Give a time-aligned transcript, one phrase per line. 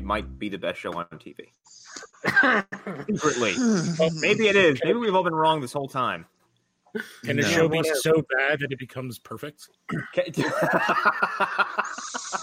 [0.00, 1.48] Gotham actually might be the best show on TV.
[3.06, 3.54] Secretly,
[4.20, 4.80] maybe it is.
[4.84, 6.26] Maybe we've all been wrong this whole time.
[7.24, 7.48] Can the No.
[7.48, 9.68] show be so bad that it becomes perfect?
[10.16, 11.74] I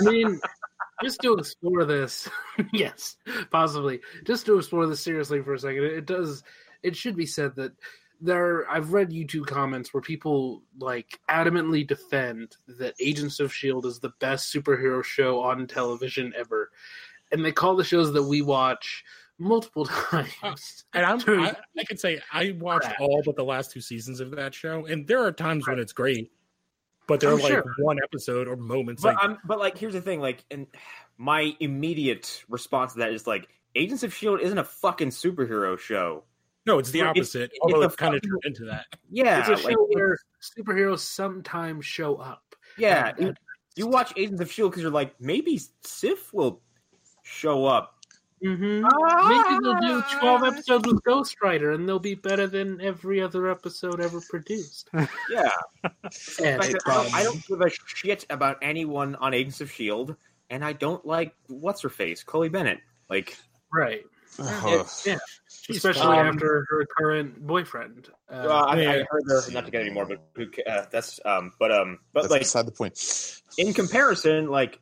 [0.02, 0.40] mean,
[1.04, 2.30] just to explore this,
[2.74, 3.18] yes,
[3.52, 4.02] possibly.
[4.26, 6.44] Just to explore this seriously for a second, it, it does.
[6.84, 7.72] It should be said that
[8.22, 8.70] there.
[8.70, 14.14] I've read YouTube comments where people like adamantly defend that Agents of Shield is the
[14.20, 16.70] best superhero show on television ever,
[17.36, 19.04] and they call the shows that we watch
[19.38, 20.86] multiple times.
[20.94, 21.40] And I'm, Dude.
[21.40, 23.02] I, I can say I watched Crap.
[23.02, 25.94] all but the last two seasons of that show, and there are times when it's
[25.94, 26.32] great,
[27.08, 27.66] but there Oh, are like sure.
[27.80, 30.22] one episode or moments But like I'm, but like, here's the thing.
[30.22, 30.68] Like, and
[31.18, 36.24] my immediate response to that is like, Agents of Shield isn't a fucking superhero show.
[36.66, 37.52] no, it's the it's- opposite.
[37.52, 38.86] it's although a it's kind of turned into that.
[39.12, 42.56] Yeah, it's a show like, where superheroes sometimes show up.
[42.78, 43.12] yeah.
[43.18, 43.34] And- You,
[43.76, 46.62] you watch Agents of Shield because you're like, maybe Sif will
[47.26, 47.92] show up.
[48.44, 48.84] Mm-hmm.
[49.28, 53.50] Maybe they'll do 12 episodes with Ghost Rider and they'll be better than every other
[53.50, 54.90] episode ever produced.
[55.30, 55.50] Yeah,
[56.44, 60.16] And- Like, I, don't, I don't give a shit about anyone on Agents of Shield,
[60.50, 62.80] and I don't like what's her face, Chloe Bennet.
[63.10, 63.36] Like,
[63.74, 64.04] right.
[64.38, 64.88] Ugh.
[65.06, 65.18] Yeah.
[65.70, 66.28] Especially fine.
[66.28, 68.10] after her current boyfriend.
[68.30, 69.04] Uh, uh, I, I yeah.
[69.10, 72.24] heard her not to get any more, but who uh, that's um, but um, but
[72.24, 73.42] That's like beside the point.
[73.58, 74.80] in comparison, like,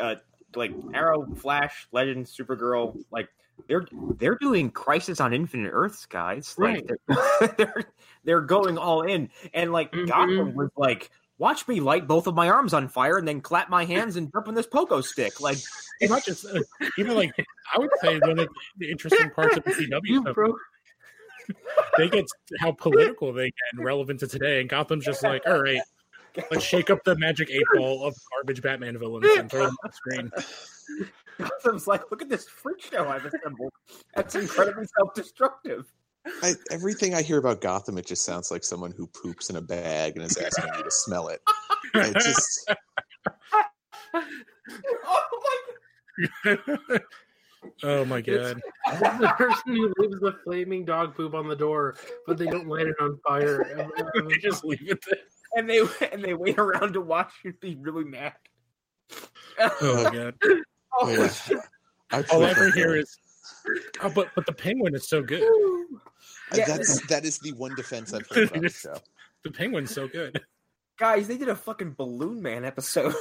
[0.00, 0.16] uh,
[0.54, 3.28] like Arrow, Flash, Legend, Supergirl, like
[3.68, 6.54] they're they're doing Crisis on Infinite Earths, guys.
[6.58, 7.84] Like, they're, they're
[8.24, 10.08] they're going all in, and like Mhm.
[10.08, 13.68] Gotham was like, watch me light both of my arms on fire and then clap
[13.68, 15.40] my hands and jump on this pogo stick.
[15.40, 15.58] Like,
[16.00, 16.58] It's not just uh,
[16.96, 17.30] even like
[17.74, 20.58] I would say one of the interesting parts of the CW you stuff, broke.
[21.98, 22.24] they get
[22.60, 25.82] how political they get and relevant to today, and Gotham's just like, all right,
[26.50, 29.90] let's shake up the magic eight ball of garbage Batman villains and throw them on
[29.90, 30.30] the screen.
[31.38, 33.72] Gotham's like, look at this freak show I've assembled.
[34.14, 35.86] That's incredibly self-destructive.
[36.42, 39.60] I, everything I hear about Gotham, it just sounds like someone who poops in a
[39.62, 41.40] bag and is asking you to smell it.
[41.94, 42.70] It just
[45.04, 45.22] Oh
[47.82, 48.60] oh my It's- god!
[49.20, 52.86] the person who leaves the flaming dog poop on the door, but they don't light
[52.86, 53.88] it on fire.
[54.28, 55.18] they just leave it there.
[55.54, 55.60] My!
[55.60, 55.80] And they
[56.12, 58.34] and they wait around to watch you be really mad.
[59.58, 60.34] Oh my god!
[61.02, 61.28] Oh, oh, yeah.
[61.28, 61.58] shit.
[62.10, 62.96] I All I ever hear there.
[62.96, 63.16] is,
[64.02, 65.40] oh, but but the penguin is so good.
[66.52, 66.64] Yeah.
[66.66, 68.96] that's that is the one defense I've heard about the show.
[69.44, 70.40] The penguin's so good.
[70.98, 73.14] Guys, they did a fucking Balloon Man episode.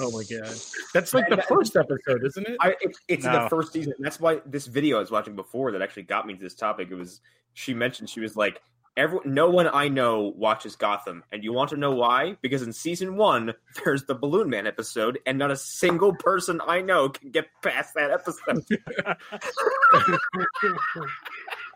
[0.00, 0.54] Oh my god!
[0.92, 2.56] That's like the first episode, isn't it?
[2.60, 3.44] I, it, it's No.
[3.44, 3.94] the first season.
[4.00, 6.88] That's why this video I was watching before that actually got me to this topic.
[6.90, 7.20] It was
[7.54, 8.60] she mentioned she was like,
[8.96, 12.36] "Every no one I know watches Gotham, and you want to know why?
[12.42, 13.54] Because in season one,
[13.84, 17.94] there's the Balloon Man episode, and not a single person I know can get past
[17.94, 18.64] that episode."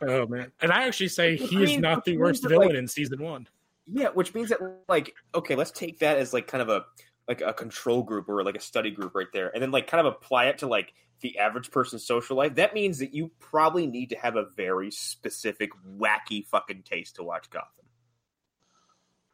[0.05, 0.51] Oh man!
[0.61, 3.47] And I actually say Which he is not the worst villain like- in season one.
[3.87, 4.59] Yeah, which means that
[4.89, 6.85] like okay, let's take that as like kind of a
[7.29, 10.05] like a control group or like a study group right there, and then like kind
[10.05, 10.93] of apply it to like
[11.23, 12.57] the average person's social life.
[12.57, 17.23] That means that you probably need to have a very specific, wacky fucking taste to
[17.23, 17.69] watch Gotham.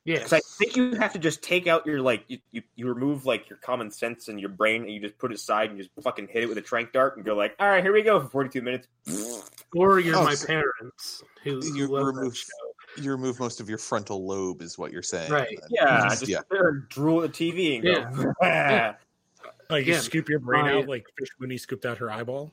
[0.04, 2.86] Yeah, Because I think you have to just take out your like you, you you
[2.88, 5.78] remove like your common sense and your brain, and you just put it aside and
[5.78, 8.00] just fucking hit it with a trank dart and go like, all right, here we
[8.00, 8.86] go for forty two minutes.
[9.74, 12.46] Or you're Oh, my so- parents who You remove show.
[13.02, 15.30] you remove most of your frontal lobe, is what you're saying.
[15.30, 15.58] Right.
[15.68, 16.40] Yeah, you just, yeah.
[16.50, 18.32] there and drool at the TV and go.
[18.42, 18.96] Ah.
[19.70, 19.76] Yeah.
[19.76, 22.52] Like you scoop your brain my- out like Fish Mooney scooped out her eyeball.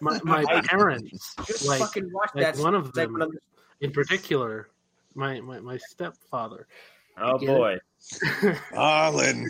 [0.00, 2.62] My, my parents, Just like, fucking watch like that.
[2.62, 3.30] one of them of
[3.80, 4.68] in particular,
[5.14, 6.66] my, my, my stepfather.
[7.16, 7.52] Oh Get it?
[7.56, 7.78] boy.
[8.76, 9.48] Arlen.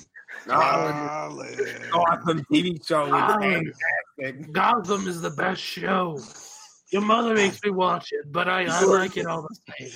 [0.49, 0.95] Arlen.
[0.95, 1.83] Arlen.
[1.93, 3.07] Awesome TV show.
[3.07, 3.73] Is
[4.19, 4.53] fantastic.
[4.53, 6.21] Gotham is the best show.
[6.91, 9.91] Your mother makes me watch it, but I, I like it all the same.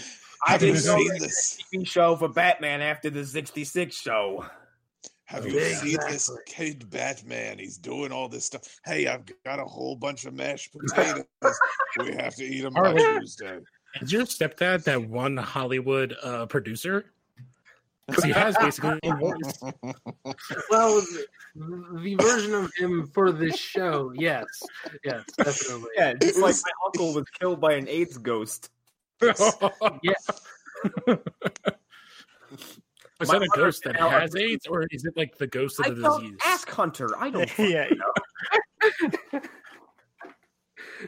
[0.47, 1.59] I Have you didn't know seen there was this?
[1.75, 4.47] TV show for Batman after the '66 show.
[5.29, 5.91] Have you Exactly.
[5.91, 7.59] seen this kid Batman?
[7.59, 8.63] He's doing all this stuff.
[8.87, 11.25] Hey, I've got a whole bunch of mashed potatoes.
[11.99, 13.21] we have to eat them by Arlen.
[13.21, 13.59] Tuesday.
[14.01, 17.05] Is your stepdad that one Hollywood uh, producer?
[18.11, 18.99] 'Cause he has basically.
[19.03, 19.35] Well,
[21.03, 21.27] the,
[22.03, 24.47] the version of him for this show, yes,
[25.05, 25.91] yes, definitely.
[25.95, 28.71] Yeah, just It like was- my uncle was killed by an AIDS ghost.
[33.21, 35.89] Is My that a ghost that has AIDS, or is it like the ghost I
[35.89, 36.39] of the don't disease?
[36.47, 37.11] ask Hunter.
[37.19, 37.59] I don't.
[37.59, 37.89] yeah.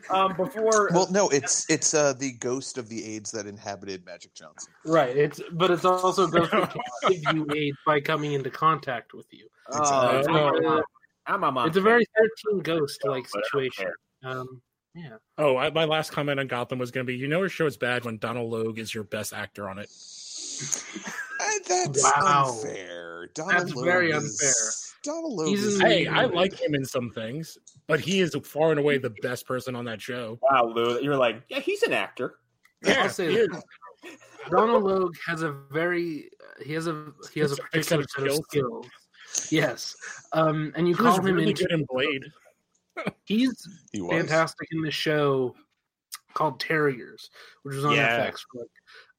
[0.09, 4.35] Um, before Well, no, it's it's uh, the ghost of the AIDS that inhabited Magic
[4.35, 4.73] Johnson.
[4.85, 5.17] Right.
[5.17, 9.49] It's but it's also going to give you AIDS by coming into contact with you.
[9.73, 10.83] uh,
[11.27, 11.67] I'm a mom.
[11.67, 13.93] It's a very thirteen ghost like But I don't situation.
[14.23, 14.63] Um,
[14.95, 15.17] yeah.
[15.39, 17.67] Oh, I, my last comment on Gotham was going to be: you know, a show
[17.67, 19.89] is bad when Donald Logue is your best actor on it.
[21.43, 22.51] Uh, that's Wow.
[22.55, 23.31] unfair.
[23.33, 24.53] Donald That's Logue very is- unfair.
[25.15, 28.37] Donald Logue He's is in- Hey, I like him in some things, but he is
[28.45, 30.39] far and away the best person on that show.
[30.43, 32.41] Wow, Lou, you're like, yeah, he's an actor.
[32.85, 33.57] Yeah, I'll say he that.
[34.05, 34.17] is.
[34.51, 36.29] Donald Logue has a very
[36.63, 38.41] he has a he has a particular set of skills.
[38.51, 38.87] skills.
[39.51, 39.97] Yes.
[40.35, 42.25] Um, and you He call him really into in Blade.
[43.25, 44.11] he's he was.
[44.11, 45.55] fantastic in the show
[46.35, 47.31] called Terriers,
[47.63, 48.27] which was on Yeah.
[48.31, 48.69] FX for like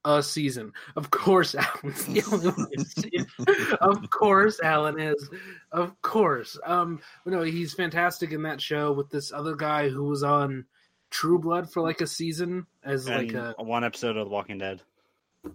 [0.05, 0.73] a season.
[0.95, 3.73] Of course, Alan's the only one who's seen it.
[3.81, 5.29] Of course, Alan is.
[5.71, 6.57] Of course.
[6.65, 10.65] Um, but no, he's fantastic in that show with this other guy who was on
[11.11, 14.81] True Blood for like a season as like a one episode of The Walking Dead.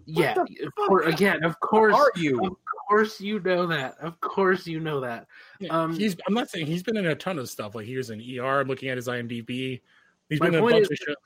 [0.05, 0.35] yeah.
[0.35, 2.45] the Of course, again, of course, Are you?
[2.45, 2.57] of
[2.89, 3.97] course you know that.
[4.01, 5.27] Of course you know that.
[5.59, 6.17] Yeah, Um, he's.
[6.27, 7.75] I'm not saying he's been in a ton of stuff.
[7.75, 8.61] Like he was in ER.
[8.61, 9.81] I'm looking at his IMDb.
[10.29, 11.17] He's been in a bunch is- of shows.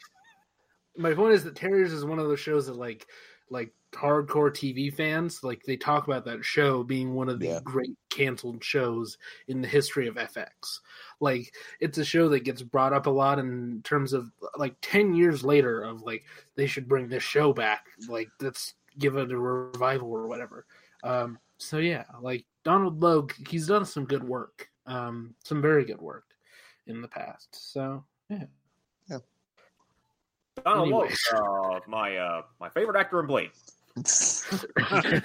[0.97, 3.07] My point is that Terriers is one of those shows that like
[3.49, 7.61] like hardcore TV fans like they talk about that show being one of the Yeah.
[7.65, 10.79] great canceled shows in the history of FX.
[11.19, 15.15] Like it's a show that gets brought up a lot in terms of like 10
[15.15, 19.39] years later of like they should bring this show back like let's give it a
[19.39, 20.67] revival or whatever.
[21.03, 24.69] Um so yeah, like Donald Logue he's done some good work.
[24.87, 26.27] Um some very good work
[26.87, 27.73] in the past.
[27.73, 28.45] So yeah.
[30.65, 31.19] Donald Logue, Anyways.
[31.35, 33.51] uh, my uh, my favorite actor in Blade.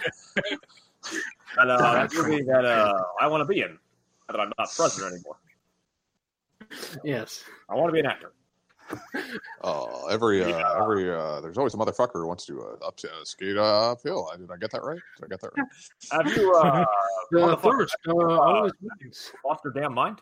[1.58, 2.92] And, uh, that movie that uh,
[3.22, 3.72] I want to be in.
[3.74, 3.78] now
[4.30, 5.38] That I'm not president anymore.
[7.04, 7.44] Yes.
[7.70, 8.34] I want to be an actor.
[9.64, 10.82] Oh, every uh, Yeah.
[10.82, 14.30] every uh, there's always a motherfucker who wants to uh, up uh, skate uh, uphill.
[14.38, 15.00] Did I get that right?
[15.18, 15.68] Did I get that right?
[16.12, 16.86] Have you uh,
[17.32, 18.70] The first, thirst uh,
[19.46, 20.22] lost your damn mind?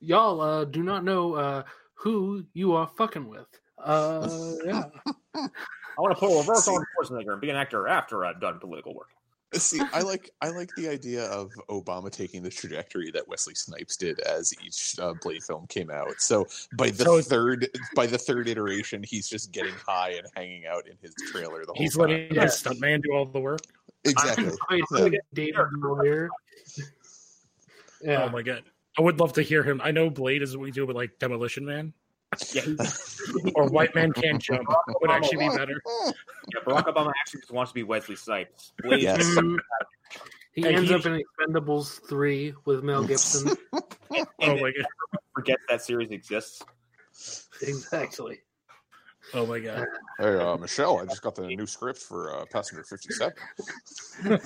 [0.00, 1.62] Y'all uh, do not know uh,
[1.96, 3.46] who you are fucking with.
[3.82, 4.28] Uh,
[4.64, 4.84] yeah.
[5.34, 8.58] I want to pull a reverse Arnold Schwarzenegger and be an actor after I've done
[8.58, 9.08] political work.
[9.54, 13.96] See, I like I like the idea of Obama taking the trajectory that Wesley Snipes
[13.96, 16.20] did as each uh, Blade film came out.
[16.20, 16.46] So
[16.76, 20.86] by the So third by the third iteration, he's just getting high and hanging out
[20.88, 22.08] in his trailer the whole He's time.
[22.08, 22.42] letting Yeah.
[22.42, 23.60] his stuntman do all the work.
[24.04, 24.50] exactly.
[24.70, 25.18] Wait, Yeah.
[25.32, 26.28] David Lawyer.
[28.02, 28.24] Yeah.
[28.24, 28.64] Oh my god.
[28.98, 29.80] I would love to hear him.
[29.84, 31.92] I know Blade is what we do with like Demolition Man
[32.52, 32.62] Yeah,
[33.54, 34.66] or White Man Can't Jump.
[34.68, 35.80] That would actually be better.
[36.06, 38.72] yeah, Barack Obama actually just wants to be Wesley Snipes.
[38.82, 39.38] Blade Yes.
[40.52, 43.54] He Hey, ends he- up in Expendables 3 with Mel Gibson.
[43.74, 44.86] Oh my god.
[45.34, 46.62] Forget that series exists.
[47.60, 48.40] exactly.
[49.34, 49.86] Oh my god.
[50.18, 53.34] Hey, uh, Michelle, I just got the new script for uh, Passenger 57.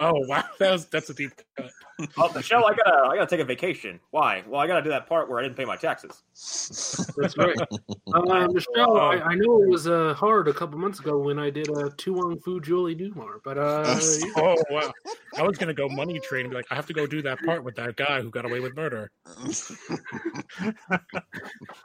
[0.00, 1.70] oh wow, that was that's a deep cut.
[2.18, 4.00] Oh, Michelle, I gotta, I gotta take a vacation.
[4.10, 4.42] Why?
[4.48, 6.24] Well, I gotta do that part where I didn't pay my taxes.
[7.16, 7.56] That's right.
[8.12, 11.48] Uh, Michelle, I, I know it was uh, hard a couple months ago when I
[11.48, 13.84] did a uh, To Wong Foo Julie Newmar, but uh,
[14.20, 14.32] yeah.
[14.36, 14.92] Oh wow.
[15.36, 17.38] I was gonna go money train and be like, I have to go do that
[17.44, 19.12] part with that guy who got away with murder.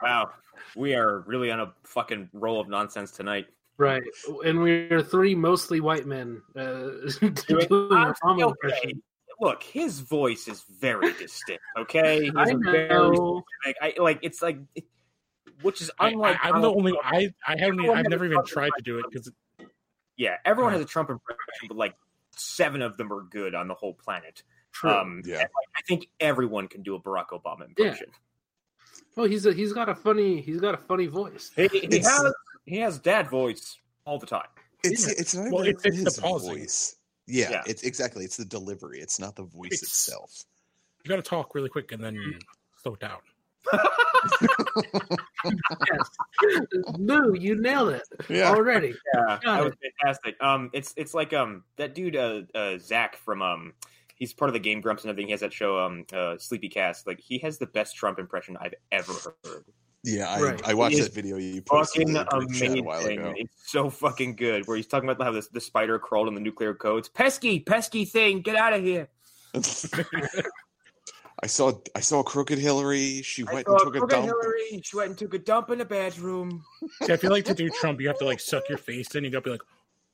[0.02, 0.30] Wow,
[0.76, 3.46] we are really on a fucking roll of nonsense tonight.
[3.76, 4.02] right.
[4.44, 6.60] And we're three mostly white men uh,
[7.46, 8.48] doing our Obama Okay.
[8.50, 9.02] impression.
[9.40, 11.62] Look, his voice is very distinct.
[11.78, 13.42] Okay, He I has a very know.
[13.80, 14.58] I, like it's like,
[15.62, 16.36] which is unlike.
[16.42, 19.06] I, I'm the only I I haven't even, I've never even tried to do it
[19.10, 19.30] because
[20.16, 21.94] Yeah, everyone has a Trump impression, but like
[22.36, 24.42] seven of them are good on the whole planet.
[24.72, 24.90] True.
[24.90, 25.38] Um, Yeah.
[25.38, 28.08] like, I think everyone can do a Barack Obama impression.
[29.18, 31.50] Well, he's a, he's got a funny he's got a funny voice.
[31.56, 32.32] He, he has
[32.66, 34.46] he has dad voice all the time.
[34.84, 35.14] It's Yeah.
[35.18, 36.58] it's not Well, even it fits the his pausing.
[36.60, 36.96] voice.
[37.26, 37.62] Yeah, Yeah.
[37.66, 38.24] it's exactly.
[38.24, 39.00] It's the delivery.
[39.00, 40.44] It's not the voice It's- itself.
[41.04, 42.16] you got to talk really quick and then
[42.80, 43.18] slow down.
[45.44, 46.08] Yes.
[46.98, 48.50] Boo, you nailed it Yeah.
[48.50, 48.94] already.
[49.14, 49.64] Yeah, Got that it.
[49.64, 50.36] was fantastic.
[50.42, 53.72] Um, it's it's like um that dude uh, uh Zach from um
[54.18, 55.28] he's part of the Game Grumps and everything.
[55.28, 57.06] He has that show um uh Sleepy Cast.
[57.06, 59.12] Like he has the best Trump impression I've ever
[59.44, 59.64] heard.
[60.04, 60.60] Yeah, I, Right.
[60.64, 63.18] I watched that video you posted Fucking in the group chat a while amazing!
[63.18, 63.34] ago.
[63.36, 64.66] It's so fucking good.
[64.66, 67.08] Where he's talking about how this the spider crawled in the nuclear codes.
[67.08, 69.08] Pesky, pesky thing, get out of here!
[71.40, 73.22] I saw I saw crooked Hillary.
[73.22, 74.24] She I went saw and took a dump.
[74.26, 74.80] Hillary.
[74.82, 76.64] She went and took a dump in the bathroom.
[77.02, 79.24] See, I feel like to do Trump, you have to like suck your face in.
[79.24, 79.62] You got to be like,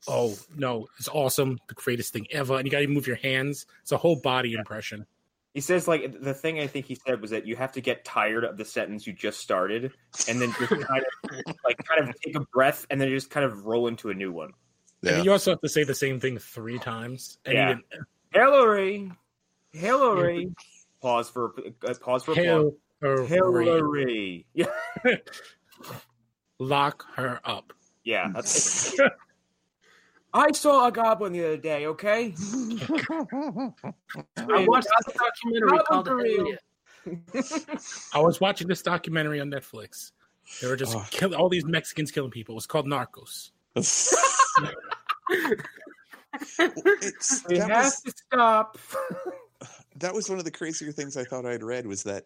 [0.09, 3.67] "Oh no, it's awesome, the greatest thing ever," and you got to move your hands.
[3.83, 5.07] It's a whole body impression.
[5.55, 8.05] He says like the thing I think he said was that you have to get
[8.05, 9.93] tired of the sentence you just started,
[10.29, 13.47] and then just kind of like kind of take a breath, and then just kind
[13.47, 14.51] of roll into a new one.
[15.03, 15.23] And Yeah.
[15.23, 17.39] you also have to say the same thing three times.
[17.45, 17.75] And Yeah.
[17.93, 19.13] you Hillary.
[19.73, 20.53] Hillary.
[21.01, 21.55] Pause for
[21.87, 22.73] uh, pause for applause.
[23.01, 24.47] Hail Hillary.
[24.55, 24.67] Yeah,
[26.59, 27.73] lock her up.
[28.05, 28.33] yeah.
[30.35, 31.87] That's I saw a goblin the other day.
[31.87, 32.35] Okay.
[34.37, 36.57] I watched this documentary called for real.
[38.15, 40.11] I was watching this documentary on Netflix.
[40.61, 41.05] They were just Oh.
[41.11, 42.55] kill all these Mexicans killing people.
[42.55, 43.51] It was called Narcos.
[43.77, 44.15] it's,
[47.49, 48.79] We that, have was, to stop.
[49.97, 52.25] that was one of the crazier things I thought I'd read was that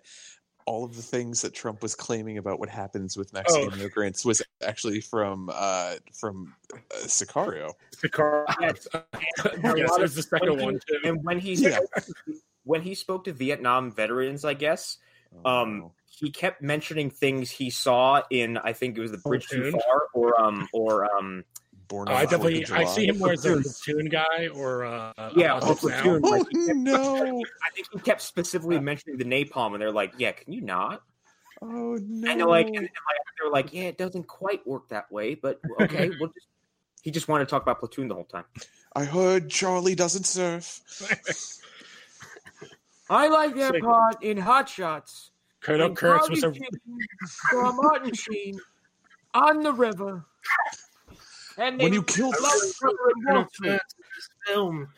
[0.69, 3.77] all of the things that Trump was claiming about what happens with Mexican Oh.
[3.77, 7.73] immigrants was actually from uh, from uh, Sicario.
[8.03, 8.45] The car.
[8.61, 8.87] Yes.
[8.93, 10.99] yes, it the second one too.
[11.05, 11.81] And when he Yeah.
[12.65, 14.99] when he spoke to Vietnam veterans, I guess
[15.45, 15.93] Um, Oh.
[16.07, 20.09] he kept mentioning things he saw in I think it was the Bridge Too Far
[20.13, 21.45] or um or um
[21.89, 23.63] Born Oh, I definitely of I see him more as a Platoon.
[23.63, 26.21] platoon guy or uh, Yeah, uh, or Platoon.
[26.25, 27.43] Oh Like, he kept- no!
[27.67, 31.03] I think he kept specifically mentioning the napalm, and they're like, "Yeah, can you not?"
[31.63, 32.31] Oh no!
[32.31, 32.93] And they're like, and, and like
[33.41, 36.47] they're like, "Yeah, it doesn't quite work that way, but okay." we'll just...
[37.03, 38.45] He just wanted to talk about platoon the whole time.
[38.95, 40.81] I heard Charlie doesn't surf.
[43.11, 43.83] I like that that Sick.
[43.83, 45.31] part in Hot Shots.
[45.61, 46.53] Colonel Kurtz was a
[47.51, 48.59] saw Martin Sheen
[49.35, 50.25] on the river,
[51.59, 54.89] and When you killed Colonel Kurtz in this film.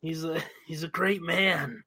[0.00, 1.82] He's a he's a great man.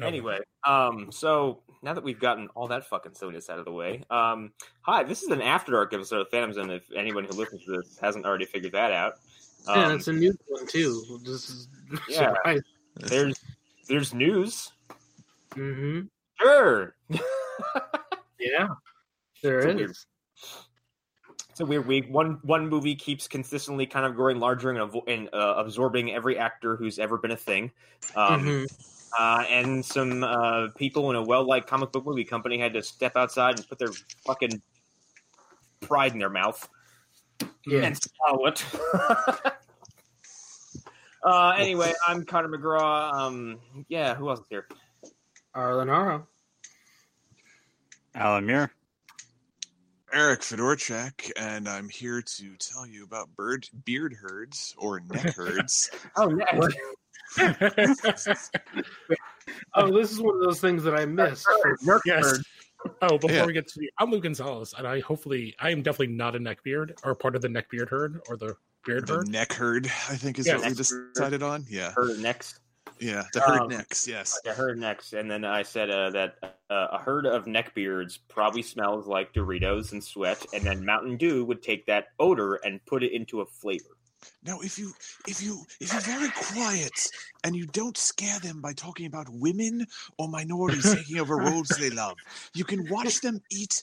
[0.00, 4.02] Anyway, um, so now that we've gotten all that fucking silliness out of the way,
[4.10, 6.70] um, hi, this is an After Dark episode of Phantom Zone.
[6.70, 9.14] If anyone who listens to this hasn't already figured that out,
[9.66, 11.20] yeah, um, it's a new one too.
[11.24, 11.68] This is
[12.08, 12.34] Yeah.
[12.34, 12.62] surprise.
[12.96, 13.40] there's
[13.88, 14.72] there's news.
[15.54, 16.00] hmm
[16.40, 16.94] Sure,
[18.40, 18.66] Yeah,
[19.42, 20.06] there It's a is.
[21.58, 22.06] Weird- it's a weird week.
[22.12, 26.36] One one movie keeps consistently kind of growing larger and, avo- and uh, absorbing every
[26.38, 27.70] actor who's ever been a thing.
[28.16, 28.66] Um, Mhm.
[29.18, 33.16] uh, and some uh, people in a well-liked comic book movie company had to step
[33.16, 33.92] outside and put their
[34.26, 34.60] fucking
[35.80, 36.68] pride in their mouth
[37.66, 37.82] Yeah.
[37.82, 38.64] and swallow it.
[41.22, 43.12] uh, anyway, I'm Connor McGraw.
[43.14, 44.66] Um, yeah, who else is here?
[45.54, 46.26] Arlen Aro.
[48.14, 48.72] Alan Muir.
[50.14, 55.90] Eric Fedorchak, and I'm here to tell you about bird beard herds or neck herds.
[56.16, 56.68] Oh, yeah.
[59.74, 61.46] Oh, this is one of those things that I missed.
[61.84, 62.22] Nerf Yes.
[62.22, 62.40] bird.
[63.02, 63.46] Oh, before Yeah.
[63.46, 66.38] we get to the, I'm Lou Gonzalez, and I hopefully I am definitely not a
[66.38, 68.56] neckbeard or part of the neckbeard herd or the
[68.86, 69.28] beard the herd.
[69.28, 71.12] neck herd, I think, is Yeah, what we neck herd.
[71.14, 71.64] decided on.
[71.68, 72.60] Yeah, Herd next.
[73.00, 74.06] Yeah, the herd Um, necks.
[74.06, 74.38] Yes.
[74.44, 75.12] the heard necks.
[75.12, 79.92] and then I said uh, that uh, a herd of neckbeards probably smells like Doritos
[79.92, 83.46] and sweat, and then Mountain Dew would take that odor and put it into a
[83.46, 83.93] flavor.
[84.44, 84.92] Now, if you
[85.28, 86.92] if you if you're very quiet
[87.44, 89.86] and you don't scare them by talking about women
[90.18, 92.16] or minorities taking over roles they love,
[92.54, 93.82] you can watch them eat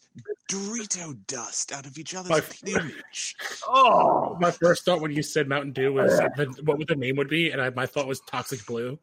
[0.49, 3.35] Dorito dust out of each other's My- plumage.
[3.67, 7.15] Oh, My first thought when you said Mountain Dew was the, what would the name
[7.17, 8.99] would be, and I, my thought was Toxic Blue.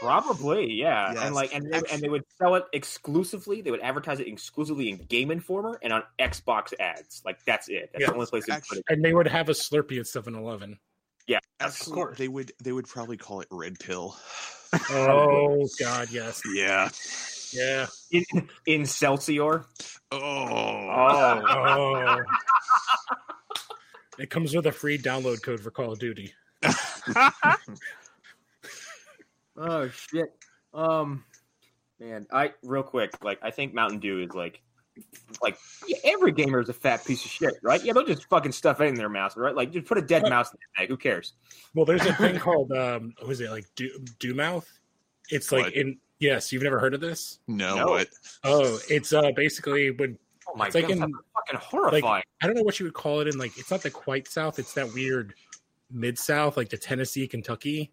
[0.00, 1.12] probably, yeah.
[1.12, 1.22] Yes.
[1.24, 3.60] And like, and they, and they would sell it exclusively.
[3.60, 7.22] They would advertise it exclusively in Game Informer and on Xbox ads.
[7.24, 7.90] Like that's it.
[7.92, 8.06] That's Yeah.
[8.08, 8.84] the only place they would put it.
[8.88, 10.78] And they would have a Slurpee at 7-Eleven.
[11.62, 12.16] Actually, course.
[12.18, 14.16] they would they would probably call it red pill.
[14.90, 16.88] Oh God, yes, Yeah.
[17.52, 17.86] yeah.
[18.12, 19.64] In, in Celsior.
[20.12, 20.18] Oh.
[20.22, 22.22] Oh, Oh,
[24.18, 26.32] it comes with a free download code for Call of Duty.
[29.56, 30.28] oh shit.
[30.72, 31.24] Um,
[31.98, 34.62] man, I real quick, like I think Mountain Dew is like,
[35.42, 35.56] like
[35.86, 37.82] yeah, every gamer is a fat piece of shit, right?
[37.82, 39.54] Yeah, they'll just fucking stuff it in their mouth, right?
[39.54, 40.88] Like just put a dead mouse in the bag.
[40.88, 41.34] Who cares?
[41.74, 44.68] Well, there's a thing called um, what was it like do Dew Mouth?
[45.30, 45.74] It's like What?
[45.74, 47.38] in yes, you've never heard of this?
[47.48, 47.86] No, No.
[47.88, 48.08] what?
[48.44, 50.18] Oh, it's uh basically when
[50.48, 52.24] Oh my It's like god, in- that's fucking horrifying.
[52.42, 54.58] I don't know what you would call it in like it's not the quite south,
[54.58, 55.34] it's that weird
[55.92, 57.92] mid south, like the Tennessee, Kentucky,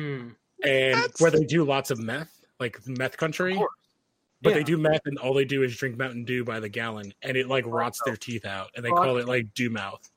[0.00, 0.30] Hmm.
[0.64, 3.56] and That's- where they do lots of meth, like meth country.
[4.40, 4.52] Of course.
[4.52, 4.58] But Yeah.
[4.58, 7.36] they do meth and all they do is drink Mountain Dew by the gallon and
[7.36, 10.08] it like rots their teeth out and they Oh, call it like Dew Mouth.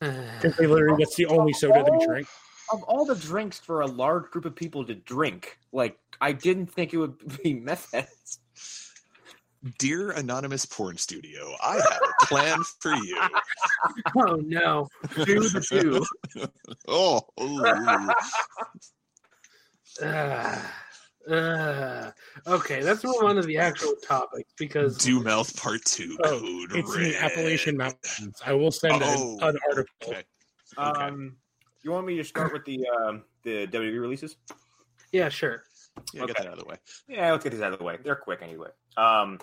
[0.00, 2.28] Because they literally that's the only soda they drink.
[2.72, 6.66] of all the drinks for a large group of people to drink, like I didn't
[6.66, 8.40] think it would be meth heads.
[9.78, 13.18] Dear anonymous porn studio, I have a plan for you.
[14.18, 14.86] oh no.
[15.24, 15.60] Do the
[16.36, 16.48] two.
[16.88, 17.64] Oh, ooh.
[20.04, 20.74] Ah.
[21.28, 22.12] Ah.
[22.46, 26.16] okay, let's move on to the actual topic because Dew Mouth Part Two.
[26.22, 27.12] Oh, Code It's in Red.
[27.12, 28.40] the Appalachian Mountains.
[28.44, 29.92] I will send an- Oh, an, article.
[30.08, 30.22] Okay.
[30.78, 31.36] Um,
[31.82, 34.36] You want me to start with the um, the WWE releases?
[35.12, 35.62] Yeah, sure.
[36.12, 36.42] Yeah, get Okay.
[36.42, 36.76] that out of the way.
[37.08, 37.96] Yeah, let's get these out of the way.
[38.02, 38.68] They're quick anyway.
[38.96, 39.38] Um,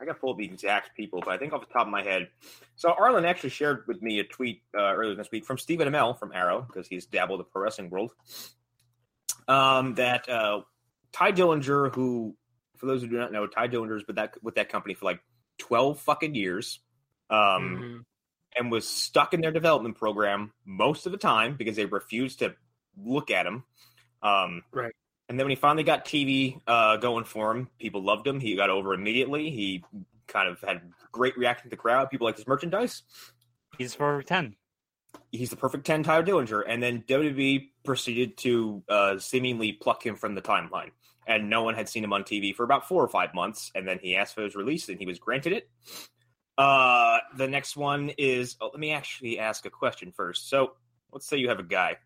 [0.00, 2.28] I got pulled the exact people, but I think off the top of my head.
[2.76, 6.18] So Arlen actually shared with me a tweet uh, earlier this week from Stephen Amell
[6.18, 8.12] from Arrow because he's dabbled the pro wrestling world.
[9.46, 10.60] Um, that uh,
[11.12, 12.36] Tye Dillinger, who
[12.76, 15.20] for those who do not know, Tye Dillinger's with that with that company for like
[15.58, 16.80] twelve fucking years.
[17.30, 17.36] Um,
[17.82, 18.04] Mhm.
[18.56, 22.54] and was stuck in their development program most of the time because they refused to
[22.96, 23.64] look at him.
[24.22, 24.94] Um, Right.
[25.28, 28.40] And then when he finally got TV uh, going for him, people loved him.
[28.40, 29.50] He got over immediately.
[29.50, 29.84] He
[30.26, 32.08] kind of had great reaction to the crowd.
[32.10, 33.02] People liked his merchandise.
[33.76, 34.56] He's for ten.
[35.30, 36.62] He's the perfect 10 Tyler Dillinger.
[36.66, 40.90] And then WWE proceeded to uh, seemingly pluck him from the timeline.
[41.26, 43.70] And no one had seen him on TV for about four or five months.
[43.74, 45.68] And then he asked for his release and he was granted it.
[46.58, 50.50] Uh, the next one is oh, let me actually ask a question first.
[50.50, 50.72] So
[51.12, 51.96] let's say you have a guy,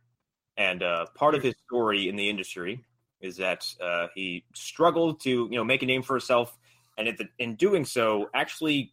[0.58, 2.84] and uh, part of his story in the industry
[3.22, 6.56] is that uh, he struggled to you know make a name for himself,
[6.98, 8.92] and in doing so, actually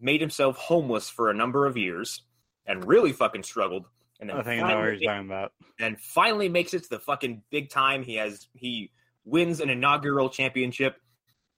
[0.00, 2.22] made himself homeless for a number of years,
[2.66, 3.86] and really fucking struggled.
[4.20, 5.52] And then I think I know what finally- you're talking about.
[5.78, 8.02] and finally makes it to the fucking big time.
[8.02, 8.90] He has he
[9.24, 10.96] wins an inaugural championship.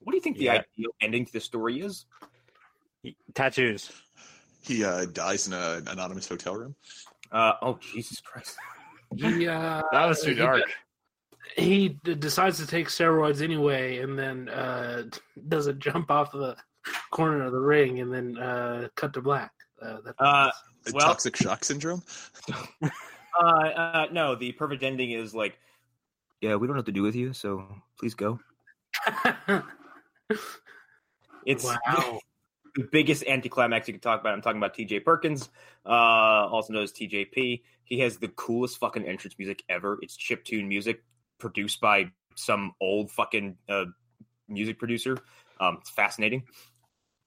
[0.01, 0.63] What do you think the Yeah.
[0.77, 2.07] ideal ending to the story is?
[3.35, 3.91] Tattoos.
[4.63, 6.75] He uh, dies in a, an anonymous hotel room.
[7.31, 8.57] Uh, oh Jesus Christ!
[9.17, 10.63] He uh, That was too dark.
[11.57, 15.05] He d- decides to take steroids anyway, and then uh,
[15.49, 16.57] does a jump off the
[17.11, 19.53] corner of the ring, and then uh, cut to black.
[19.81, 20.53] Uh, that, Uh, A
[20.95, 22.03] Well- toxic shock syndrome.
[23.41, 25.57] Uh, uh, no, the perfect ending is like,
[26.41, 28.41] yeah, we don't know what to do with you, so please go.
[31.47, 32.19] It's wow.
[32.75, 34.35] the biggest anticlimax you can talk about.
[34.35, 35.49] I'm talking about TJ Perkins,
[35.87, 37.63] uh, also known as TJP.
[37.85, 39.99] He has the coolest fucking entrance music ever.
[40.03, 41.03] It's chiptune music
[41.39, 43.87] produced by some old fucking uh,
[44.49, 45.19] music producer.
[45.61, 46.43] Um, it's fascinating.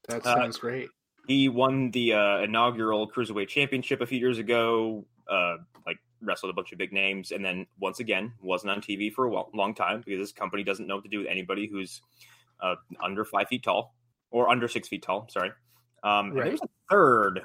[0.08, 0.88] That Uh, sounds great.
[1.26, 5.04] He won the uh, inaugural cruiserweight championship a few years ago.
[5.28, 9.12] Uh, like wrestled a bunch of big names, and then once again wasn't on TV
[9.12, 11.66] for a while, long time because this company doesn't know what to do with anybody
[11.68, 12.02] who's
[12.60, 13.94] uh, under five feet tall
[14.30, 15.28] or under six feet tall.
[15.30, 15.50] Sorry.
[16.02, 16.46] Um, Right.
[16.46, 17.42] There's a third.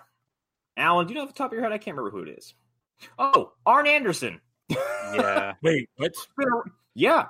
[0.75, 1.71] Alan, do you know off the top of your head?
[1.71, 2.53] I can't remember who it is.
[3.19, 4.41] Oh, Arn Anderson.
[4.69, 5.53] Yeah.
[5.61, 6.13] Wait, what?
[6.95, 7.27] Yeah,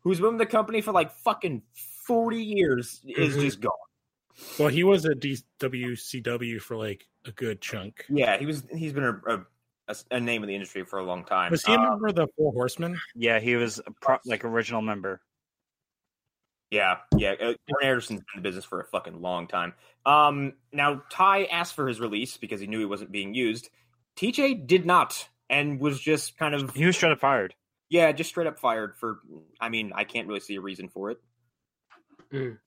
[0.00, 1.62] who's been with the company for like fucking
[2.06, 3.40] forty years is Mhm.
[3.40, 3.72] just gone.
[4.58, 8.04] Well, he was at WCW for like a good chunk.
[8.08, 8.62] Yeah, he was.
[8.74, 9.46] He's been a, a,
[9.88, 11.50] a, a name in the industry for a long time.
[11.50, 12.98] Was he a Uh, member of the Four Horsemen?
[13.14, 15.20] Yeah, he was a pro- like original member.
[16.70, 17.32] Yeah, yeah.
[17.40, 19.72] Uh, Arn Anderson's been in the business for a fucking long time.
[20.04, 23.70] Um, now Tye asked for his release because he knew he wasn't being used.
[24.16, 27.54] TJ did not, and was just kind of He was straight up fired.
[27.88, 29.20] yeah, just straight up fired for.
[29.60, 31.18] I mean, I can't really see a reason for it.
[32.32, 32.58] Mm.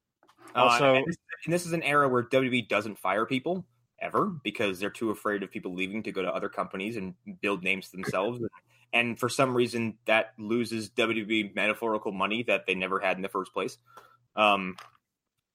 [0.55, 3.65] Uh, Also- and, this, and this is an era where WWE doesn't fire people
[4.02, 7.63] ever because they're too afraid of people leaving to go to other companies and build
[7.63, 8.39] names themselves.
[8.93, 13.30] and for some reason, that loses WWE metaphorical money that they never had in the
[13.30, 13.78] first place.
[14.36, 14.75] Um,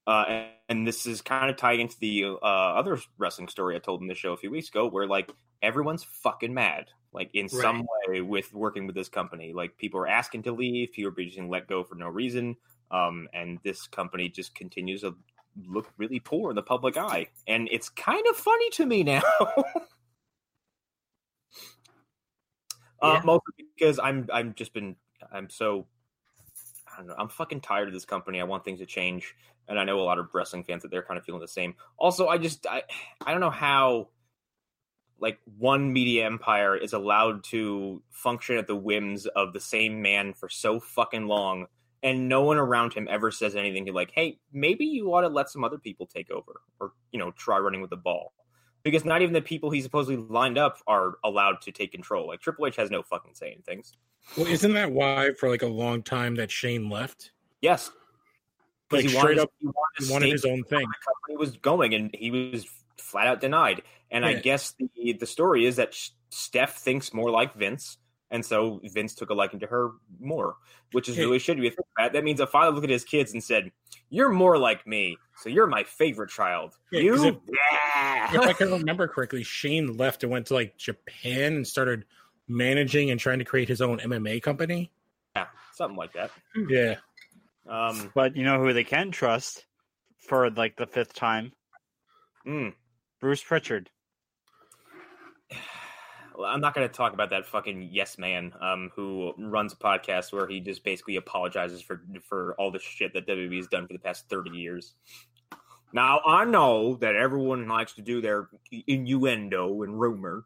[0.07, 3.79] uh, and, and this is kind of tied into the uh, other wrestling story I
[3.79, 5.31] told in the show a few weeks ago, where like
[5.63, 9.53] everyone's fucking mad, like in some way with working with this company.
[9.55, 12.57] Like people are asking to leave, people are being let go for no reason,
[12.91, 15.17] um, and this company just continues to
[15.67, 19.23] look really poor in the public eye, and it's kind of funny to me now.
[23.03, 23.23] uh, Yeah.
[23.25, 24.97] mostly because I'm I'm just been
[25.33, 25.87] I'm so
[26.93, 28.41] I don't know I'm fucking tired of this company.
[28.41, 29.35] I want things to change,
[29.69, 31.75] and I know a lot of wrestling fans that they're kind of feeling the same.
[31.97, 32.83] Also, I just I
[33.25, 34.09] I don't know how
[35.19, 40.35] like one media empire is allowed to function at the whims of the same man
[40.35, 41.67] for so fucking long
[42.05, 45.29] and no one around him ever says anything to like hey maybe you ought to
[45.29, 48.33] let some other people take over or you know try running with the ball
[48.85, 52.41] because not even the people he supposedly lined up are allowed to take control like
[52.41, 53.93] triple h has no fucking say in things
[54.37, 57.33] Well, isn't that why for like a long time that Shane left?
[57.61, 57.91] yes
[58.91, 60.87] Like he straight wanted, up, he wanted, he wanted his own thing.
[60.87, 62.67] the company was going, and he was
[62.99, 63.83] flat out denied.
[64.11, 65.97] And I guess the the story is that
[66.31, 67.99] Steph thinks more like Vince,
[68.31, 70.57] and so Vince took a liking to her more,
[70.93, 71.23] which is Hey.
[71.25, 71.57] really shitty.
[71.63, 72.13] to think about.
[72.13, 73.71] That means a father looked at his kids and said,
[74.11, 78.53] "You're more like me, so you're my favorite child." Yeah, 'cause you, if- If I
[78.55, 82.05] can remember correctly, Shane left and went to like Japan and started
[82.49, 84.91] managing and trying to create his own MMA company.
[85.37, 86.31] yeah, something like that.
[86.69, 86.97] Yeah.
[87.67, 89.67] Um, But you know who they can trust
[90.19, 91.53] for like the fifth time?
[92.47, 92.75] mm.
[93.21, 93.91] Bruce Prichard.
[96.43, 100.33] I'm not going to talk about that fucking yes man um, who runs a podcast
[100.33, 103.99] where he just basically apologizes for for all the shit that WWE's done for the
[103.99, 104.95] past 30 years.
[105.93, 108.49] Now I know that everyone likes to do their
[108.87, 110.45] innuendo and rumor.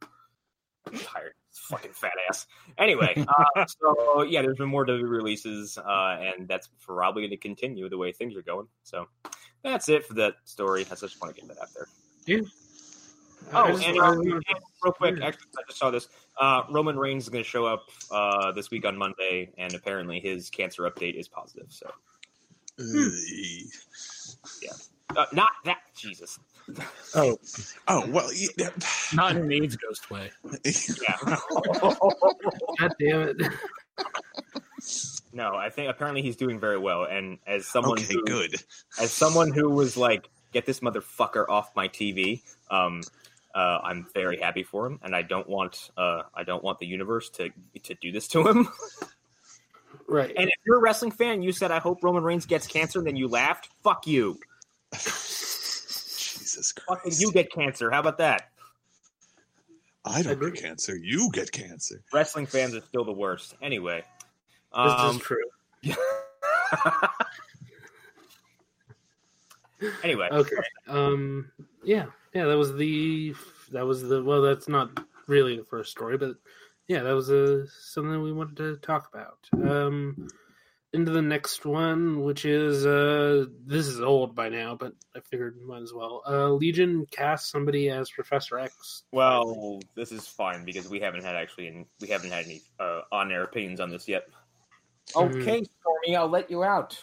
[0.86, 2.46] I'm tired, fucking fat ass.
[2.76, 7.36] Anyway, uh, so yeah, there's been more WWE releases, uh, and that's probably going to
[7.36, 8.68] continue the way things are going.
[8.82, 9.06] So
[9.62, 10.86] that's it for that story.
[10.90, 11.86] I just want to get that out there.
[12.26, 12.40] Yeah.
[13.52, 14.14] Oh, just- and, uh,
[14.82, 16.08] real quick, actually, I just saw this.
[16.40, 20.20] Uh, Roman Reigns is going to show up uh, this week on Monday, and apparently
[20.20, 21.66] his cancer update is positive.
[21.70, 21.90] So,
[25.16, 26.38] uh, not that Jesus.
[27.14, 27.38] Oh,
[27.88, 28.68] Oh well, yeah.
[29.14, 30.30] not in an AIDS ghost way.
[30.64, 31.36] Yeah,
[32.78, 33.36] God damn it.
[35.32, 37.04] no, I think apparently he's doing very well.
[37.04, 38.54] And as someone okay, who, good.
[39.00, 43.00] as someone who was like, "Get this motherfucker off my TV," um,
[43.54, 46.86] uh, I'm very happy for him, and I don't want uh, I don't want the
[46.86, 47.50] universe to
[47.84, 48.68] to do this to him.
[50.06, 50.32] Right.
[50.36, 53.06] And if you're a wrestling fan, you said, "I hope Roman Reigns gets cancer," and
[53.06, 53.68] then you laughed.
[53.82, 54.38] Fuck you.
[54.92, 57.20] Jesus Fucking Christ!
[57.20, 57.90] you get cancer.
[57.90, 58.50] How about that?
[60.06, 60.52] I don't Agree.
[60.52, 60.96] get cancer.
[60.96, 62.02] You get cancer.
[62.12, 63.54] Wrestling fans are still the worst.
[63.62, 63.98] Anyway.
[64.00, 65.44] this Um, is true.
[70.02, 70.56] anyway, Okay.
[70.86, 71.50] Um.
[71.84, 72.06] Yeah.
[72.34, 72.46] Yeah.
[72.46, 73.34] That was the.
[73.72, 74.22] That was the.
[74.22, 76.36] Well, that's not really the first story, but
[76.86, 79.38] yeah, that was uh, something we wanted to talk about.
[79.68, 80.28] Um.
[80.94, 85.60] Into the next one, which is uh, this is old by now, but I figured
[85.60, 86.22] might as well.
[86.26, 89.02] Uh, Legion cast somebody as Professor X.
[89.12, 93.02] well, this is fine because we haven't had actually, and we haven't had any uh,
[93.12, 94.28] on-air opinions on this yet.
[95.14, 96.98] Okay, Stormy, I'll let you out.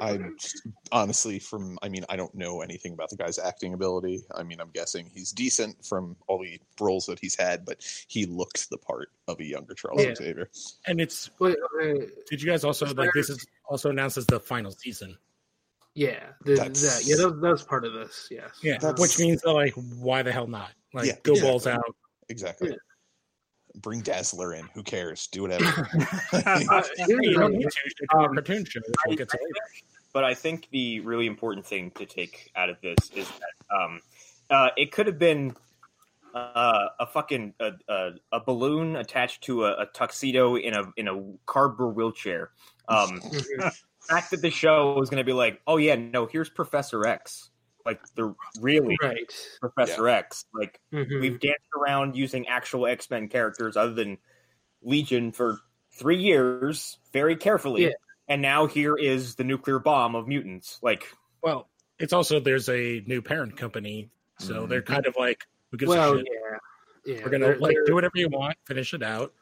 [0.00, 0.36] I'm
[0.92, 1.78] honestly from.
[1.82, 4.22] I mean, I don't know anything about the guy's acting ability.
[4.34, 8.26] I mean, I'm guessing he's decent from all the roles that he's had, but he
[8.26, 10.14] looks the part of a younger Charles Yeah.
[10.14, 10.50] Xavier.
[10.86, 11.86] And it's Wait, uh,
[12.30, 15.16] did you guys also like this is also announced as the final season?
[15.94, 18.28] yeah, the, That's- that, yeah, that, that's part of this.
[18.30, 18.50] Yes.
[18.62, 20.72] Yeah, That's- which means like why the hell not?
[20.92, 21.50] Like Yeah, go exactly.
[21.50, 21.96] balls out.
[22.28, 22.76] Exactly.
[23.76, 23.80] Yeah.
[23.82, 24.66] Bring Dazzler in.
[24.74, 25.26] Who cares?
[25.28, 25.88] Do whatever.
[26.32, 27.78] Uh, you don't need to.
[27.84, 28.80] You should do a Um, cartoon show.
[28.80, 32.50] I- We'll get to I think- but I think the really important thing to take
[32.56, 34.00] out of this is that um,
[34.48, 35.54] uh, it could have been
[36.34, 41.08] uh, a fucking a, a, a balloon attached to a, a tuxedo in a in
[41.08, 42.50] a cardboard wheelchair.
[42.88, 43.72] Um, the
[44.08, 47.50] fact that the show was going to be like, oh yeah, no, here's Professor X,
[47.86, 49.32] like the really Right.
[49.60, 50.44] Professor X.
[50.52, 51.20] Like Mhm.
[51.20, 54.18] we've danced around using actual X Men characters other than
[54.82, 55.58] Legion for
[55.92, 57.92] three years very carefully, Yeah.
[58.28, 60.78] and now here is the nuclear bomb of mutants.
[60.82, 61.10] Like,
[61.42, 65.88] Well, it's also there's a new parent company, so they're kind of like who gives
[65.88, 66.28] well, a shit.
[66.30, 67.24] yeah, yeah.
[67.24, 69.32] We're gonna they're- like they're- do whatever you want, finish it out,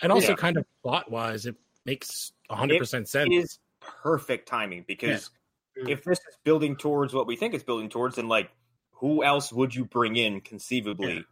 [0.00, 0.36] and also Yeah.
[0.36, 3.28] kind of plot wise, it makes hundred percent sense.
[3.30, 5.38] it is perfect timing because Yeah.
[5.76, 8.50] If this is building towards what we think it's building towards, then like,
[8.92, 11.22] who else would you bring in conceivably Yeah.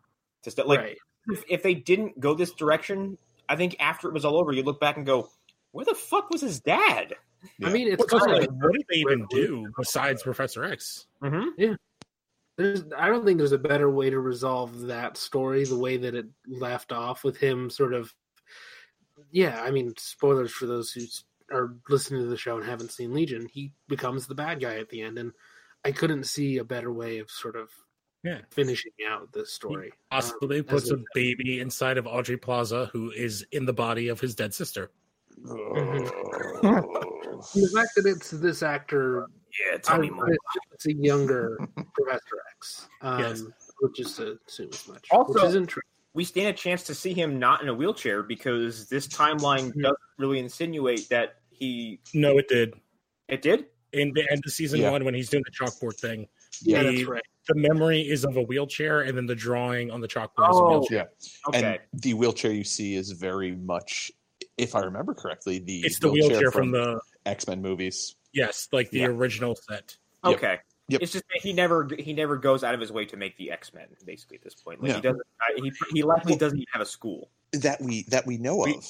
[0.42, 0.96] to st- like right.
[1.28, 3.16] if, if they didn't go this direction?
[3.48, 5.28] I think after it was all over, you'd look back and go,
[5.72, 7.14] "Where the fuck was his dad?"
[7.58, 7.68] Yeah.
[7.68, 10.64] I mean, it's It's also kind like, of what did they even do besides Professor
[10.64, 11.06] X?
[11.22, 11.74] Mm-hmm.
[12.56, 12.84] there's.
[12.96, 16.26] I don't think there's a better way to resolve that story the way that it
[16.46, 18.12] left off with him sort of.
[19.30, 22.92] Yeah, I mean, spoilers for those who s- are listening to the show and haven't
[22.92, 23.46] seen Legion.
[23.52, 25.32] He becomes the bad guy at the end, and
[25.84, 27.70] I couldn't see a better way of sort of
[28.22, 28.40] Yeah.
[28.50, 29.92] finishing out this story.
[30.10, 34.08] Possibly Um, puts a a- baby inside of Aubrey Plaza, who is in the body
[34.08, 34.90] of his dead sister.
[37.54, 39.26] the fact that it's this actor
[39.66, 40.26] Yeah, I tell me would more.
[40.26, 40.40] put it-
[40.72, 41.58] it's a younger
[41.94, 42.88] Professor X.
[43.00, 43.42] Um, Yes.
[43.80, 45.08] Would just assume as much.
[45.10, 45.88] Also- which is interesting.
[46.14, 49.98] we stand a chance to see him not in a wheelchair because this timeline doesn't
[50.18, 52.74] really insinuate that he No, it did.
[53.28, 53.66] it did.
[53.92, 54.90] In the end of season Yeah.
[54.90, 56.26] one, when he's doing the chalkboard thing,
[56.62, 57.22] Yeah, the, that's right.
[57.48, 60.60] the memory is of a wheelchair, and then the drawing on the chalkboard is a
[60.62, 60.68] Oh.
[60.70, 61.10] wheelchair.
[61.48, 64.10] Okay, And the wheelchair you see is very much,
[64.56, 68.16] if I remember correctly, the It's the wheelchair from, the X Men movies.
[68.32, 69.06] yes, like the Yeah.
[69.06, 69.96] original set.
[70.24, 70.58] Okay.
[70.88, 71.00] Yep.
[71.02, 73.50] It's just that he never he never goes out of his way to make the
[73.50, 73.86] X Men.
[74.04, 74.96] Basically, at this point, like Yeah.
[74.96, 75.22] he doesn't.
[75.40, 77.30] Uh, he he likely doesn't even have a school.
[77.52, 78.86] that we that we know We- of.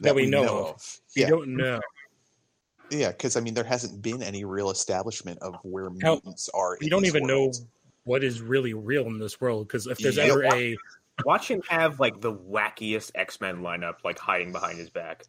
[0.00, 1.00] that we know of.
[1.14, 1.80] You Yeah, don't know.
[2.90, 6.76] Yeah, because I mean, there hasn't been any real establishment of where Hell, mutants are.
[6.80, 7.52] You don't this even know
[8.04, 10.28] what is really real in this world because if there's Yep.
[10.28, 10.76] ever a
[11.24, 15.24] Watch him have like the wackiest X Men lineup, like hiding behind his back.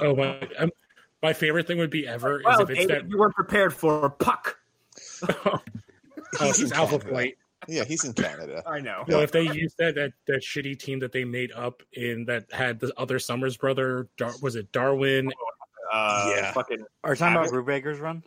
[0.00, 0.70] oh my, um,
[1.22, 4.10] my favorite thing would be ever is if it's David, that you weren't prepared for
[4.10, 4.58] Puck.
[5.46, 5.60] oh,
[6.40, 7.36] he's Alpha Flight.
[7.68, 8.62] Yeah, he's in Canada.
[8.66, 9.04] I know.
[9.06, 12.52] Well, if they used that that that shitty team that they made up in that
[12.52, 15.32] had the other Summers brother, Dar- was it Darwin?
[15.92, 16.52] Uh, Yeah.
[16.52, 16.84] Fucking.
[17.04, 17.66] Are you talking about Abbott?
[17.66, 18.22] Brubaker's run?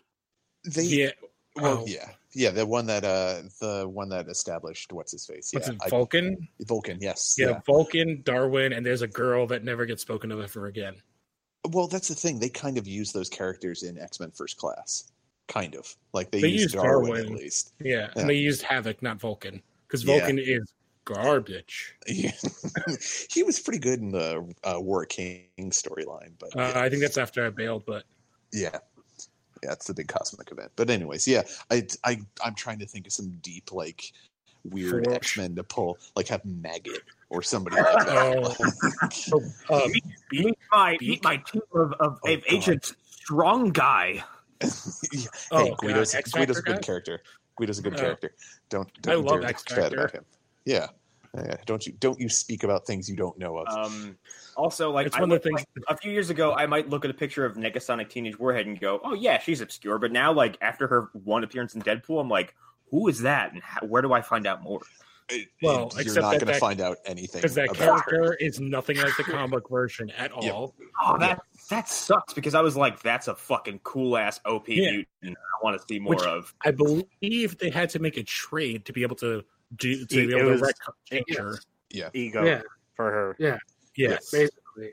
[0.63, 1.11] They, Yeah.
[1.55, 1.85] well, Oh.
[1.87, 5.51] yeah, yeah, the one that uh, the one that established what's his face.
[5.53, 6.47] What's yeah, it, I- Vulcan?
[6.61, 6.97] Vulcan.
[7.01, 7.35] Yes.
[7.37, 7.59] yeah, yeah.
[7.65, 10.95] Vulcan, Darwin, and there's a girl that never gets spoken of ever again.
[11.69, 12.39] Well, that's the thing.
[12.39, 15.11] They kind of use those characters in X Men First Class.
[15.47, 17.25] Kind of like they, They use used Darwin, Darwin.
[17.33, 17.73] at least.
[17.79, 18.21] Yeah, Yeah.
[18.21, 20.17] and they used Havoc, not Vulcan, because Yeah.
[20.19, 20.71] Vulcan is
[21.05, 21.95] garbage.
[22.07, 22.31] Yeah.
[23.29, 27.17] he was pretty good in the uh, War King storyline, but Uh, I think that's
[27.17, 28.03] after I bailed, but
[28.51, 28.77] yeah,
[29.63, 30.71] yeah, it's the big cosmic event.
[30.75, 34.11] But anyways, yeah, I, I, I'm trying to think of some deep like
[34.63, 39.29] weird X Men to pull, like have Maggot or somebody like that.
[39.33, 39.87] oh, uh,
[40.31, 41.09] Meet my Beak?
[41.09, 42.53] meet my team of, of, Oh, of God.
[42.53, 44.23] agent Strong Guy.
[44.61, 44.69] yeah.
[45.51, 46.81] oh, hey, God, Guido's, Guido's a good guy?
[46.81, 47.21] character.
[47.57, 47.97] Guido's a good Oh.
[47.97, 48.31] character.
[48.69, 49.95] Don't, don't love X Factor.
[49.97, 50.25] about him.
[50.65, 50.87] Yeah.
[51.37, 53.67] Yeah, don't you don't you speak about things you don't know of.
[53.67, 54.17] Um,
[54.55, 56.65] also, like, It's I one of look- the things- like, a few years ago, I
[56.65, 59.99] might look at a picture of Negasonic Teenage Warhead and go, "Oh yeah, she's obscure."
[59.99, 62.55] But now, like after her one appearance in Deadpool, I'm like,
[62.89, 63.51] "Who is that?
[63.51, 64.79] And how, where do I find out more?"
[65.27, 68.09] It- well, you're except not going to find out anything because that about her.
[68.11, 70.53] character is nothing like the comic version at Yep.
[70.53, 70.73] all.
[71.03, 74.91] Oh, that that sucks because I was like, "That's a fucking cool ass OP Yeah.
[74.91, 76.53] mutant." I want to see more Which- of.
[76.63, 79.43] I believe they had to make a trade to be able to
[79.77, 80.73] do to It be able was- to
[81.09, 81.57] change her.
[81.89, 82.09] Yeah.
[82.13, 82.61] Ego Yeah.
[82.95, 83.35] for her.
[83.39, 83.57] Yeah.
[83.95, 84.09] Yeah.
[84.09, 84.31] Yes.
[84.31, 84.91] Basically.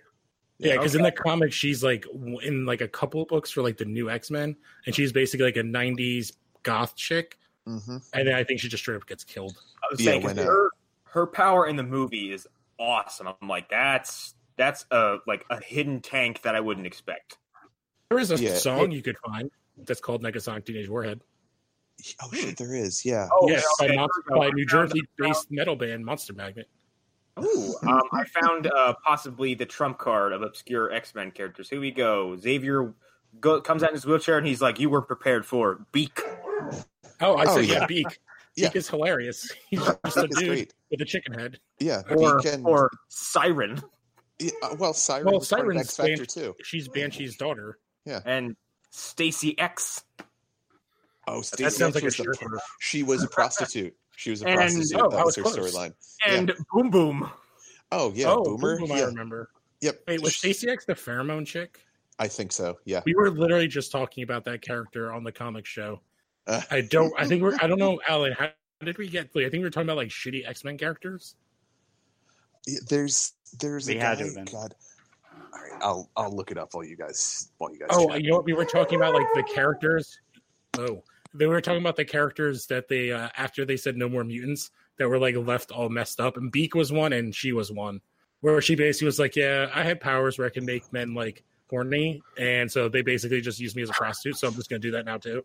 [0.59, 1.11] Yeah, because in okay.
[1.11, 2.05] the comic, she's like
[2.43, 4.55] in like a couple of books for like the new X Men,
[4.87, 7.79] and she's basically like a '90s goth chick, hmm
[8.13, 9.57] and then I think she just straight up gets killed.
[9.83, 10.71] I was Yeah, saying 'cause when, uh, her
[11.05, 12.47] her power in the movie is
[12.79, 13.27] awesome.
[13.27, 17.39] I'm like, that's that's a like a hidden tank that I wouldn't expect.
[18.11, 21.23] There is a Yeah, song you could find that's called Negasonic Teenage Warhead.
[22.23, 23.05] Oh shit, there is.
[23.05, 23.29] Yeah.
[23.33, 24.49] Oh, yes, okay, by, Monster, by.
[24.51, 26.69] New Jersey-based metal band Monster Magnet.
[27.41, 31.69] Ooh, um, I found uh, possibly the trump card of obscure X Men characters.
[31.71, 32.37] Here we go.
[32.37, 32.93] Xavier
[33.41, 35.79] go, comes out in his wheelchair and he's like, "You weren't prepared for it.
[35.93, 36.21] Beak."
[37.21, 37.87] Oh, I Oh, said yeah, yeah.
[37.87, 38.19] Beak.
[38.55, 38.69] Yeah.
[38.69, 39.51] Beak is hilarious.
[39.71, 40.75] He's just a dude great.
[40.91, 41.59] with a chicken head.
[41.79, 42.03] Yeah.
[42.11, 43.81] Or Beak and- or Siren
[44.39, 46.55] yeah, uh, well, Siren Well, was part of Siren's X Factor fan- too.
[46.63, 47.79] She's Banshee's daughter.
[48.05, 48.55] Yeah, and
[48.91, 50.05] Stacey X
[51.29, 52.61] Oh, That sounds X like a the- stripper.
[52.81, 53.95] She was a prostitute.
[54.17, 55.01] She was a And- prostitute.
[55.01, 55.95] oh, that I was her storyline.
[56.27, 57.31] and Boom Boom.
[57.93, 58.79] Oh yeah, oh, Boomer.
[58.79, 59.51] Boom Boom, I remember.
[59.83, 60.03] Yep.
[60.09, 61.81] Wait, was Sh- Stacey X the pheromone chick?
[62.19, 62.79] I think so.
[62.85, 63.03] Yeah.
[63.05, 66.01] We were literally just talking about that character on the comic show.
[66.47, 66.61] Uh.
[66.71, 67.13] I don't.
[67.19, 67.57] I think we're.
[67.61, 68.33] I don't know, Alan.
[68.33, 68.51] How
[68.85, 69.27] did we get?
[69.37, 71.35] I think we were talking about like shitty X Men characters.
[72.67, 74.15] Yeah, There's there's a We guy.
[74.15, 74.45] had to.
[74.51, 74.75] God.
[75.35, 77.89] All right, I'll I'll look it up while you guys while you guys.
[77.91, 78.23] Oh, chat.
[78.23, 78.45] you know what?
[78.45, 80.19] We were talking about like the characters.
[80.79, 81.03] Oh,
[81.35, 84.71] they were talking about the characters that they uh, after they said no more mutants
[84.99, 88.01] that were like left all messed up, and Beak was one, and she was one,
[88.41, 91.45] where she basically was like, "Yeah, I have powers where I can make men like
[91.69, 94.37] horny," and so they basically just used me as a prostitute.
[94.39, 95.45] So I'm just gonna do that now too.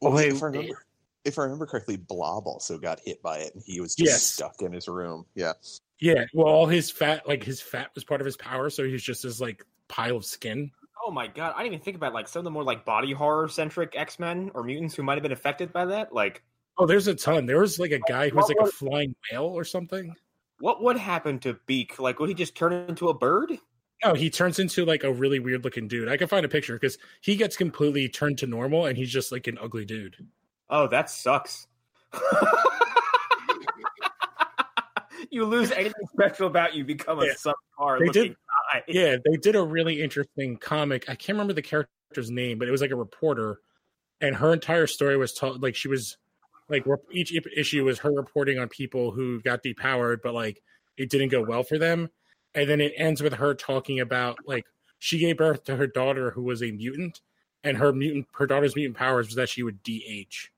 [0.00, 0.84] Well, Oh, wait, if I remember,
[1.24, 4.22] if I remember correctly, Blob also got hit by it, and he was just Yes.
[4.22, 5.24] stuck in his room.
[5.34, 5.52] Yeah.
[5.98, 8.92] Yeah, well, all his fat, like his fat, was part of his power, so he
[8.92, 10.70] was just this like pile of skin.
[11.10, 13.10] Oh my god, I didn't even think about like some of the more like body
[13.12, 16.12] horror centric X Men or mutants who might have been affected by that.
[16.14, 16.44] Like,
[16.78, 17.46] Oh, there's a ton.
[17.46, 20.14] There was like a guy who was like a flying whale or something.
[20.60, 21.98] what would happen to Beak?
[21.98, 23.58] Like, would he just turn into a bird?
[24.04, 26.08] No, he turns into like a really weird looking dude.
[26.08, 29.32] I can find a picture because he gets completely turned to normal and he's just
[29.32, 30.14] like an ugly dude.
[30.68, 31.66] Oh, that sucks.
[35.30, 37.32] you lose anything special about you, become a Yeah.
[37.32, 38.36] subpar They looking did-
[38.72, 38.82] guy.
[38.88, 41.08] Yeah, they did a really interesting comic.
[41.08, 43.60] I can't remember the character's name, but it was like a reporter,
[44.20, 46.16] and her entire story was told like she was
[46.68, 50.62] like each issue was her reporting on people who got depowered, but like
[50.96, 52.08] it didn't go well for them.
[52.54, 54.64] And then it ends with her talking about like
[54.98, 57.20] she gave birth to her daughter who was a mutant,
[57.64, 60.50] and her mutant her daughter's mutant powers was that she would DH.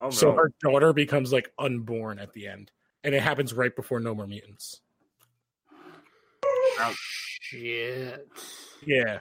[0.00, 0.10] Oh no.
[0.10, 2.70] So her daughter becomes like unborn at the end,
[3.04, 4.80] and it happens right before No More Mutants.
[6.78, 6.94] Oh,
[7.40, 8.28] shit.
[8.86, 9.18] Yeah.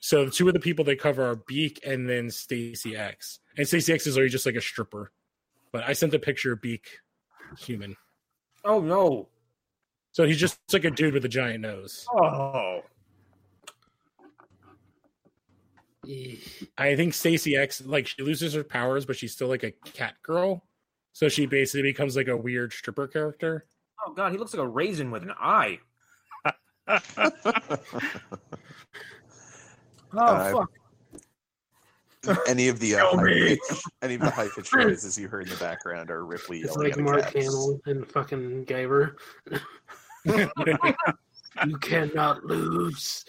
[0.00, 3.92] So two of the people they cover are Beak and then Stacey X, and Stacey
[3.92, 5.12] X is already just like a stripper.
[5.70, 6.88] But I sent a picture of Beak,
[7.58, 7.96] human.
[8.64, 9.28] oh no.
[10.10, 12.06] So he's just like a dude with a giant nose.
[12.12, 12.80] Oh.
[16.76, 20.14] I think Stacey X like she loses her powers, but she's still like a cat
[20.22, 20.64] girl.
[21.12, 23.66] So she basically becomes like a weird stripper character.
[24.04, 25.78] Oh god, he looks like a raisin with an eye.
[26.88, 27.00] Oh
[30.14, 30.70] Uh, fuck.
[32.46, 33.56] Any of the uh, high
[34.02, 36.88] any of the high pitched noises you heard in the background are Ripley It's yelling
[36.90, 37.32] like at Mark.
[37.32, 39.14] Hamill and fucking Guyver.
[41.66, 43.24] You cannot lose.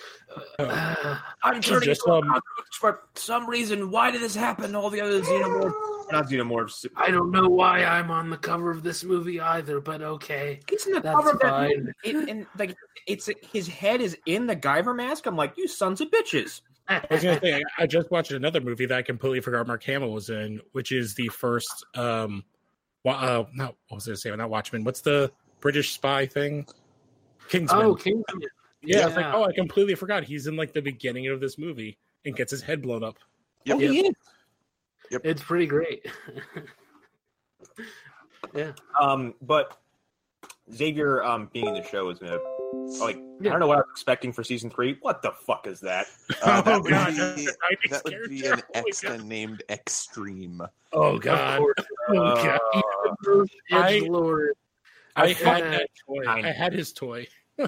[0.60, 2.42] Uh, I'm turning Just, into a um,
[2.80, 3.92] for some reason.
[3.92, 4.76] Why did this happen?
[4.76, 5.74] All the other xenomorphs,
[6.12, 6.86] not xenomorphs.
[6.96, 10.60] I don't know why I'm on the cover of this movie either, but okay.
[10.70, 11.70] He's in the That's cover of that fine.
[11.80, 11.92] movie.
[12.04, 12.76] It- and like
[13.08, 15.26] it's his head is in the Guyver mask.
[15.26, 16.62] I'm like, you sons of bitches.
[16.88, 19.84] I was gonna say I, I just watched another movie that I completely forgot Mark
[19.84, 22.44] Hamill was in, which is the first um
[23.06, 24.84] uh not what was I gonna say, not Watchmen.
[24.84, 25.32] What's the
[25.62, 26.66] British spy thing?
[27.50, 27.86] Kingsman.
[27.86, 28.42] oh, Kingsman.
[28.82, 30.24] yeah, I was like, oh I completely forgot.
[30.24, 33.18] He's in like the beginning of this movie and gets his head blown up.
[33.66, 33.76] Yep.
[33.76, 34.14] Oh, he is.
[35.12, 35.22] Yep.
[35.26, 36.06] It's pretty great.
[38.56, 38.72] yeah.
[39.00, 39.78] Um, but
[40.74, 42.40] Xavier um being in the show is gonna
[43.00, 44.98] like I don't know what I was expecting for season three.
[45.02, 46.08] What the fuck is that?
[46.44, 48.84] Uh, that oh would god, be- that's a 90s That would be an Oh my
[48.88, 49.24] X God.
[49.24, 50.62] Named Extreme.
[50.92, 51.54] Oh god.
[51.54, 51.76] Of course.
[52.10, 52.60] Oh, God.
[53.26, 54.54] Uh, I- Lord.
[55.16, 56.24] I I had that toy.
[56.28, 57.28] I had his toy.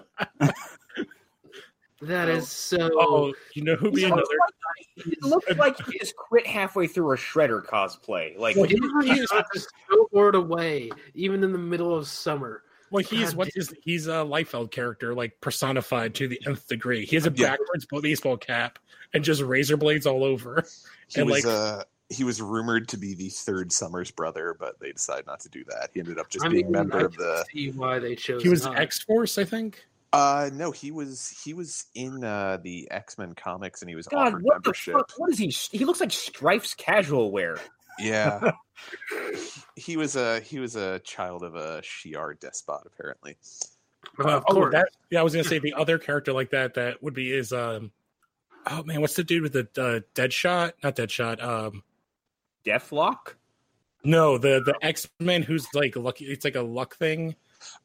[2.01, 2.89] That is so.
[2.93, 4.23] Oh, you know who'd be He's another
[4.97, 8.37] It looks like he just quit halfway through a Shredder cosplay.
[8.37, 9.45] Like Well, He he- he is- got
[9.89, 12.63] snowboard away, even in the middle of summer.
[12.91, 17.05] Well, he's God what is he's a Liefeld character, like personified to the nth degree.
[17.05, 17.51] He has a Yeah.
[17.51, 18.77] backwards baseball cap
[19.13, 20.63] and just razor blades all over.
[21.07, 24.79] He And, was like- uh he was rumored to be the third Summers brother, but
[24.79, 25.89] they decided not to do that.
[25.93, 28.15] He ended up just I being mean, a member I of the see why they
[28.15, 28.43] chose.
[28.43, 28.65] He was.
[28.67, 29.85] X Force, I think.
[30.13, 34.07] uh no, he was he was in uh the X Men comics and he was
[34.07, 34.93] God, offered what the membership.
[34.95, 35.11] fuck?
[35.17, 35.47] What is he?
[35.47, 37.57] He looks like Strife's casual wear.
[37.99, 38.51] Yeah.
[39.75, 43.37] he was a he was a child of a Shi'ar despot, apparently.
[44.19, 44.71] Of oh, course.
[44.73, 47.51] that, yeah, I was gonna say the other character like that that would be is
[47.51, 47.91] um,
[48.67, 50.75] oh man, what's the dude with the uh, dead shot?
[50.83, 51.41] Not dead shot.
[51.41, 51.83] Um,
[52.65, 53.35] Deathlock.
[54.03, 56.25] no, the the X Men who's like lucky.
[56.25, 57.35] It's like a luck thing.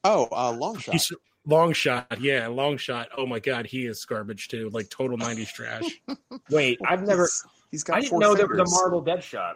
[0.05, 0.93] Oh, uh, long shot.
[0.93, 1.13] He's
[1.47, 2.21] long shot.
[2.21, 3.09] Yeah, long shot.
[3.17, 4.71] Oh my god, he is garbage too.
[4.71, 6.01] Like total '90s trash.
[6.51, 7.23] Wait, I've never.
[7.23, 9.55] He's- he's got I didn't four know there was a Marvel Deadshot.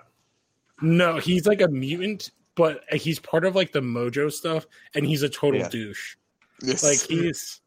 [0.82, 5.22] No, he's like a mutant, but he's part of like the Mojo stuff, and he's
[5.22, 5.68] a total Yeah.
[5.68, 6.16] douche.
[6.62, 6.82] Yes.
[6.82, 7.60] Like he's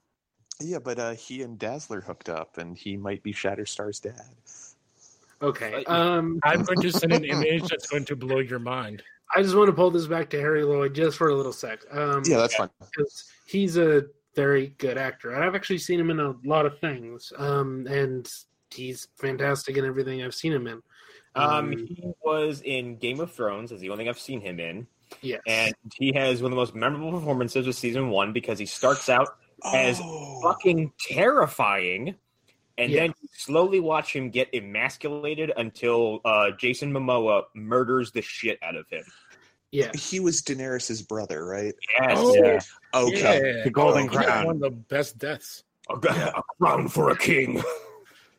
[0.59, 4.21] yeah, but uh, he and Dazzler hooked up, and he might be Shatterstar's dad.
[5.41, 5.83] Okay.
[5.85, 9.03] Um, I'm going to send an image that's going to blow your mind.
[9.35, 11.81] I just want to pull this back to Harry Lloyd just for a little sec.
[11.91, 12.69] Um, Yeah, that's fine.
[12.79, 14.03] because he's a
[14.35, 17.33] very good actor, and I've actually seen him in a lot of things.
[17.37, 18.27] Um, and
[18.73, 20.81] he's fantastic in everything I've seen him in.
[21.35, 23.71] Um, he was in Game of Thrones.
[23.71, 24.87] Is the only thing I've seen him in,
[25.21, 25.41] yes.
[25.45, 29.07] and he has one of the most memorable performances of season one because he starts
[29.09, 29.37] out
[29.73, 32.15] as Oh, fucking terrifying,
[32.77, 32.99] and Yeah.
[33.07, 38.87] then slowly watch him get emasculated until uh, Jason Momoa murders the shit out of
[38.89, 39.03] him.
[39.71, 39.91] yeah.
[39.95, 41.73] he was Daenerys's brother, right?
[41.99, 42.59] Yes, Oh, Yeah.
[42.93, 43.55] Okay.
[43.57, 43.63] Yeah.
[43.63, 44.45] The Golden He got Crown.
[44.45, 47.61] one of the best deaths, a, a crown for a king.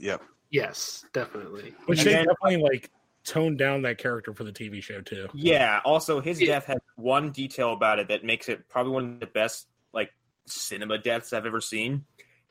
[0.01, 0.23] Yep.
[0.51, 1.75] Yes, definitely.
[1.87, 2.91] which And they then- definitely like
[3.25, 5.27] toned down that character for the TV show too.
[5.35, 5.81] Yeah.
[5.85, 6.47] Also, his Yeah.
[6.55, 10.11] death has one detail about it that makes it probably one of the best like
[10.47, 12.05] cinema deaths I've ever seen,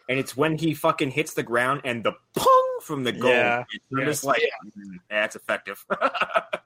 [0.10, 3.32] and it's when he fucking hits the ground and the pong from the goal.
[3.32, 3.64] Yeah.
[3.92, 4.06] I'm Yeah.
[4.06, 5.84] just like, mm, that's effective.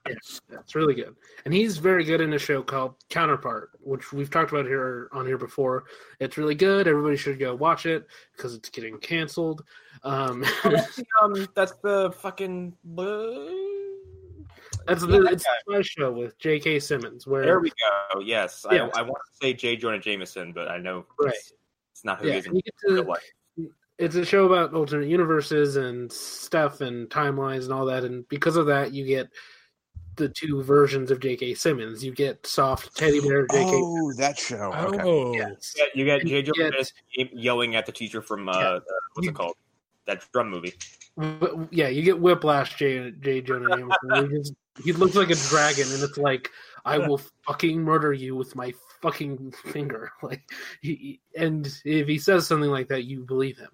[0.09, 1.15] Yes, that's really good.
[1.45, 5.25] And he's very good in a show called Counterpart, which we've talked about here on
[5.25, 5.85] here before.
[6.19, 6.85] It's really good.
[6.87, 9.63] Everybody should go watch it because it's getting canceled.
[10.03, 12.73] Um, that's, the, um, that's the fucking.
[14.85, 16.79] that's Yeah, the it's my show with J.K.
[16.79, 18.19] Simmons, where There we go.
[18.19, 18.89] Yes, Yeah.
[18.95, 19.75] I, I want to say J.
[19.77, 21.33] Jonah Jameson, but I know Right.
[22.03, 23.31] It's, it's not who yeah, he is in real to, life.
[23.97, 28.03] it's a show about alternate universes and stuff and timelines and all that.
[28.03, 29.27] And because of that, you get
[30.15, 31.53] the two versions of J.K.
[31.53, 32.03] Simmons.
[32.03, 33.69] You get soft teddy bear J.K.
[33.73, 34.73] Oh, that show.
[34.73, 34.99] Okay.
[35.03, 35.73] Oh, Yes.
[35.77, 36.37] Yeah, you got And J.
[36.37, 36.95] you get- Jameson
[37.33, 38.67] yelling at the teacher from uh, Yeah.
[38.67, 38.79] uh,
[39.13, 39.55] what's You- it called?
[40.07, 40.73] That drum movie.
[41.69, 43.11] Yeah, you get Whiplash J.
[43.11, 43.41] J.
[43.41, 44.31] Jonah Jameson.
[44.31, 46.49] he, just, he looks like a dragon, and it's like,
[46.83, 50.11] I will fucking murder you with my fucking finger.
[50.23, 50.43] Like,
[50.81, 53.71] he, and if he says something like that, you believe him.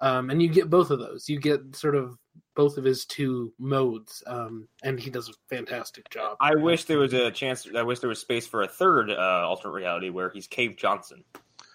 [0.00, 1.28] Um, and you get both of those.
[1.28, 2.16] You get sort of
[2.56, 6.36] both of his two modes, um, and he does a fantastic job.
[6.40, 7.68] I wish there was a chance.
[7.76, 11.22] I wish there was space for a third uh, alternate reality where he's Cave Johnson.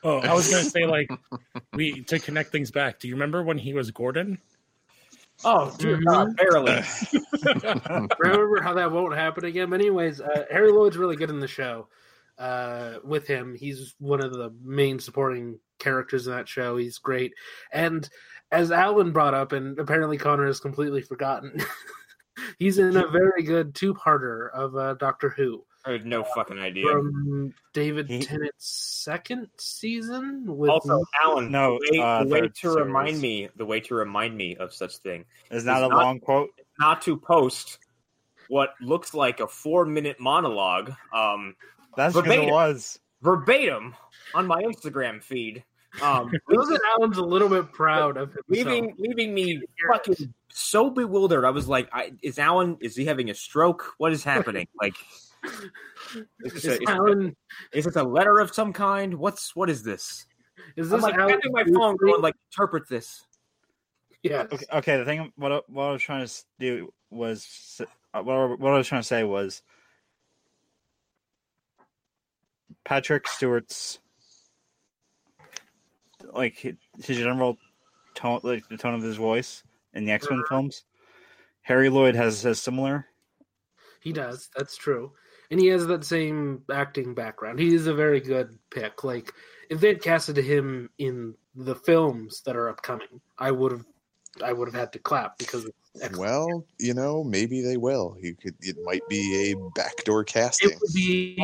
[0.04, 1.08] oh, I was gonna say like
[1.74, 3.00] we to connect things back.
[3.00, 4.40] Do you remember when he was Gordon?
[5.44, 6.06] Oh, dear Mhm.
[6.06, 8.10] God, barely.
[8.20, 9.70] remember how that won't happen again.
[9.70, 11.88] But anyways, uh, Harry Lloyd's really good in the show.
[12.38, 16.76] Uh, with him, he's one of the main supporting characters in that show.
[16.78, 17.34] He's great,
[17.72, 18.08] and
[18.52, 21.58] as Alan brought up, and apparently Connor has completely forgotten,
[22.60, 26.86] He's in a very good two-parter of uh, Doctor Who I had no fucking idea.
[26.92, 30.44] from David He- Tennant's second season.
[30.46, 33.80] With Also, Alan, No, the way, uh, the way third to remind me, the way
[33.82, 36.50] to remind me of such thing, Is not a not- long quote.
[36.78, 37.78] not to post
[38.50, 41.56] what looks like a four-minute monologue, um,
[41.96, 42.50] That's because verbatim.
[42.50, 43.00] it was.
[43.22, 43.96] verbatim
[44.34, 45.64] on my Instagram feed.
[46.02, 48.46] Um, Feels that Alan's a little bit proud of himself.
[48.50, 51.46] leaving leaving me fucking so bewildered.
[51.46, 52.78] I was like, I, "Is Alan?
[52.82, 53.94] Is he having a stroke?
[53.98, 54.68] What is happening?
[54.82, 54.96] Like,
[56.44, 57.36] is this, a, Is is, Alan,
[57.72, 59.14] is this a letter of some kind?
[59.14, 60.26] What's what is this?"
[60.76, 61.30] is I'm this like Alan?
[61.36, 63.26] tapping my phone, going like, "Interpret this."
[64.24, 64.48] Yeah.
[64.52, 67.80] Okay, okay, the thing what I- what I was trying to do was
[68.14, 69.62] uh, what I, what I was trying to say was
[72.84, 74.00] Patrick Stewart's
[76.34, 77.58] like his general
[78.14, 79.64] tone, like the tone of his voice
[79.94, 80.84] in the X Men films.
[81.62, 83.08] Harry Lloyd has has similar.
[84.02, 84.50] He does.
[84.56, 85.12] That's true.
[85.52, 87.60] And he has that same acting background.
[87.60, 89.04] He is a very good pick.
[89.04, 89.32] Like
[89.70, 93.86] if they had casted him in the films that are upcoming, I would have
[94.44, 95.85] I would have had to clap because it's.
[96.18, 98.18] Well, you know, maybe they will.
[98.20, 98.56] You could.
[98.62, 100.72] It might be a backdoor it casting.
[100.74, 101.36] Oh would be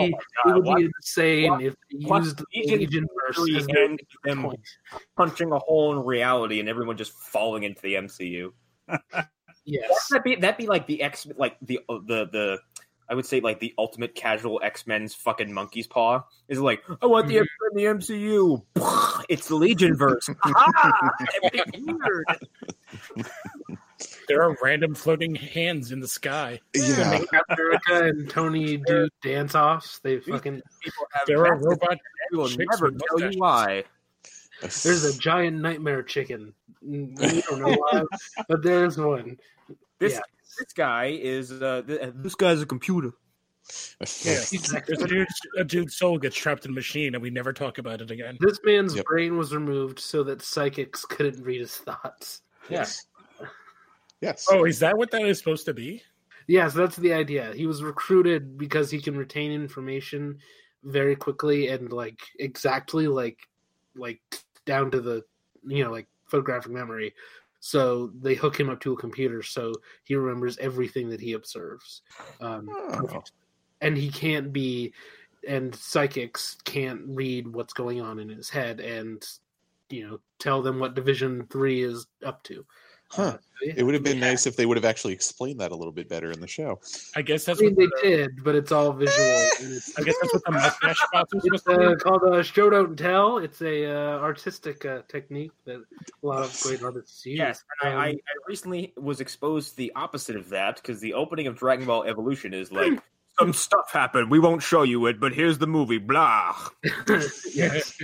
[0.45, 3.54] Oh it would what- be insane what- if they what used the Legion Legion Three
[3.54, 4.52] verse and them
[5.16, 8.52] punching a hole in reality and everyone just falling into the MCU.
[9.66, 10.08] Yes.
[10.10, 12.60] That'd be that'd be like the X like the uh, the the
[13.10, 17.06] I would say like the ultimate casual X Men's fucking monkey's paw is like I
[17.06, 17.43] want the mm-hmm.
[17.43, 19.24] X Men in the MCU.
[19.30, 20.30] It's the Legion verse.
[21.43, 22.26] That'd be weird.
[24.28, 26.60] There are random floating hands in the sky.
[26.76, 27.22] Yeah.
[27.49, 29.99] America and Tony do dance offs.
[29.99, 31.97] They fucking People have There are massive- robot.
[32.32, 33.84] We will never with tell you why.
[34.62, 36.54] there's a giant nightmare chicken.
[36.86, 38.04] Mm, We don't know why,
[38.47, 39.38] but there's one.
[39.99, 40.20] This Yeah.
[40.60, 43.12] this guy is uh, th- this guy's a computer.
[44.24, 44.39] Yeah,
[44.88, 45.28] there's a dude,
[45.58, 48.38] a dude's soul gets trapped in a machine, and we never talk about it again.
[48.39, 49.06] This man's Yep.
[49.06, 52.41] brain was removed so that psychics couldn't read his thoughts.
[52.70, 53.06] Yes.
[54.22, 54.47] Yes.
[54.49, 56.01] Oh, is that what that is supposed to be?
[56.47, 57.53] Yes, that's the idea.
[57.55, 60.38] He was recruited because he can retain information
[60.84, 63.39] very quickly and like exactly like
[63.95, 64.22] like
[64.65, 65.24] down to the
[65.65, 67.13] you know like photographic memory.
[67.59, 72.01] So they hook him up to a computer so he remembers everything that he observes.
[72.39, 73.24] Um, Oh.
[73.82, 74.93] and he can't be
[75.47, 79.24] and psychics can't read what's going on in his head and
[79.89, 82.65] you know tell them what division 3 is up to
[83.12, 83.22] Huh.
[83.22, 83.74] Uh, so, yeah.
[83.78, 86.07] It would have been nice if they would have actually explained that a little bit
[86.07, 86.80] better in the show.
[87.16, 89.18] I guess I that's mean, what they the, did but it's all visual
[89.59, 92.70] it's, I guess that's what the mustache spots are supposed to uh, called a show
[92.70, 97.38] don't tell it's a uh, artistic uh, technique that a lot of great artists use
[97.38, 100.99] Yes, and I, I, Um, I recently was exposed to the opposite of that because
[100.99, 102.99] the opening of Dragon Ball Evolution is like
[103.39, 104.32] some stuff happened.
[104.32, 105.97] We won't show you it, but here's the movie.
[105.99, 106.55] Blah.
[107.53, 107.97] yes.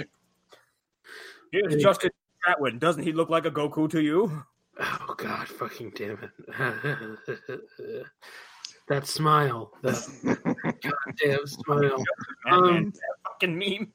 [1.52, 2.12] Here's Justin
[2.48, 2.80] Chatwin.
[2.80, 4.44] Doesn't he look like a Goku to you?
[4.80, 6.32] Oh god fucking damn it
[8.88, 9.96] that smile that
[10.84, 12.04] goddamn smile
[12.50, 13.92] Um, that fucking meme.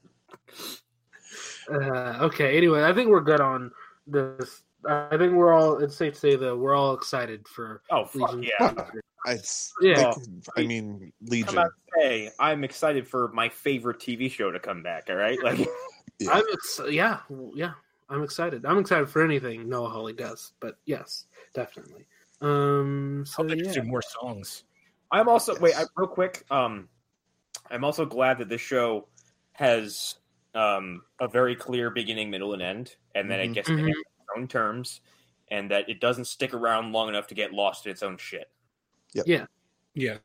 [1.73, 2.57] Uh, okay.
[2.57, 3.71] Anyway, I think we're good on
[4.07, 4.63] this.
[4.87, 5.79] I think we're all.
[5.79, 8.51] It's safe to say that we're all excited for Oh fuck Legion.
[8.61, 8.75] yeah!
[9.27, 10.13] It's, Yeah.
[10.57, 11.51] I mean, I'm Legion.
[11.51, 15.05] about to say I'm excited for my favorite TV show to come back.
[15.09, 15.59] All right, like
[16.19, 16.33] Yeah.
[16.33, 16.43] I'm.
[16.53, 17.21] Ex- yeah.
[17.55, 17.73] Yeah.
[18.13, 18.67] I'm excited.
[18.67, 20.53] I'm excited for anything Noah Hawley does.
[20.61, 22.07] But yes, definitely.
[22.43, 23.25] Um.
[23.27, 23.73] So Hope they yeah.
[23.73, 24.65] do more songs.
[25.11, 26.45] I'm also wait I, real quick.
[26.51, 26.89] Um,
[27.71, 29.09] I'm also glad that this show
[29.53, 30.17] has
[30.55, 33.45] um a very clear beginning, middle, and end, and then Mhm.
[33.45, 33.81] it gets to Mhm.
[33.81, 35.01] end its own terms,
[35.49, 38.51] and that it doesn't stick around long enough to get lost in its own shit.
[39.15, 39.27] Yes.
[39.95, 40.19] Yeah.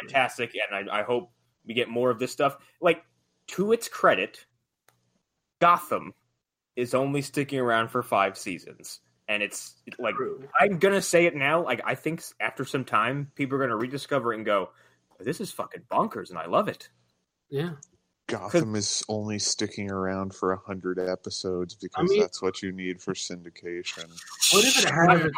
[0.00, 1.30] Fantastic, and I, I hope
[1.66, 2.56] we get more of this stuff.
[2.80, 3.04] Like
[3.48, 4.46] to its credit,
[5.60, 6.14] Gotham
[6.76, 10.42] is only sticking around for five seasons, and it's like True.
[10.58, 11.62] I'm gonna say it now.
[11.62, 14.70] Like I think after some time, people are gonna rediscover it and go,
[15.20, 16.88] "This is fucking bonkers," and I love it.
[17.50, 17.72] Yeah.
[18.26, 23.00] Gotham is only sticking around for a hundred episodes because mean- that's what you need
[23.02, 24.08] for syndication.
[24.52, 25.30] What if it has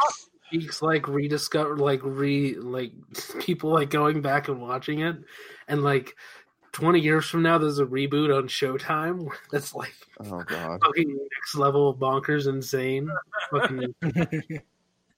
[0.47, 2.93] speaks like rediscover, like re, like
[3.41, 5.17] people like going back and watching it,
[5.69, 6.17] and like
[6.77, 10.79] twenty years from now, there's a reboot on Showtime that's like Oh God!
[10.85, 13.11] fucking next level of bonkers insane.
[13.51, 13.95] Fucking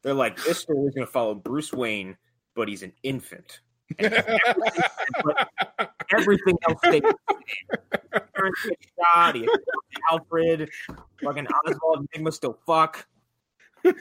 [0.02, 2.16] They're like, "This story's gonna follow Bruce Wayne,
[2.54, 3.58] but he's an infant."
[3.98, 4.38] Everything
[6.68, 7.14] else stays the
[8.38, 8.52] same.
[9.14, 9.34] Shot.
[9.34, 9.48] he-
[10.12, 10.70] Alfred,
[11.22, 13.04] fucking Oswald, Enigma still fuck.
[13.84, 13.92] Oh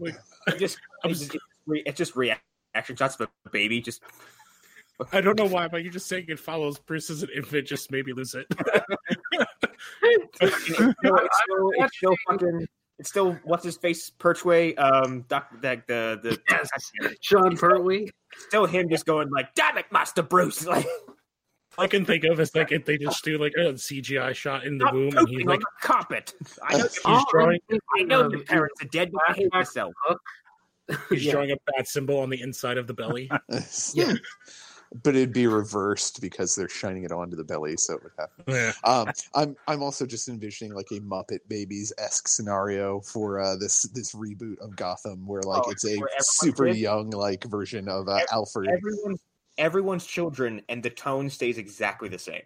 [0.00, 0.16] my-
[0.48, 1.36] It just I'm it's just,
[1.68, 3.80] it's just reaction shots of a baby.
[3.80, 4.02] Just
[5.12, 7.90] I don't know why, but you're just saying it follows Bruce as an infant just
[7.90, 8.46] made me lose it.
[10.02, 12.66] it's still, it's still, it's still fucking.
[13.00, 14.78] It's still what's his face Perchway.
[14.78, 16.68] Um, doc, that the the Yes.
[17.20, 18.08] Sean Pertwee.
[18.38, 20.66] still him just going like, "Damn it, Master Bruce!"
[21.76, 24.64] Like, I can think of is like if they just do like a CGI shot
[24.64, 26.32] in the stop womb and he's like on the carpet.
[26.62, 27.58] I know, he's drawing
[27.98, 29.92] I know um, your parents are dead, but I hate myself.
[31.10, 31.32] he's Yeah.
[31.32, 33.28] drawing a bat symbol on the inside of the belly.
[33.92, 34.12] Yeah.
[35.02, 38.44] But it'd be reversed because they're shining it onto the belly, so it would happen.
[38.48, 38.72] Yeah.
[38.84, 43.82] Um, I'm I'm also just envisioning like a Muppet Babies esque scenario for uh, this
[43.94, 46.76] this reboot of Gotham, where like Oh, it's a super kid?
[46.76, 48.70] young like version of uh, Ev- Alfred.
[48.70, 49.20] Everyone's
[49.58, 52.42] everyone's children, and the tone stays exactly the same.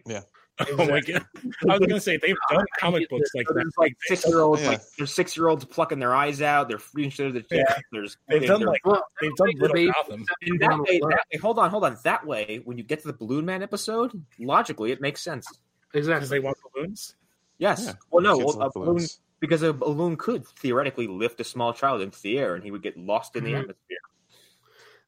[0.72, 1.24] Oh my god!
[1.68, 3.70] I was gonna say they've done comic books like So that.
[3.78, 4.68] like six year olds, Yeah.
[4.70, 6.68] like there's six year olds plucking their eyes out.
[6.68, 7.78] They're freezing shit to the Yeah.
[7.92, 10.24] There's They've done like Well, they've done Little baby- Gotham.
[10.42, 11.96] And that way, that way, hold on, hold on.
[12.04, 15.46] That way, when you get to the Balloon Man episode, logically, it makes sense.
[15.94, 16.14] Exactly.
[16.16, 17.14] Because they want balloons.
[17.58, 17.84] Yes.
[17.86, 19.06] Yeah, well, no, well, a balloon
[19.40, 22.82] because a balloon could theoretically lift a small child into the air, and he would
[22.82, 23.60] get lost in the Mhm.
[23.60, 23.98] atmosphere.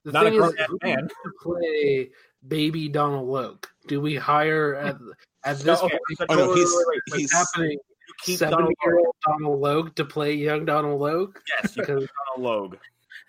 [0.04, 1.08] The Not a thing is, man.
[1.08, 2.10] to play
[2.46, 3.66] baby Donald Logue?
[3.86, 4.96] Do we hire at
[5.44, 5.92] at this point?
[6.28, 7.18] Oh, no, he's- wait, wait, wait.
[7.20, 7.72] he's- What's happening?
[7.72, 9.06] You keep Seventy Donald year Logue.
[9.06, 11.36] old Donald Logue to play young Donald Logue?
[11.62, 12.38] Yes, Because Donald
[12.72, 12.76] Logue.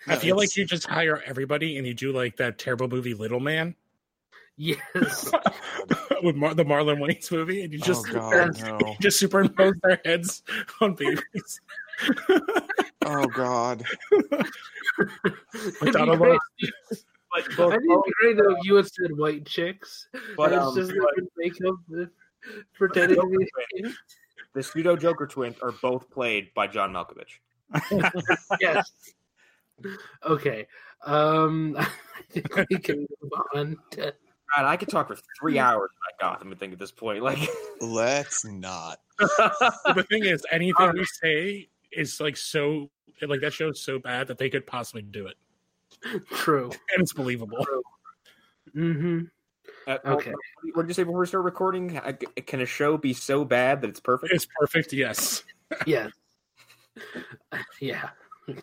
[0.08, 3.14] I No, feel like you just hire everybody and you do like that terrible movie
[3.14, 3.76] Little Man
[4.56, 5.30] yes,
[6.22, 8.78] with Mar- the Marlon Wayans movie, and you oh, just oh god, no!
[8.84, 10.42] you just superimpose their heads
[10.80, 11.60] on babies.
[13.06, 13.84] Oh god!
[15.92, 16.38] Donald Logue.
[17.32, 20.52] Great- But, I but, think it'd great though if you had said white chicks, but,
[20.52, 21.74] it's um, just but like makeup
[22.74, 23.82] pretending to be.
[23.82, 23.94] Joker
[24.54, 27.38] the pseudo Joker twins are both played by John Malkovich.
[28.60, 28.90] yes.
[30.24, 30.66] Okay.
[31.04, 31.88] Um, I
[32.30, 33.76] think we can move on.
[33.92, 34.14] To,
[34.56, 36.52] God, I could talk for three hours about Gotham.
[36.52, 37.38] I think at this point, like,
[37.80, 39.00] Let's not.
[39.18, 40.96] the thing is, anything Alright.
[40.96, 42.90] we say is like so
[43.26, 45.36] like that show's so bad that they could possibly do it,
[46.30, 46.70] true.
[46.94, 47.64] and it's believable.
[48.74, 49.20] Mm-hmm.
[49.86, 50.32] Uh, well, Okay.
[50.74, 51.96] What did you say before we start recording?
[51.98, 52.12] Uh,
[52.46, 54.32] Can a show be so bad that it's perfect?
[54.32, 54.92] It's perfect.
[54.92, 55.44] Yes.
[55.86, 56.10] Yes.
[57.80, 58.10] Yeah.
[58.48, 58.58] oh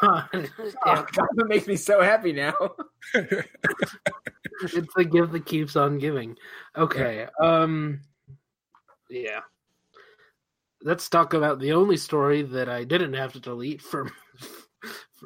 [0.00, 0.28] God.
[0.32, 0.44] Oh,
[0.86, 2.54] Yeah, Gotham makes me so happy now.
[3.14, 6.36] it's the gift that keeps on giving.
[6.76, 7.26] Okay.
[7.40, 8.00] Um.
[9.08, 9.40] Yeah.
[10.82, 14.10] Let's talk about the only story that I didn't have to delete from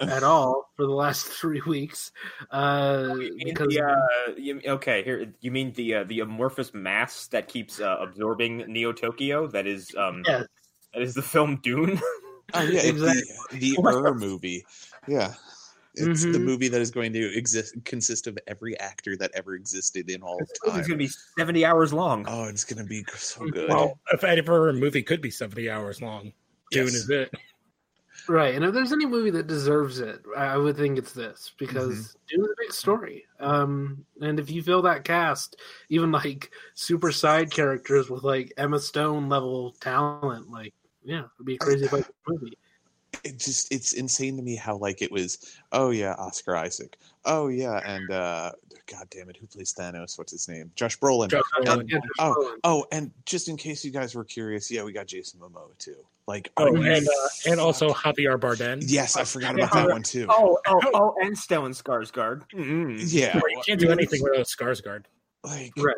[0.00, 2.12] at all for the last three weeks.
[2.50, 7.48] Uh, because the, uh, you, okay, here you mean the uh, the amorphous mass that
[7.48, 9.46] keeps uh, absorbing Neo Tokyo?
[9.46, 10.46] That is um Yes.
[10.94, 12.00] that is the film Dune.
[12.54, 13.22] Oh yeah, Exactly.
[13.50, 14.64] the the Ur movie.
[15.08, 15.34] Yeah,
[15.94, 16.44] it's the Mhm.
[16.44, 20.42] movie that is going to exist consist of every actor that ever existed in all
[20.42, 22.24] of It's going to be seventy hours long.
[22.28, 23.68] Oh, it's gonna be so good.
[23.68, 26.32] Well, if ever a movie could be seventy hours long,
[26.70, 27.32] Dune is it.
[28.28, 32.16] Right, and if there's any movie that deserves it, I would think it's this because
[32.34, 32.42] Mm-hmm.
[32.42, 33.24] A big story.
[33.38, 35.56] Um, and if you fill that cast,
[35.88, 40.74] even like super side characters with like Emma Stone level talent, like
[41.04, 41.88] yeah, it'd be a crazy
[42.26, 42.58] movie.
[43.24, 47.48] It just it's insane to me how like it was oh yeah oscar isaac oh
[47.48, 48.52] yeah and uh
[48.86, 51.80] god damn it who plays thanos what's his name josh brolin Josh Brolin.
[51.80, 52.58] And- Yeah, oh Brolin.
[52.64, 55.96] oh and just in case you guys were curious yeah we got jason momoa too
[56.28, 58.82] like Oh, and uh, and also Javier Bardem.
[58.84, 62.42] yes i forgot about that one too Oh, oh, oh, and Stellan Skarsgård.
[62.52, 62.96] Mm-hmm.
[63.06, 65.04] yeah Or you can't do anything without Skarsgård.
[65.44, 65.94] like Right.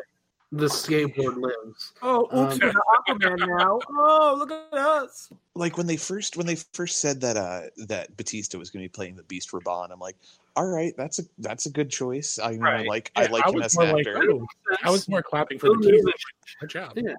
[0.51, 1.93] The skateboard lives.
[2.01, 2.71] Oh, oops, Um,
[3.07, 3.79] Aquaman now.
[3.91, 5.29] Oh, look at us.
[5.53, 8.85] like when they first when they first said that uh that batista was going to
[8.89, 10.15] be playing the beast Rabban, i'm like
[10.55, 12.87] all right that's a that's a good choice i, you know, I Right.
[12.87, 14.47] like i like I him as an more like, actor oh,
[14.83, 16.07] I was more clapping for the Villeneuve team.
[16.07, 16.93] is- Good job.
[16.95, 17.13] Yeah.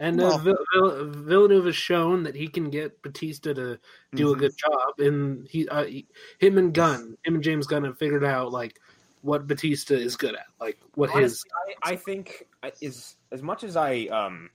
[0.00, 3.80] And uh, Vill- Vill- Villeneuve has shown that he can get Batista to
[4.14, 4.38] do a Mhm.
[4.38, 6.06] good job, and he, uh, he,
[6.38, 8.78] him and Gunn, him and James Gunn have figured out like
[9.22, 11.44] what Batista is good at, like what his.
[11.84, 12.46] I, I think
[12.80, 14.50] is as much as I um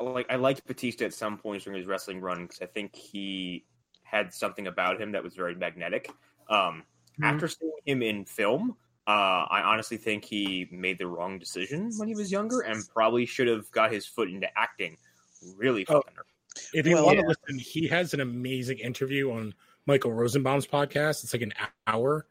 [0.00, 3.64] like I liked Batista at some points during his wrestling run because I think he
[4.02, 6.10] had something about him that was very magnetic.
[6.48, 6.84] Um,
[7.20, 7.24] Mhm.
[7.34, 8.76] After seeing him in film,
[9.08, 13.26] uh, I honestly think he made the wrong decision when he was younger and probably
[13.26, 14.96] should have got his foot into acting
[15.56, 15.94] really Oh.
[15.94, 16.14] fucking.
[16.74, 17.22] If you Well, want yeah.
[17.22, 19.52] to listen, he has an amazing interview on
[19.86, 21.24] Michael Rosenbaum's podcast.
[21.24, 21.54] It's like an
[21.88, 22.26] hour,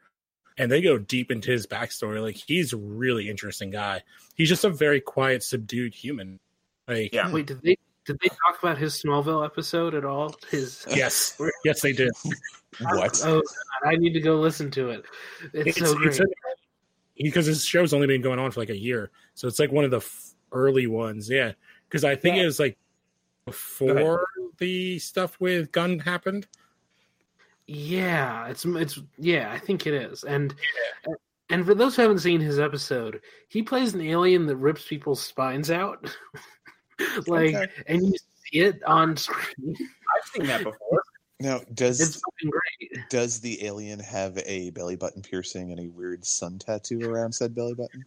[0.58, 2.20] and they go deep into his backstory.
[2.20, 4.02] Like he's a really interesting guy.
[4.34, 6.40] He's just a very quiet, subdued human.
[6.86, 7.30] Like Yeah.
[7.32, 10.34] Wait, did they Did they talk about his Smallville episode at all?
[10.50, 12.12] His Yes, yes, they did.
[12.80, 13.20] What?
[13.24, 15.04] Oh, God, I need to go listen to it.
[15.54, 16.20] It's, so great.
[17.16, 19.84] because his show's only been going on for like a year, so it's like one
[19.84, 21.28] of the f- early ones.
[21.30, 21.52] Yeah,
[21.88, 22.42] because I think Yeah.
[22.42, 22.78] it was like
[23.46, 24.26] before
[24.58, 26.46] the stuff with Gunn happened.
[27.70, 30.24] Yeah, it's it's yeah, I think it is.
[30.24, 30.54] And
[31.50, 35.20] and for those who haven't seen his episode, he plays an alien that rips people's
[35.20, 36.08] spines out.
[37.26, 37.66] like Okay.
[37.86, 38.12] and you
[38.50, 39.76] see it on screen.
[39.78, 41.02] I've seen that before.
[41.40, 43.08] Now, does It's fucking great.
[43.10, 47.54] does the alien have a belly button piercing and a weird sun tattoo around said
[47.54, 48.02] belly button?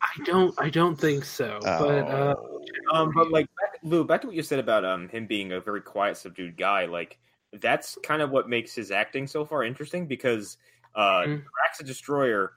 [0.00, 1.58] I don't I don't think so.
[1.62, 2.60] But uh Oh.
[2.92, 5.60] Um, but like back, Lou, back to what you said about um him being a
[5.60, 6.86] very quiet, subdued guy.
[6.86, 7.18] Like
[7.60, 10.56] that's kind of what makes his acting so far interesting because
[10.94, 11.24] uh.
[11.24, 12.52] Drax the Destroyer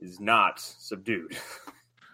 [0.00, 1.32] is not subdued.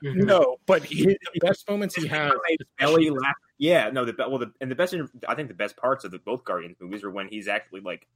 [0.02, 0.24] mhm.
[0.24, 3.34] No, but he, the best moments he has, His belly laugh.
[3.58, 4.94] Yeah, no, the well, the, and the best,
[5.28, 8.06] I think the best parts of the both Guardians movies are when he's actually like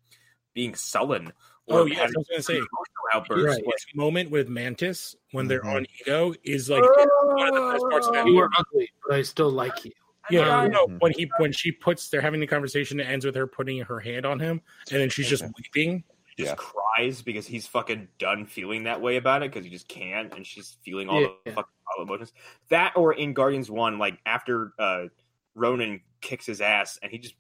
[0.54, 1.32] being sullen.
[1.68, 2.54] Oh, yeah, I was gonna say.
[2.54, 2.68] emotional
[3.14, 3.44] outbursts.
[3.58, 3.64] Right.
[3.64, 5.74] His moment with Mantis when they're Mhm.
[5.76, 8.42] on Ego is like one of the best parts of that You movie.
[8.44, 9.92] are ugly, but I still like you.
[10.30, 11.00] Yeah, Um, no, Mhm.
[11.00, 14.00] when he when she puts they're having the conversation, it ends with her putting her
[14.00, 15.52] hand on him, and then she's just Okay.
[15.56, 16.04] weeping.
[16.36, 16.54] just Yeah.
[16.56, 20.44] cries because he's fucking done feeling that way about it because he just can't, and
[20.44, 22.32] she's feeling all the fucking all the emotions.
[22.70, 25.06] That or in Guardians One, like after uh
[25.54, 27.36] Ronan kicks his ass and he just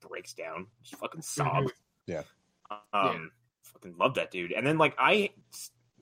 [0.00, 1.72] breaks down, just fucking sobs.
[2.06, 2.24] Yeah.
[2.92, 4.52] Um, fucking love that dude.
[4.52, 5.30] And then like I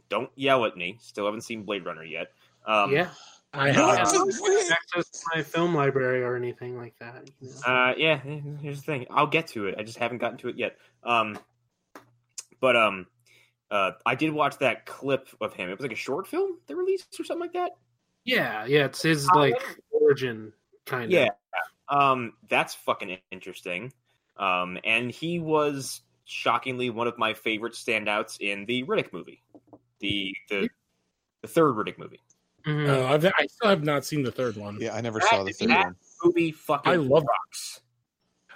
[0.09, 0.99] don't yell at me.
[1.01, 2.33] Still haven't seen Blade Runner yet.
[2.64, 3.11] Um, yeah.
[3.57, 4.79] I have don't What have the fuck?
[4.79, 7.29] access to my film library or anything like that.
[7.41, 7.73] you know?
[7.73, 8.17] Uh, yeah.
[8.19, 9.07] Here's the thing.
[9.11, 9.75] I'll get to it.
[9.79, 10.77] I just haven't gotten to it yet.
[11.03, 11.39] Um,
[12.61, 13.07] but um,
[13.71, 15.69] uh, I did watch that clip of him.
[15.69, 17.73] It was like a short film they released or something like that.
[18.25, 20.53] Yeah, yeah, it's his Uh, like origin
[20.85, 21.11] kind of.
[21.11, 21.29] Yeah.
[21.89, 23.93] Um, that's fucking interesting.
[24.37, 29.43] Um, and he was shockingly one of my favorite standouts in the Riddick movie,
[30.01, 30.69] the the
[31.43, 32.21] the third Riddick movie.
[32.67, 32.89] Mhm.
[32.89, 34.79] uh, I've, I still have not seen the third one.
[34.81, 35.97] Yeah, I never That- saw the third that- one.
[36.25, 37.83] Movie fucking I love- rocks.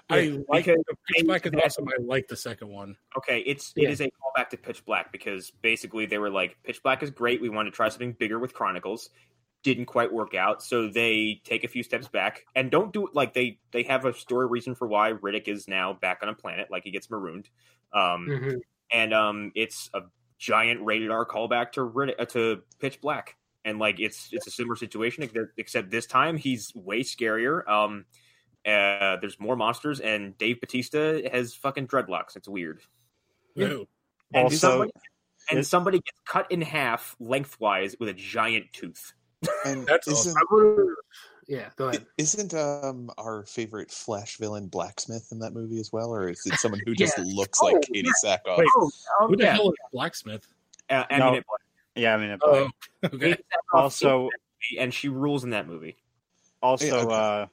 [0.08, 1.86] I like because the Pitch Black is awesome.
[1.88, 2.96] I like the second one.
[3.16, 3.88] Okay, it's Yeah.
[3.88, 7.10] it is a callback to Pitch Black because basically they were like, Pitch Black is
[7.10, 7.40] great.
[7.40, 9.10] We want to try something bigger with Chronicles.
[9.62, 13.14] Didn't quite work out, so they take a few steps back and don't do it
[13.14, 16.34] like they they have a story reason for why Riddick is now back on a
[16.34, 17.48] planet, like he gets marooned.
[17.92, 18.60] Um, Mhm.
[18.90, 20.00] and um, it's a
[20.38, 24.50] giant rated R callback to Riddick, uh, to Pitch Black, and like it's it's a
[24.50, 27.68] similar situation except- except this time he's way scarier.
[27.68, 28.04] Um,
[28.66, 32.36] uh, there's more monsters, and Dave Batista has fucking dreadlocks.
[32.36, 32.82] It's weird.
[33.54, 33.66] Yeah.
[34.34, 34.90] And Also, somebody,
[35.50, 39.12] and somebody gets cut in half lengthwise with a giant tooth.
[39.64, 40.94] And That's isn't I wonder-
[41.48, 42.06] Yeah, go ahead.
[42.18, 46.54] isn't um our favorite Flash villain Blacksmith in that movie as well, or is it
[46.60, 47.24] someone who just Yeah.
[47.26, 48.58] looks like Oh, Katee Sackhoff?
[48.58, 48.90] Wait, Oh,
[49.26, 50.46] Who the hell is Blacksmith?
[50.90, 51.30] Uh, No.
[51.30, 51.44] mean, it,
[51.94, 52.70] Yeah, I mean, Oh,
[53.04, 53.36] okay.
[53.72, 54.28] also,
[54.78, 55.96] and she rules in that movie.
[56.62, 57.14] also, Yeah, okay.
[57.14, 57.46] uh,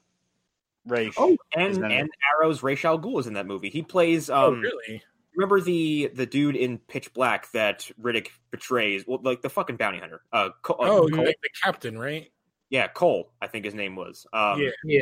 [0.86, 1.10] Ray.
[1.16, 3.68] Oh, and and Arrow's Ra's al Ghul is in that movie.
[3.68, 4.60] He plays Oh, um.
[4.60, 5.02] really?
[5.34, 9.04] Remember the the dude in Pitch Black that Riddick betrays?
[9.06, 10.22] Well, like the fucking bounty hunter.
[10.32, 11.24] Uh, Cole, uh, Oh, Cole?
[11.26, 12.30] like the captain, right?
[12.70, 13.30] yeah, Cole.
[13.40, 14.26] I think his name was.
[14.32, 14.70] Um, Yeah.
[14.84, 15.00] Yeah.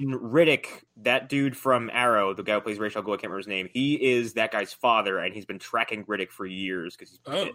[0.00, 0.66] Riddick,
[0.98, 3.46] that dude from Arrow, the guy who plays Ra's al Ghul, I can't remember his
[3.46, 3.68] name.
[3.72, 7.50] He is that guy's father, and he's been tracking Riddick for years because he's Oh.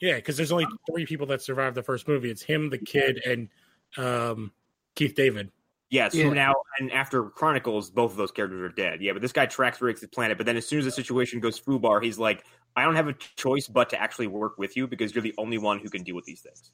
[0.00, 0.08] Pissed.
[0.10, 2.30] Yeah, because there's only three people that survived the first movie.
[2.30, 3.48] It's him, the kid, and
[3.96, 4.52] um,
[4.94, 5.50] Keith David.
[5.90, 6.30] Yes, Yeah.
[6.30, 9.02] now and after Chronicles, both of those characters are dead.
[9.02, 10.36] Yeah, but this guy tracks Riddick's planet.
[10.36, 12.44] But then as soon as the situation goes foobar, he's like,
[12.76, 15.58] "I don't have a choice but to actually work with you because you're the only
[15.58, 16.70] one who can deal with these things."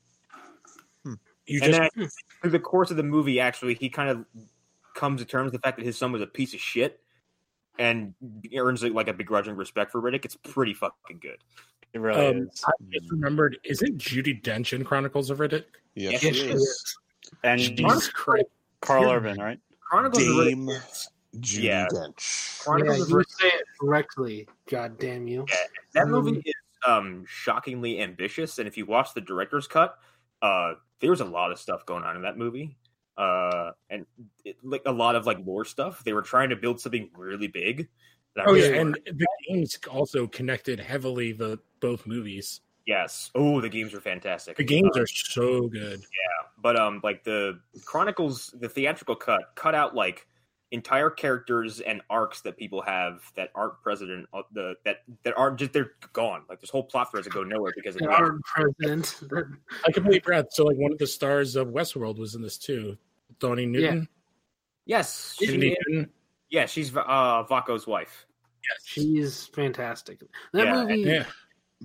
[1.48, 2.08] You and just then
[2.42, 4.24] through the course of the movie, actually, he kind of
[4.94, 7.00] comes to terms with the fact that his son was a piece of shit
[7.78, 8.14] and
[8.56, 10.24] earns like a begrudging respect for Riddick.
[10.24, 11.38] It's pretty fucking good.
[11.96, 12.62] It really Um, is.
[12.66, 13.58] I just remembered.
[13.64, 15.64] Isn't Judi Dench in Chronicles of Riddick?
[15.94, 16.60] Yes, Yeah, she she is.
[16.60, 16.98] is.
[17.42, 18.44] And Jesus Christ!
[18.82, 19.14] Karl Yeah.
[19.14, 19.58] Urban, right?
[19.80, 21.00] Chronicles of Riddick.
[21.36, 21.86] Judi Yeah.
[21.90, 22.58] Dench.
[22.58, 23.30] Yeah, Chronicles of you Riddick.
[23.30, 24.48] say it correctly.
[24.68, 25.46] God damn you.
[25.94, 26.54] That Um, movie is
[26.86, 29.98] um, shockingly ambitious, and if you watch the director's cut,
[30.42, 32.76] uh, there's a lot of stuff going on in that movie,
[33.16, 34.04] uh, and
[34.44, 36.04] it, like a lot of like lore stuff.
[36.04, 37.88] They were trying to build something really big.
[38.36, 42.60] That Oh wish yeah, they and the games also connected heavily the both movies.
[42.86, 44.56] yes, oh, the games are fantastic.
[44.56, 46.00] The games Uh, are so good.
[46.00, 50.26] Yeah, but um, like the Chronicles, the theatrical cut cut out like
[50.72, 55.58] entire characters and arcs that people have that aren't president uh, the that that aren't
[55.58, 56.42] just they're gone.
[56.48, 59.22] Like this whole plot threads that go nowhere because of the Our president.
[59.86, 60.52] I completely forgot.
[60.52, 62.98] So like one of the stars of Westworld was in this too,
[63.40, 64.08] Thandie Newton.
[64.84, 66.10] Yes, she- Newton.
[66.50, 68.25] yeah, she's uh, Vaako's wife.
[68.68, 68.84] Yes.
[68.84, 70.20] She's fantastic.
[70.52, 71.26] That Yeah, movie, Yeah.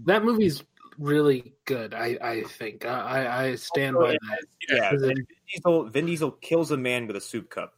[0.06, 0.64] that movie's
[0.98, 1.94] really good.
[1.94, 4.46] I I think I I, I stand by that.
[4.70, 7.74] Yeah, Is Vin Diesel, Vin Diesel kills a man with a soup cup.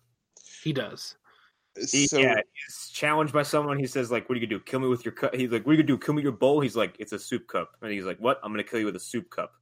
[0.64, 1.16] He does.
[1.76, 3.80] He, So yeah, he's challenged by someone.
[3.80, 4.64] He says, like, what are you gonna do?
[4.64, 5.34] Kill me with your cup?
[5.34, 5.98] He's like, what are you gonna do?
[5.98, 6.62] Kill me with your bowl?
[6.62, 7.72] He's like, it's a soup cup.
[7.82, 8.40] And he's like, what?
[8.44, 9.54] I'm gonna kill you with a soup cup.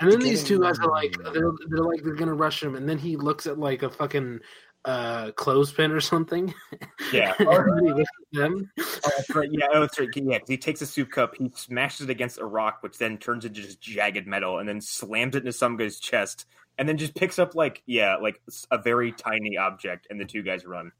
[0.00, 2.88] And then these two guys are like they're they're like they're gonna rush him, and
[2.88, 4.40] then he looks at like a fucking
[4.84, 6.52] uh clothespin or something.
[7.12, 7.34] Yeah.
[7.38, 8.70] and he them.
[8.76, 9.48] That's right.
[9.52, 10.08] Yeah, oh, that's right.
[10.14, 13.18] Yeah, 'cause he takes a soup cup, he smashes it against a rock, which then
[13.18, 16.46] turns into just jagged metal, and then slams it into some guy's chest,
[16.78, 20.42] and then just picks up like yeah, like a very tiny object, and the two
[20.42, 20.90] guys run.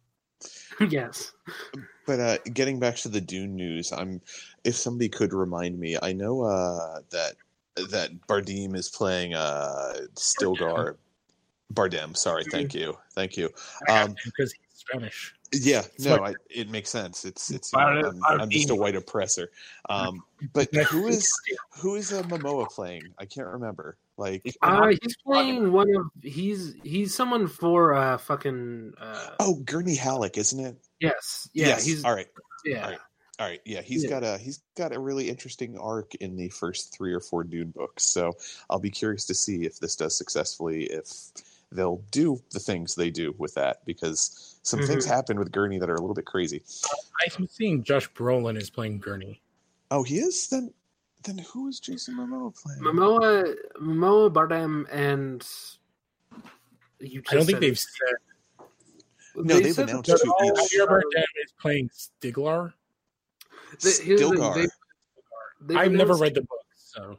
[0.91, 1.33] yes.
[2.07, 4.21] But uh, getting back to the Dune news, I'm
[4.65, 7.37] if somebody could remind me, I know uh, that
[7.91, 10.97] that Bardem is playing uh, Stilgar.
[11.73, 13.51] Bardem, sorry, thank you, thank you.
[13.89, 15.35] Um, because he's Spanish.
[15.53, 17.25] yeah, no, I, it makes sense.
[17.25, 19.51] It's it's you know, I'm, I'm just a white oppressor.
[19.89, 21.31] Um, but who is
[21.79, 23.03] who is uh, Momoa playing?
[23.19, 23.97] I can't remember.
[24.19, 29.57] Like, He's- Uh, he's playing one of he's he's someone for uh fucking uh oh,
[29.65, 30.77] Gurney Halleck, isn't it?
[31.01, 31.85] yes yeah yes.
[31.85, 32.29] he's all right.
[32.65, 32.99] yeah all right.
[33.39, 34.11] All right, yeah, he's Yeah.
[34.11, 37.71] got a he's got a really interesting arc in the first three or four Dune
[37.71, 38.05] books.
[38.05, 38.33] So
[38.71, 41.09] I'll be curious to see if this does successfully, if
[41.75, 45.09] they'll do the things they do with that, because some things Mhm.
[45.09, 46.63] happen with Gurney that are a little bit crazy.
[47.37, 49.43] I'm seeing Josh Brolin is playing Gurney.
[49.91, 50.73] Oh, he is then.
[51.25, 52.81] Then who is Jason Momoa playing?
[52.83, 55.47] Momoa Momoa Bardem and
[56.99, 57.79] you I don't think they've it.
[57.79, 58.67] said.
[59.37, 60.73] No, they've said that announced two all- each.
[60.73, 62.73] Javier Bardem is playing Stiglar.
[63.83, 64.55] They- here's the Stilgar.
[64.55, 64.69] they-
[65.61, 67.19] they've I've never read the book, so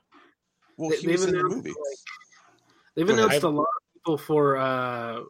[0.77, 1.69] well, they- he they've was in the movie.
[1.69, 1.77] like,
[2.95, 3.25] they've Go ahead.
[3.25, 3.67] announced a lot
[4.05, 5.21] of people for uh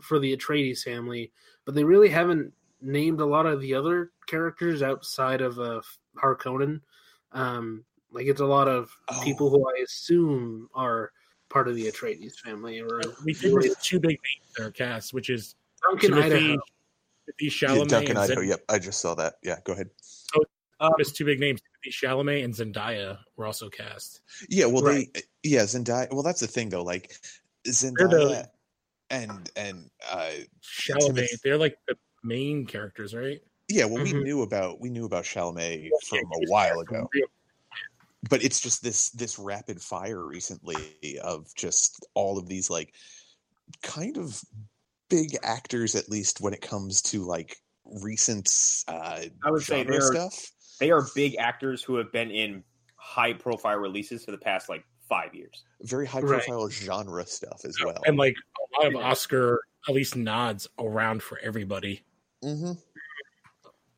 [0.00, 1.32] for the Atreides family,
[1.64, 5.80] but they really haven't named a lot of the other characters outside of uh
[6.16, 6.80] Harkonnen.
[7.32, 9.20] Um, like it's a lot of Oh.
[9.24, 11.12] people who I assume are
[11.48, 15.12] part of the Atreides family, or we think there's two big names in our cast,
[15.12, 16.38] which is Duncan Timothy, Idaho.
[16.48, 16.64] Timothy
[17.40, 17.88] Yeah, Chalamet.
[17.88, 18.40] Duncan and Idaho.
[18.40, 19.34] Zend- Yep, I just saw that.
[19.42, 19.90] Yeah, go ahead.
[20.80, 21.60] Um, There's two big names.
[21.82, 24.20] Timothy Chalamet and Zendaya were also cast.
[24.48, 25.12] Yeah, well, Right.
[25.12, 26.08] they yeah Zendaya.
[26.12, 26.84] Well, that's the thing though.
[26.84, 27.20] Like They're
[27.70, 28.50] Zendaya the-
[29.10, 30.30] and and uh,
[30.62, 33.40] Chalamet, Timothy- they're like the main characters, right?
[33.70, 34.22] yeah, well, we Mhm.
[34.22, 37.08] knew about we knew about Chalamet Yeah, from he a while ago.
[37.12, 37.26] real-
[38.30, 42.94] but it's just this this rapid fire recently of just all of these like
[43.82, 44.40] kind of
[45.08, 48.48] big actors at least when it comes to like recent
[48.88, 50.50] uh I would say genre they're- stuff
[50.80, 52.62] they are big actors who have been in
[52.96, 55.64] high profile releases for the past like five years.
[55.82, 56.42] very high Right.
[56.44, 61.22] profile genre stuff as well And like a lot of Oscar, at least nods around
[61.22, 62.02] for everybody.
[62.42, 62.72] hmm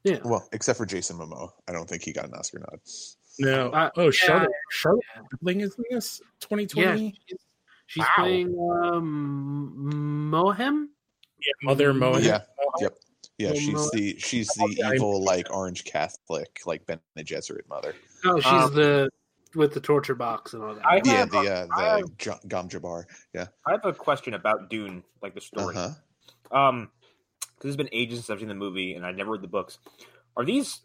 [0.05, 0.19] Yeah.
[0.25, 2.79] well except for jason momoa i don't think he got an oscar nod
[3.39, 3.71] No.
[3.71, 4.71] Uh, oh, Charlotte, yeah.
[4.71, 7.05] Charlotte Rampling is in this 2020.
[7.05, 7.39] Yeah, she's,
[7.87, 8.09] she's Wow.
[8.25, 8.49] playing
[8.95, 10.87] um, Mohiam.
[11.41, 12.25] Yeah, Mother Mohiam.
[12.25, 12.43] yeah
[12.81, 12.95] yep
[13.39, 17.95] yeah she's the she's the evil like orange catholic like Bene Gesserit mother
[18.25, 19.09] Oh, she's Um, the
[19.55, 20.87] with the torture box and all that.
[20.87, 23.93] I- yeah have the a- uh the have- J- gom jabbar yeah I have a
[23.93, 25.77] question about Dune, like the story.
[25.77, 25.95] uh-huh
[26.57, 26.91] Um,
[27.57, 29.79] because it's been ages since I've seen the movie, and I never read the books.
[30.37, 30.81] Are these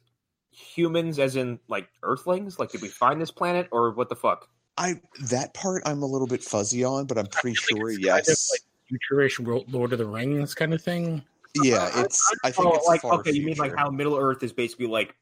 [0.51, 2.59] humans, as in like Earthlings?
[2.59, 4.49] Like, did we find this planet, or what the fuck?
[4.77, 4.95] I
[5.29, 8.19] that part I'm a little bit fuzzy on, but I'm pretty sure like it's kind
[8.19, 8.51] of yes.
[8.51, 8.61] like
[8.91, 11.23] Futurish Ro- Lord of the Rings kind of thing.
[11.63, 14.17] yeah, I- it's I think Oh, it's like far okay, you mean like how Middle
[14.17, 15.15] Earth is basically like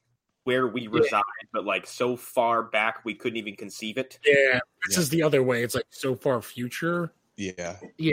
[0.44, 1.22] where we reside,
[1.54, 4.20] but like so far back we couldn't even conceive it.
[4.26, 5.00] Yeah, this Yeah.
[5.02, 5.64] is the other way.
[5.64, 7.14] It's like so far future.
[7.38, 7.78] yeah.
[7.98, 8.12] Yeah.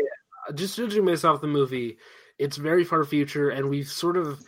[0.49, 1.99] Uh, just judging based off the movie,
[2.39, 4.41] it's very far future, and we've sort of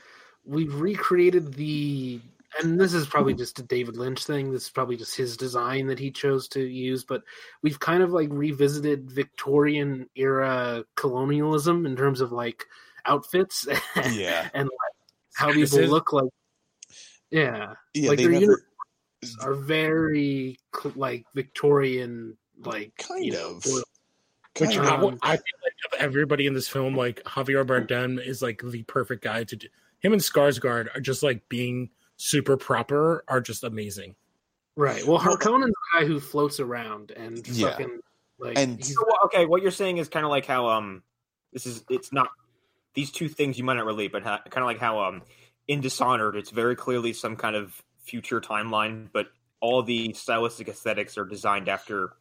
[0.45, 2.20] we've recreated the.
[2.61, 4.53] And this is probably just a David Lynch thing.
[4.53, 7.03] This is probably just his design that he chose to use.
[7.03, 7.22] But
[7.62, 12.66] we've kind of like revisited Victorian era colonialism in terms of like
[13.07, 13.66] outfits
[14.12, 14.51] Yeah.
[14.53, 14.95] and like
[15.35, 16.28] how This people is- look like.
[17.33, 18.66] Yeah, Yeah, Like they their never
[19.41, 20.59] are very
[20.95, 23.85] like Victorian, like kind you know, of royal-
[24.61, 24.95] Which kind I.
[24.97, 28.83] Um, I feel like of everybody in this film, like Javier Bardem is like the
[28.85, 29.66] perfect guy to do.
[30.01, 34.14] Him and Skarsgård are just like being super proper, are just amazing.
[34.76, 35.03] Right.
[35.07, 37.70] Well, Well, Harkonnen's the guy who floats around and Yeah.
[37.70, 38.01] fucking
[38.39, 38.95] like And- So,
[39.26, 41.03] okay, what you're saying is kind of like how um,
[41.53, 42.28] this is it's not
[42.95, 45.22] these two things you might not relate, but ha- kind of like how um,
[45.69, 49.29] in Dishonored, it's very clearly some kind of future timeline, but
[49.61, 52.15] all the stylistic aesthetics are designed after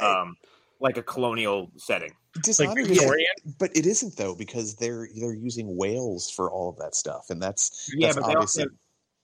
[0.00, 0.36] um,
[0.80, 2.12] like a colonial setting.
[2.42, 3.26] Dishonored, Like is- Victorian?
[3.58, 7.42] but it isn't though because they're they're using whales for all of that stuff, and
[7.42, 8.64] that's Yeah, that's but they also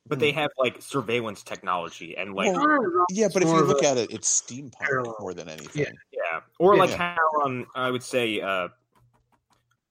[0.07, 3.29] but they have like surveillance technology and like Well, yeah.
[3.33, 5.17] But if you look a at it, it's steampunk parallel.
[5.21, 5.87] more than anything.
[6.13, 6.81] yeah, or Yeah.
[6.85, 8.69] like how um I would say uh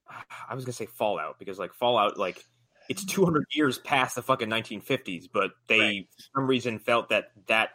[0.50, 2.44] I was gonna say Fallout because like Fallout like
[2.90, 6.08] it's 200 years past the fucking 1950s, but they Right.
[6.16, 7.72] for some reason felt that that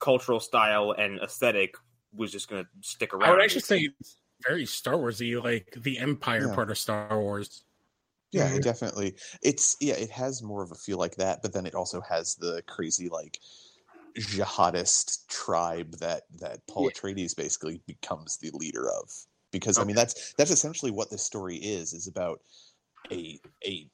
[0.00, 1.76] cultural style and aesthetic
[2.14, 3.24] was just gonna stick around.
[3.24, 6.54] I would actually say it's very Star Warsy, like the Empire Yeah.
[6.54, 7.64] part of Star Wars.
[8.32, 8.56] Yeah, Mhm.
[8.56, 9.16] it definitely.
[9.42, 12.34] It's yeah, it has more of a feel like that, but then it also has
[12.36, 13.40] the crazy like
[14.18, 19.10] jihadist tribe that that Paul Atreides basically becomes the leader of.
[19.52, 22.42] Because I mean that's that's essentially what this story is is about
[23.12, 23.90] a a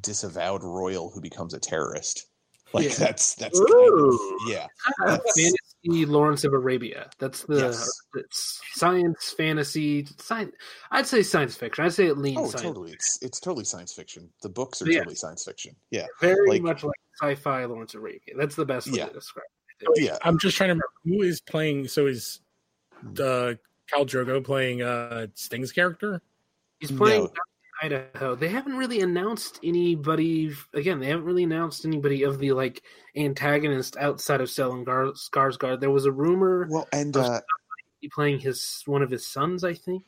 [0.00, 2.26] disavowed royal who becomes a terrorist.
[2.74, 2.94] Like Yeah.
[2.94, 4.14] that's that's kind of,
[4.48, 4.66] yeah.
[5.02, 7.10] Uh, That's- fantasy Lawrence of Arabia.
[7.18, 7.86] That's the Yes.
[8.74, 10.06] science fantasy.
[10.18, 10.54] Science.
[10.90, 11.84] I'd say science fiction.
[11.84, 12.62] I'd say it leans Oh, science.
[12.62, 12.92] totally.
[12.92, 14.30] It's it's totally science fiction.
[14.42, 15.00] The books are Yeah.
[15.00, 15.76] totally science fiction.
[15.90, 16.06] Yeah.
[16.20, 18.34] Very like- much like sci-fi Lawrence of Arabia.
[18.38, 19.06] That's the best way Yeah.
[19.08, 19.44] to describe.
[19.80, 19.88] it.
[20.02, 20.16] Yeah.
[20.22, 21.88] I'm just trying to remember who is playing.
[21.88, 22.40] So is
[23.00, 23.08] Hmm.
[23.18, 23.54] uh,
[23.92, 26.22] Khal Drogo playing uh, Sting's character?
[26.80, 27.32] He's playing No.
[27.82, 28.34] Idaho.
[28.34, 30.52] They haven't really announced anybody.
[30.72, 32.82] Again, they haven't really announced anybody of the like
[33.16, 35.80] antagonist outside of Stellan Gar- Skarsgård.
[35.80, 37.40] There was a rumor Well, and Of- uh
[38.12, 40.02] playing his one of his sons, I think,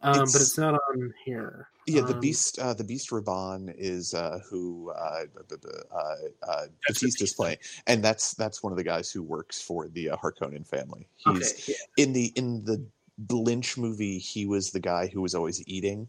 [0.00, 1.68] um, but It's- it's not on here.
[1.86, 5.56] Yeah, the Um, beast, uh, the beast Rabban is uh, who uh, uh,
[5.96, 6.16] uh,
[6.86, 10.16] That's Batista's playing, and that's that's one of the guys who works for the uh,
[10.16, 11.08] Harkonnen family.
[11.16, 12.02] He's Okay, yeah.
[12.04, 12.82] in the in the
[13.34, 14.18] Lynch movie.
[14.18, 16.08] He was the guy who was always eating,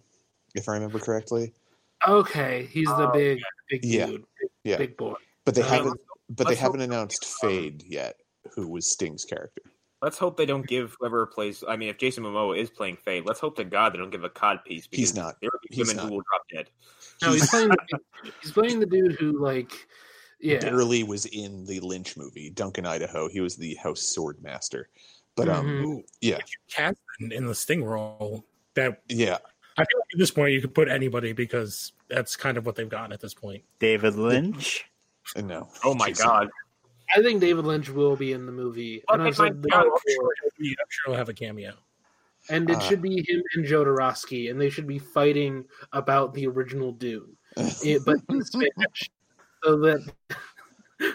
[0.55, 1.53] if I remember correctly.
[2.07, 3.39] Okay, he's the Oh, big,
[3.69, 4.07] big Yeah.
[4.07, 4.77] dude, big, Yeah.
[4.77, 5.15] big boy.
[5.45, 6.01] But they Um, haven't.
[6.29, 8.15] But they haven't announced Feyd yet,
[8.55, 9.61] who was Sting's character.
[10.01, 11.63] Let's hope they don't give whoever plays.
[11.67, 14.23] I mean, if Jason Momoa is playing Feyd, let's hope to God they don't give
[14.23, 14.87] a cod piece.
[14.87, 15.39] Because He's not.
[15.41, 16.05] There will be women not.
[16.07, 16.69] who will drop dead.
[17.21, 17.69] No, he's playing.
[17.69, 17.99] The,
[18.41, 19.87] he's playing the dude who like,
[20.39, 23.29] yeah, barely was in the Lynch movie, Duncan Idaho.
[23.29, 24.89] He was the House Sword Master.
[25.35, 26.03] But um, Mhm.
[26.21, 28.45] Yeah, if you cast in, in the Sting role,
[28.75, 29.37] that yeah,
[29.77, 32.75] I feel like at this point you could put anybody because that's kind of what
[32.75, 33.63] they've gotten at this point.
[33.79, 34.85] David Lynch.
[35.35, 35.67] no.
[35.83, 36.49] Oh my Jason- God!
[37.15, 39.63] I think David Lynch will be in the movie, But and, I've if I said
[39.63, 41.73] this got- I'm sure, he'll be- I'm sure he'll have a cameo.
[42.49, 46.45] and it Uh, should be him and Jodorowsky, and they should be fighting about the
[46.47, 49.09] original Dune, it, but in Spanish,
[49.63, 50.01] so that
[50.99, 51.09] so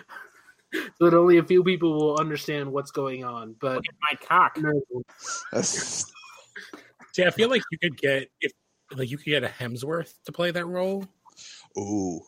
[1.00, 3.54] that only a few people will understand what's going on.
[3.60, 4.56] But Look at my cock.
[4.58, 4.82] no,
[7.12, 8.52] See, I feel like you could get if
[8.96, 11.04] like you could get a Hemsworth to play that role.
[11.78, 12.20] Ooh,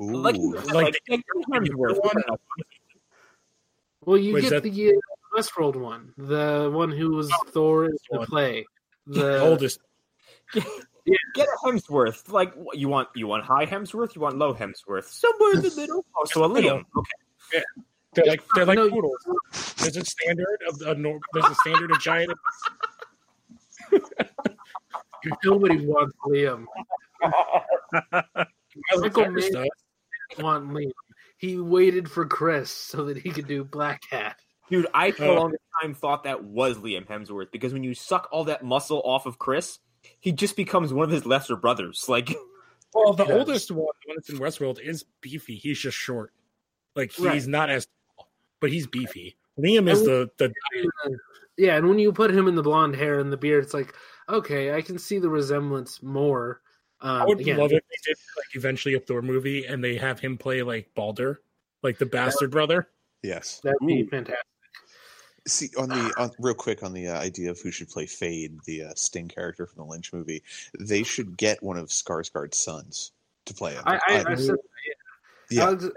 [0.00, 0.16] ooh.
[0.16, 1.98] Like, Like, like, like Hemsworth.
[2.02, 2.22] one-
[4.04, 7.92] well, you Wait, get that- the uh, Westworld one, the one who was Thor in
[8.10, 8.66] the play.
[9.06, 9.78] The The oldest.
[10.54, 10.64] Get
[11.48, 12.30] a Hemsworth.
[12.30, 13.08] Like you want?
[13.14, 14.14] You want high Hemsworth?
[14.14, 15.04] You want low Hemsworth?
[15.04, 16.04] Somewhere in the middle.
[16.16, 16.84] Oh, so a Liam.
[16.96, 17.10] Okay.
[17.54, 17.60] Yeah.
[18.14, 19.16] They're like they're like No, poodles.
[19.78, 22.32] There's a standard of a nor- there's a standard of giant.
[25.44, 26.66] nobody wants Liam.
[28.96, 29.66] Michael Cyrus Mann-
[30.38, 30.90] Want Liam.
[31.38, 34.36] He waited for Chris so that he could do Black Hat.
[34.70, 35.34] Dude, I for a uh.
[35.40, 39.26] long time thought that was Liam Hemsworth because when you suck all that muscle off
[39.26, 39.78] of Chris,
[40.20, 42.04] he just becomes one of his lesser brothers.
[42.08, 42.34] Like,
[42.94, 43.38] Well, the Yes.
[43.38, 45.54] oldest one, the one that's in Westworld, is beefy.
[45.56, 46.32] He's just short.
[46.96, 47.46] Like he's Right.
[47.46, 47.86] not as
[48.16, 48.28] tall,
[48.60, 49.36] but he's beefy.
[49.62, 50.52] Liam is the the
[51.56, 53.94] Yeah, and when you put him in the blonde hair and the beard, it's like,
[54.28, 56.60] okay, I can see the resemblance more.
[57.02, 59.96] Um, I would again, love if they did like eventually a Thor movie and they
[59.96, 61.40] have him play like Balder,
[61.82, 62.88] like the bastard brother.
[63.22, 63.60] Yes.
[63.64, 64.08] That'd be Ooh.
[64.08, 64.44] fantastic.
[65.48, 68.62] See on the on, real quick on the uh, idea of who should play Feyd,
[68.64, 70.42] the uh, Sting character from the Lynch movie.
[70.78, 73.12] They should get one of Skarsgård's sons
[73.46, 73.82] to play him.
[73.86, 74.56] I, I, I I- said
[75.50, 75.88] yeah, Alex,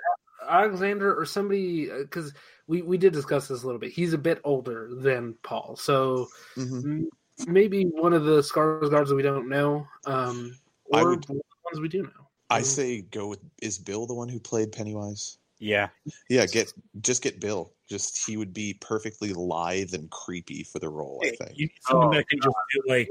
[0.47, 2.33] Alexander or somebody because
[2.67, 3.91] we we did discuss this a little bit.
[3.91, 6.83] He's a bit older than Paul, so mhm.
[6.83, 7.09] m-
[7.47, 11.63] maybe one of the Skarsgårds that we don't know, um, or would- one of the
[11.65, 12.27] ones we do know.
[12.49, 15.37] I Um, say go with is Bill the one who played Pennywise?
[15.59, 15.89] Yeah.
[16.29, 17.73] Yeah, get just get Bill.
[17.89, 21.21] Just he would be perfectly lithe and creepy for the role.
[21.23, 21.51] I think.
[21.57, 23.09] You need someone Oh, that can just do like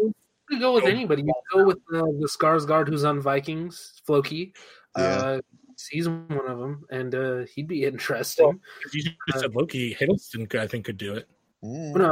[0.51, 1.23] You go with anybody.
[1.23, 4.55] You could go with the, the Skarsgård who's on Vikings, Floki.
[4.99, 5.03] Yeah.
[5.03, 5.41] Uh,
[5.91, 8.61] he's one of them, and uh, he'd be interesting.
[8.87, 11.29] if you just said Loki, Hiddleston could- I think could do it.
[11.63, 12.07] No,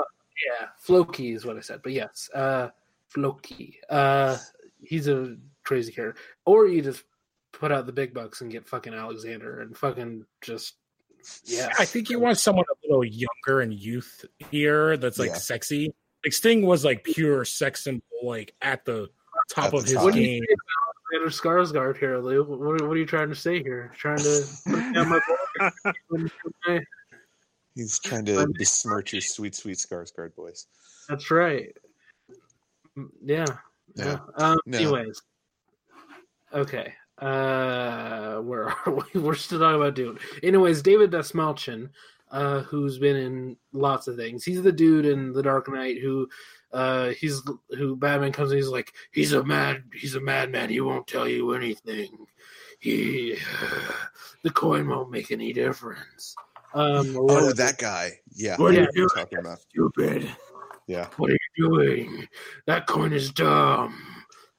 [0.47, 2.69] yeah, Floki is what I said, but yes, uh,
[3.09, 3.79] Floki.
[3.89, 4.37] Uh,
[4.83, 6.21] he's a crazy character.
[6.45, 7.03] Or you just
[7.53, 10.75] put out the big bucks and get fucking Alexander and fucking just
[11.45, 11.69] yeah.
[11.79, 15.35] I think you want someone a little younger and youth here that's like Yeah.
[15.37, 15.93] sexy.
[16.25, 19.09] Like Sting was like pure sex symbol, like at the
[19.51, 20.05] top At of the his top.
[20.05, 20.43] What do game.
[21.13, 22.45] You think Alexander Skarsgård here, Lou?
[22.45, 23.93] What, what are you trying to say here?
[23.97, 25.21] Trying to put down my
[26.11, 26.81] boy?
[27.75, 30.67] He's trying to besmirch your sweet, sweet Skarsgård voice.
[31.09, 31.77] That's right.
[32.99, 33.47] Mm, Yeah.
[33.97, 34.05] Yeah.
[34.05, 34.19] Yeah.
[34.37, 34.79] Um, No.
[34.79, 35.23] Anyways.
[36.53, 36.93] Okay.
[37.19, 39.21] Uh, where are we?
[39.21, 40.19] We're still talking about Dune.
[40.43, 41.91] Anyways, David Dastmalchian,
[42.31, 44.45] uh, who's been in lots of things.
[44.45, 46.29] He's the dude in The Dark Knight who,
[46.73, 50.69] uh, he's who Batman comes and he's like, he's a mad, he's a madman.
[50.71, 52.27] He won't tell you anything.
[52.79, 53.37] He,
[54.45, 56.35] the coin won't make any difference.
[56.73, 57.53] Um, Oh, whatever.
[57.55, 58.21] that guy.
[58.33, 58.57] Yeah.
[58.57, 59.09] What are you doing?
[59.15, 59.59] talking about.
[59.61, 60.31] stupid.
[60.87, 61.09] Yeah.
[61.17, 62.29] What are you doing?
[62.67, 64.01] That coin is dumb.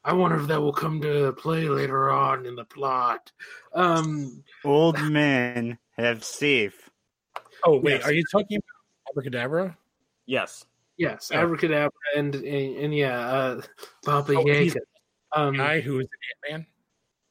[0.03, 3.31] I wonder if that will come to play later on in the plot.
[3.73, 6.89] Um, Old men have safe.
[7.63, 8.05] Oh wait, Yes.
[8.05, 9.77] are you talking about Abracadabra?
[10.25, 10.65] Yes.
[11.01, 11.37] Yes, Oh.
[11.39, 13.61] abracadabra and and, and yeah, uh,
[14.05, 14.85] Papa Oh, he's Yaga.
[15.33, 16.07] Um, Guy who is
[16.47, 16.65] Ant Man.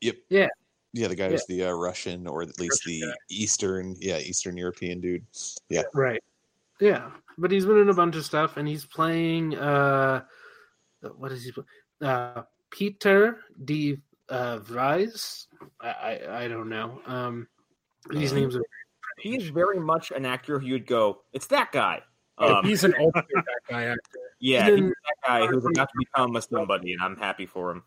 [0.00, 0.16] Yep.
[0.28, 0.48] Yeah.
[0.92, 3.14] Yeah, the guy who's the uh, Russian or at least Russian the guy.
[3.28, 5.24] Eastern, yeah, Eastern European dude.
[5.68, 5.84] Yeah.
[5.94, 6.20] Right.
[6.80, 9.56] Yeah, but he's been in a bunch of stuff, and he's playing.
[9.56, 10.24] Uh,
[11.16, 11.52] what is he?
[11.52, 11.64] play-
[12.00, 13.98] Uh, Piter de
[14.30, 15.46] uh, Vries.
[15.80, 17.00] I, I I don't know.
[17.06, 17.46] Um,
[18.10, 18.64] these Uh, names are.
[19.20, 22.02] He's very much an actor who you'd go, it's that guy.
[22.41, 24.18] Um, he's an ultimate that guy actor.
[24.41, 27.47] yeah, and he's then- that guy who's about to become a somebody, and I'm happy
[27.47, 27.82] for him.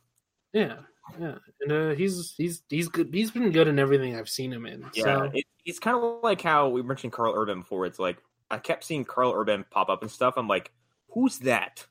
[0.53, 0.75] Yeah,
[1.19, 3.09] yeah, and uh, he's he's he's good.
[3.13, 4.85] He's been good in everything I've seen him in.
[4.93, 7.85] Yeah, So it, it's kind of like how we mentioned Karl Urban before.
[7.87, 8.17] It's like
[8.51, 10.35] I kept seeing Karl Urban pop up and stuff.
[10.37, 10.71] I'm like,
[11.09, 11.87] who's that?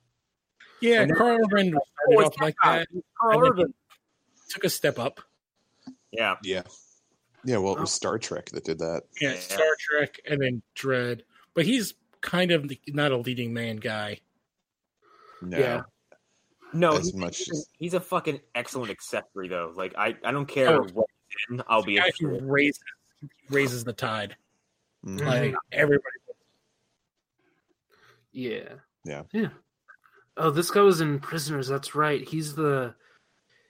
[0.80, 1.80] Yeah, And then- Karl Urban Oh,
[2.12, 2.78] started off like guy.
[2.78, 2.88] that.
[2.94, 3.74] It's Karl Urban.
[4.50, 5.20] Took a step up.
[6.12, 6.62] Yeah, Yeah.
[7.44, 7.92] Yeah, well, it was.
[7.92, 9.02] Star Trek that did that.
[9.20, 9.38] Yeah, Yeah.
[9.40, 11.22] Star Trek and then Dredd.
[11.54, 14.20] But he's kind of not a leading man guy.
[15.42, 15.58] No.
[15.58, 15.82] Yeah.
[16.72, 19.72] no, As he's, much he's, as- he's a fucking excellent accessory though.
[19.76, 20.86] Like I, I don't care Oh.
[20.94, 22.80] what he's in, I'll be The guy who raises
[23.50, 24.36] raises the tide.
[25.04, 25.20] Mhm.
[25.26, 26.04] Like everybody.
[28.32, 29.22] yeah, Yeah.
[29.32, 29.48] yeah.
[30.36, 31.68] Oh, this guy was in Prisoners.
[31.68, 32.26] That's right.
[32.26, 32.94] He's the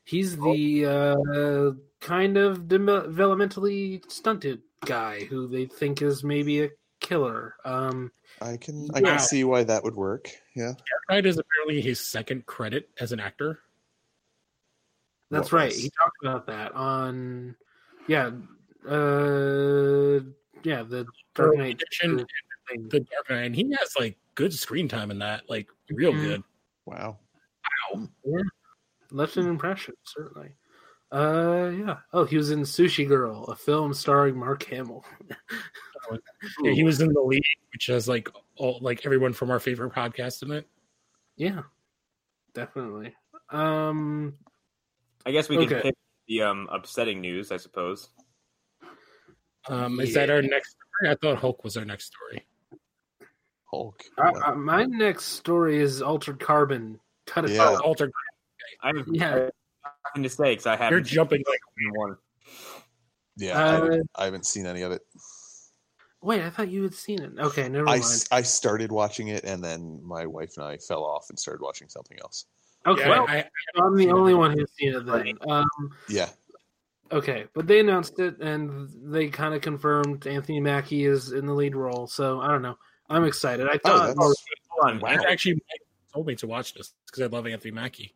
[0.05, 7.57] he's the uh, kind of developmentally stunted guy who they think is maybe a killer.
[7.65, 8.13] Um,
[8.43, 9.11] I can I Wow.
[9.11, 10.29] can see why that would work.
[10.55, 10.73] Yeah.
[11.09, 13.61] Knight is apparently his second credit as an actor.
[15.31, 15.69] that's What right.
[15.73, 17.57] was- He talked about that on
[18.09, 18.27] yeah,
[18.87, 20.21] uh,
[20.65, 21.81] yeah, the Dark Knight.
[21.81, 22.17] Edition,
[22.91, 26.23] the Dark Knight, and he has like good screen time in that, like real Mhm.
[26.23, 26.43] good.
[26.87, 27.19] Wow.
[29.11, 30.57] left an impression certainly.
[31.13, 31.99] Uh, yeah.
[32.15, 35.05] Oh, he was in Sushi Girl, a film starring Mark Hamill.
[36.63, 37.43] Yeah, he was in the league,
[37.73, 40.67] which has like all like everyone from our favorite podcast in it.
[41.37, 41.63] Yeah,
[42.55, 43.15] definitely.
[43.51, 44.35] Um,
[45.25, 45.83] I guess we can Okay.
[45.83, 45.95] pick
[46.29, 48.11] the um upsetting news, I suppose.
[49.69, 51.13] Um, Is that our next story?
[51.13, 52.47] I thought Hulk was our next story.
[53.71, 54.03] Hulk.
[54.19, 54.49] I, What?
[54.49, 56.99] I, my next story is Altered Carbon.
[57.27, 57.69] Cut it Yeah.
[57.69, 57.81] out.
[57.83, 58.11] Alter,
[58.83, 59.49] I have Yeah.
[60.05, 62.17] nothing to say because I you're jumping like seen one.
[63.37, 65.03] yeah, I, Uh, haven't, I haven't seen any of it.
[66.23, 67.33] Wait, I thought you had seen it.
[67.39, 68.05] Okay, never I, mind.
[68.05, 71.63] s- I started watching it and then my wife and I fell off and started
[71.63, 72.47] watching something else.
[72.87, 73.45] Okay, yeah, I,
[73.77, 75.39] I'm the only one who's seen it then.
[75.49, 75.67] Um,
[76.09, 76.29] Yeah.
[77.11, 81.55] okay, but they announced it and they kind of confirmed Anthony Mackie is in the
[81.55, 82.07] lead role.
[82.07, 82.79] So I don't know.
[83.11, 83.67] I'm excited.
[83.69, 84.37] I Oh, thought that's, Hold
[84.83, 85.01] on.
[85.01, 85.09] Wow.
[85.09, 85.63] I actually
[86.13, 88.15] told me to watch this because I love Anthony Mackie.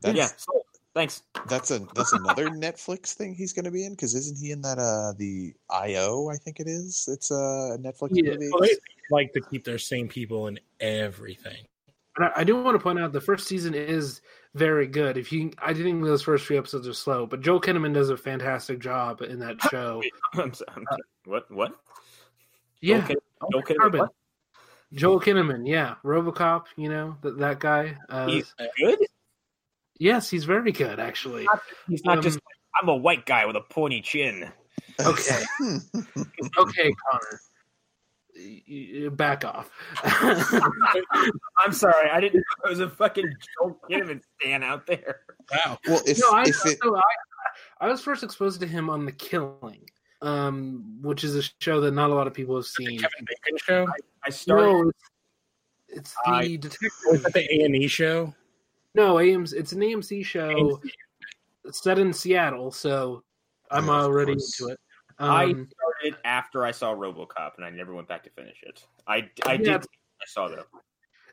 [0.00, 0.28] that's, Yeah.
[0.36, 0.61] So,
[0.94, 1.22] thanks.
[1.48, 4.62] that's a that's another Netflix thing he's going to be in because isn't he in
[4.62, 8.50] that uh the IO I think it is it's a Netflix Yeah, movie.
[8.52, 8.76] Well, they
[9.10, 11.64] like to keep their same people in everything.
[12.16, 14.20] And I, I do want to point out the first season is
[14.54, 15.16] very good.
[15.16, 18.16] If you, I think those first few episodes are slow, but Joel Kinnaman does a
[18.16, 20.02] fantastic job in that show.
[20.34, 20.72] I'm sorry.
[20.76, 21.02] I'm sorry.
[21.24, 21.50] What?
[21.50, 21.72] What?
[22.80, 23.14] Yeah, Okay.
[23.54, 23.74] Okay.
[23.74, 24.00] Carbon.
[24.00, 24.10] What?
[24.92, 25.66] Joel Kinnaman.
[25.66, 26.64] Yeah, RoboCop.
[26.76, 27.96] You know that that guy.
[28.10, 28.98] Uh, He's good.
[30.02, 31.46] Yes, he's very good actually.
[31.88, 32.38] He's not Um, just.
[32.80, 34.50] I'm a white guy with a pointy chin.
[35.00, 35.42] Okay.
[36.58, 37.40] Okay, Connor,
[38.34, 38.62] Y-
[39.04, 39.70] y- back off.
[41.58, 42.08] I'm sorry.
[42.10, 42.36] I didn't.
[42.36, 43.26] know There was a fucking
[43.58, 45.20] Joel Kinnaman stand out there.
[45.50, 45.78] Wow.
[45.86, 47.00] well, if no, I, if it so I,
[47.82, 49.88] I was first exposed to him on The Killing,
[50.22, 52.98] um, which is a show that not a lot of people have The seen.
[52.98, 53.86] Kevin Bacon show.
[54.24, 54.62] I started.
[54.64, 54.98] No, it's,
[55.88, 56.90] it's the I- detective.
[57.06, 58.34] Was that the A and E show?
[58.94, 60.80] No, AMC, it's an AMC show
[61.70, 63.22] set in Seattle, so
[63.70, 64.60] I'm Yeah, already course.
[64.60, 64.80] into it.
[65.18, 68.84] I Um, started after I saw RoboCop, and I never went back to finish it.
[69.06, 69.78] I I Yeah.
[69.78, 69.82] did.
[69.82, 70.66] I saw that.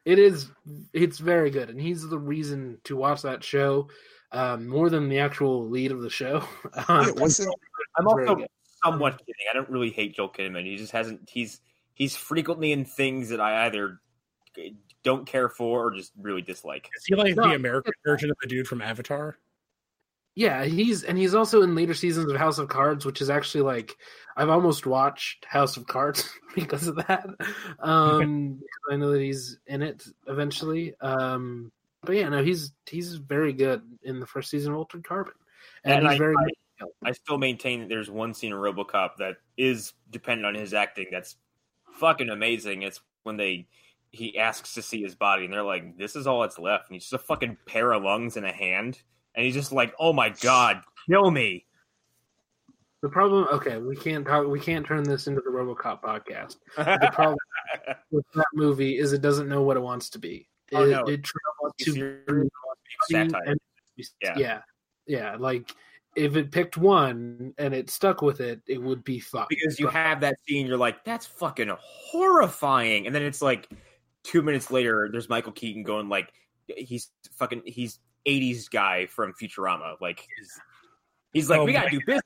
[0.06, 0.52] it is
[0.94, 3.90] it's very good, and he's the reason to watch that show
[4.32, 6.44] um, more than the actual lead of the show.
[6.88, 7.54] Um, Yeah, wasn't
[7.98, 8.48] I'm Very also
[8.84, 9.36] somewhat kidding.
[9.50, 10.66] I don't really hate Joel Kinnaman.
[10.66, 11.30] He just hasn't.
[11.30, 11.62] He's
[11.94, 14.00] he's frequently in things that I either
[15.04, 16.90] don't care for or just really dislike.
[16.98, 17.50] Is he like No.
[17.50, 19.38] the American version of the dude from Avatar?
[20.36, 23.64] Yeah, he's and he's also in later seasons of House of Cards, which is actually
[23.64, 23.98] like
[24.38, 27.28] I've almost watched House of Cards because of that.
[27.80, 30.94] Um I know that he's in it eventually.
[31.02, 31.72] Um
[32.04, 35.34] but yeah, no, he's he's very good in the first season of Altered Carbon.
[35.84, 36.54] And, And he's I- very I- good.
[37.04, 41.08] I still maintain that there's one scene in RoboCop that is dependent on his acting.
[41.12, 41.36] That's
[41.96, 42.84] fucking amazing.
[42.84, 43.68] It's when they
[44.12, 46.96] he asks to see his body, and they're like, "This is all that's left," and
[46.96, 49.02] he's just a fucking pair of lungs and a hand,
[49.36, 51.66] and he's just like, "Oh my god, kill me!"
[53.02, 56.58] The problem okay, we can't talk we can't turn this into the RoboCop podcast.
[56.76, 57.38] The problem
[58.12, 60.48] with that movie is it doesn't know what it wants to be.
[60.72, 61.04] It, Oh, no.
[61.06, 62.50] it tries to be
[63.10, 63.42] satire.
[63.46, 63.60] and-
[64.22, 64.38] Yeah.
[64.38, 64.62] yeah,
[65.08, 65.36] yeah.
[65.38, 65.72] Like
[66.16, 69.46] if it picked one and it stuck with it, it would be fun.
[69.50, 73.70] because you have that scene, you're like, "That's fucking horrifying," and then it's like
[74.30, 76.32] two minutes later, there's Michael Keaton going like,
[76.68, 80.60] "He's fucking he's '80s guy from Futurama." Like he's
[81.34, 82.24] he's like, Oh "We gotta do business."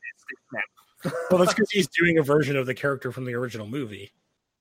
[1.30, 4.12] Well, that's because he's doing a version of the character from the original movie.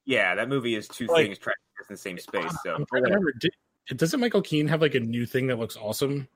[0.05, 2.57] Yeah, that movie is two Like- things trying to exist in the same space.
[2.65, 3.33] So I'm remember.
[3.41, 3.53] Did,
[3.97, 6.29] doesn't Michael Keaton have like a new thing that looks awesome?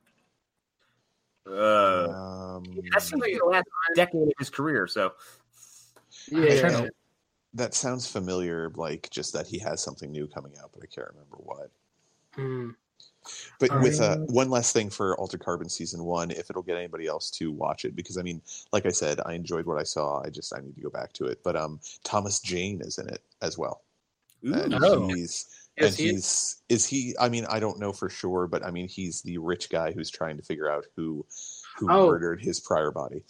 [1.49, 4.87] uh, um, that seems like the last decade of his career.
[4.89, 5.13] So
[6.29, 6.91] yeah, trying to-
[7.57, 11.09] that sounds familiar, like just that he has something new coming out, but I can't
[11.09, 11.71] remember what.
[12.35, 12.71] Hmm.
[13.59, 17.07] But with uh, one last thing for Alter Carbon season one, if it'll get anybody
[17.09, 18.41] else to watch it, because I mean,
[18.73, 20.23] like I said, I enjoyed what I saw.
[20.23, 21.41] I just I need to go back to it.
[21.43, 23.83] But um, Thomas Jane is in it as well,
[24.43, 25.09] and Oh.
[25.09, 25.47] he's
[25.79, 26.13] Yes, and he is.
[26.15, 27.15] he's is he?
[27.19, 30.09] I mean, I don't know for sure, but I mean, he's the rich guy who's
[30.11, 31.27] trying to figure out who
[31.77, 32.07] who Oh.
[32.07, 33.25] murdered his prior body.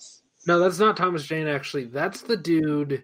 [0.47, 1.49] No, that's not Thomas Jane.
[1.49, 3.03] Actually, that's the dude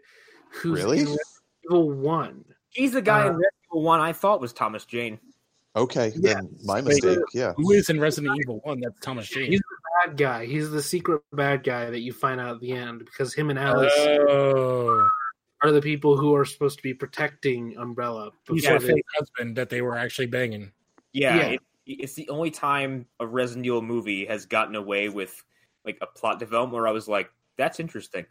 [0.53, 0.98] who's Really?
[1.00, 1.28] in Resident
[1.64, 2.44] Evil One.
[2.70, 5.18] he's the guy Uh, in Resident Evil One I thought was Thomas Jane.
[5.74, 6.34] Okay, Yeah.
[6.34, 6.84] then my Wait.
[7.03, 7.18] mistake.
[7.32, 7.53] Yeah.
[7.57, 8.80] Who is in Resident Evil One?
[8.80, 9.50] That's Thomas Jane.
[9.50, 10.44] He's the bad guy.
[10.46, 13.59] He's the secret bad guy that you find out at the end because him and
[13.59, 15.09] Alice Oh,
[15.62, 18.32] are the people who are supposed to be protecting Umbrella.
[18.50, 20.72] he's her fake husband that they were actually banging.
[21.12, 21.46] Yeah, Yeah.
[21.53, 25.42] It, it's the only time a Resident Evil movie has gotten away with
[25.84, 28.24] like a plot development where I was like, "That's interesting."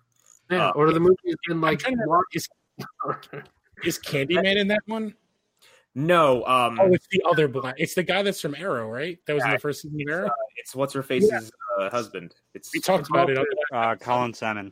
[0.52, 1.95] Yeah, Uh, or the movie has been like to
[2.34, 2.47] is,
[3.84, 5.16] is Candyman in that one?
[5.93, 7.76] No, um, Oh, it's the other black.
[7.78, 9.20] It's the guy that's from Arrow, right?
[9.28, 10.30] That was in the first season of Arrow.
[10.58, 12.34] it's what's her face's uh, husband.
[12.54, 13.38] It's We talked about it.
[13.38, 14.72] On the, Uh, Colin Salmon.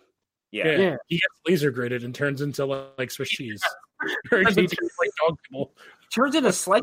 [0.52, 0.66] yeah.
[0.68, 0.78] yeah.
[0.78, 0.96] Yeah.
[1.08, 3.62] he gets laser gridded and turns into like Swiss cheese.
[4.08, 5.74] he turns into like dog kibble.
[6.16, 6.82] turns into slice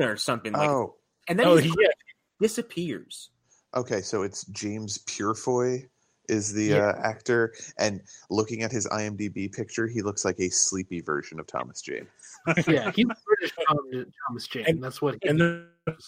[0.00, 0.96] or something like, Oh,
[1.28, 1.88] and then Oh, he he, yeah.
[2.40, 3.30] disappears.
[3.76, 4.00] okay.
[4.00, 5.88] So it's James Purefoy
[6.28, 6.88] is the Yeah.
[6.88, 8.00] uh, actor, and
[8.30, 12.06] looking at his IMDb picture, he looks like a sleepy version of Thomas Jane.
[12.68, 14.64] yeah, he's British Thomas Jane.
[14.66, 15.16] And- That's what.
[15.22, 15.66] He, And the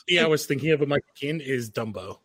[0.08, 2.18] yeah, I was thinking of a Michael Keane is Dumbo.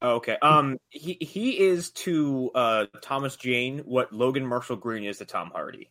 [0.00, 5.18] Oh, okay, um, he he is to uh Thomas Jane what Logan Marshall Green is
[5.18, 5.90] to Tom Hardy.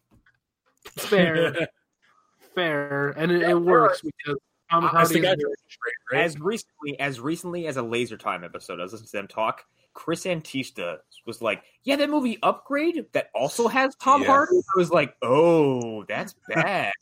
[0.98, 1.68] fair,
[2.56, 4.38] fair, and it, it works because
[4.72, 5.20] Tom the Hardy.
[5.20, 6.24] guy is- from Straight, right?
[6.24, 9.66] As recently as recently as a Laser Time episode, I was listening to them talk.
[9.98, 14.28] Chris Antista was like, "Yeah, that movie Upgrade that also has Tom Yeah.
[14.28, 16.94] Hardy." I was like, "Oh, that's bad."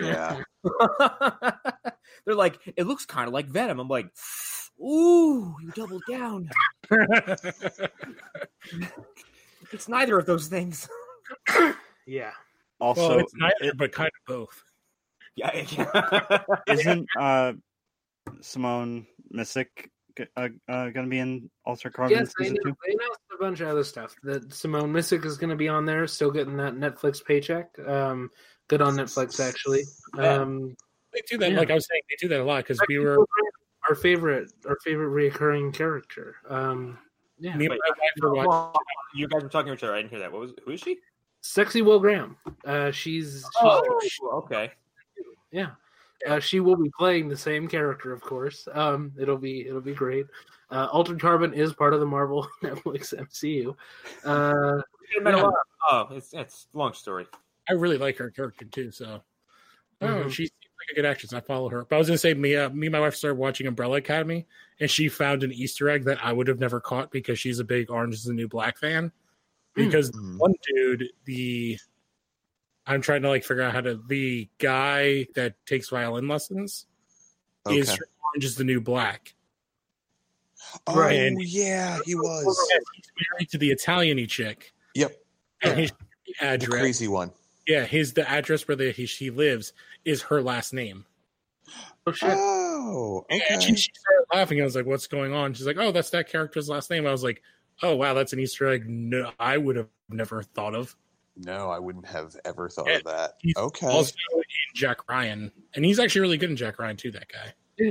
[0.00, 0.40] Yeah.
[2.24, 4.08] They're like, "It looks kind of like Venom." I'm like,
[4.80, 6.48] "Ooh, you doubled down."
[9.72, 10.88] It's neither of those things.
[12.06, 12.30] yeah,
[12.78, 14.62] Also, well, it's neither, it but kind of both.
[15.34, 16.42] Yeah, yeah.
[16.68, 17.54] isn't uh,
[18.40, 19.90] Simone Missick g-
[20.36, 22.76] uh, uh, going to be in Alter Carbon yes, they, season know, two?
[22.86, 24.14] they announced a bunch of other stuff.
[24.22, 27.70] That Simone Missick is going to be on there, still getting that Netflix paycheck.
[27.86, 28.30] Um,
[28.68, 29.84] good on Netflix actually.
[30.18, 30.76] Um,
[31.12, 31.58] They do that, Yeah.
[31.58, 33.18] like I was saying, they do that a lot because we were
[33.88, 36.36] our favorite, our favorite reoccurring character.
[36.48, 36.98] Um,
[37.38, 38.80] yeah, me and Wait, my wife were watching.
[39.14, 39.94] You guys were talking to each other.
[39.94, 40.32] I didn't hear that.
[40.32, 40.52] What was?
[40.64, 40.98] Who is she?
[41.42, 42.36] sexy Will Graham.
[42.64, 44.00] Uh, she's, she's Oh,
[44.32, 44.72] okay.
[45.52, 45.70] Yeah.
[46.26, 48.68] Uh, she will be playing the same character, of course.
[48.72, 50.26] Um, it'll be it'll be great.
[50.70, 53.76] Uh, Altered Carbon is part of the Marvel Netflix MCU.
[54.24, 54.82] Uh,
[55.24, 55.50] Yeah.
[55.88, 57.26] Oh, it's it's long story.
[57.68, 58.90] I really like her character too.
[58.90, 59.22] So,
[60.00, 60.30] oh, Mhm.
[60.30, 61.32] she seems like a good actress.
[61.32, 61.84] I follow her.
[61.84, 64.46] But I was gonna say, me, uh, me, and my wife started watching Umbrella Academy,
[64.80, 67.64] and she found an Easter egg that I would have never caught because she's a
[67.64, 69.12] big Orange Is the New Black fan.
[69.74, 70.38] Because Mhm.
[70.38, 71.78] one dude, the
[72.86, 76.86] I'm trying to like figure out how to the guy that takes violin lessons.
[77.68, 77.96] is Okay.
[77.96, 79.34] from Orange is the New Black.
[80.86, 81.32] Oh Right.
[81.38, 82.44] yeah, he was.
[82.94, 84.72] He's married to the Italian chick.
[84.94, 85.16] Yep,
[85.62, 85.92] And his
[86.26, 87.30] the address, crazy one.
[87.66, 89.72] yeah, his the address where the, he, she lives
[90.04, 91.04] is her last name.
[92.06, 92.30] Oh shit!
[92.32, 94.60] Oh, And she, she started laughing.
[94.60, 97.10] I was like, "What's going on?" She's like, "Oh, that's that character's last name." I
[97.10, 97.42] was like,
[97.82, 100.94] "Oh, wow, that's an Easter egg." No, I would have never thought of.
[101.36, 103.34] No, I wouldn't have ever thought Yeah, of that.
[103.40, 103.86] he's Okay.
[103.86, 104.42] Also in
[104.74, 107.10] Jack Ryan, and he's actually really good in Jack Ryan too.
[107.10, 107.52] That guy.
[107.78, 107.90] Yeah.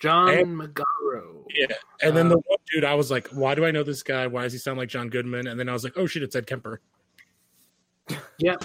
[0.00, 1.44] John and- Magaro.
[1.54, 1.66] Yeah.
[2.02, 4.26] And then the Uh, one dude, I was like, "Why do I know this guy?
[4.26, 6.34] Why does he sound like John Goodman?" And then I was like, "Oh shit, it's
[6.34, 6.80] Ed Kemper."
[8.38, 8.64] Yep.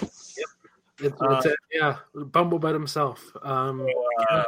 [1.00, 3.24] It's, it's a, yeah, Bumblebed himself.
[3.42, 3.86] Um,
[4.30, 4.42] Uh,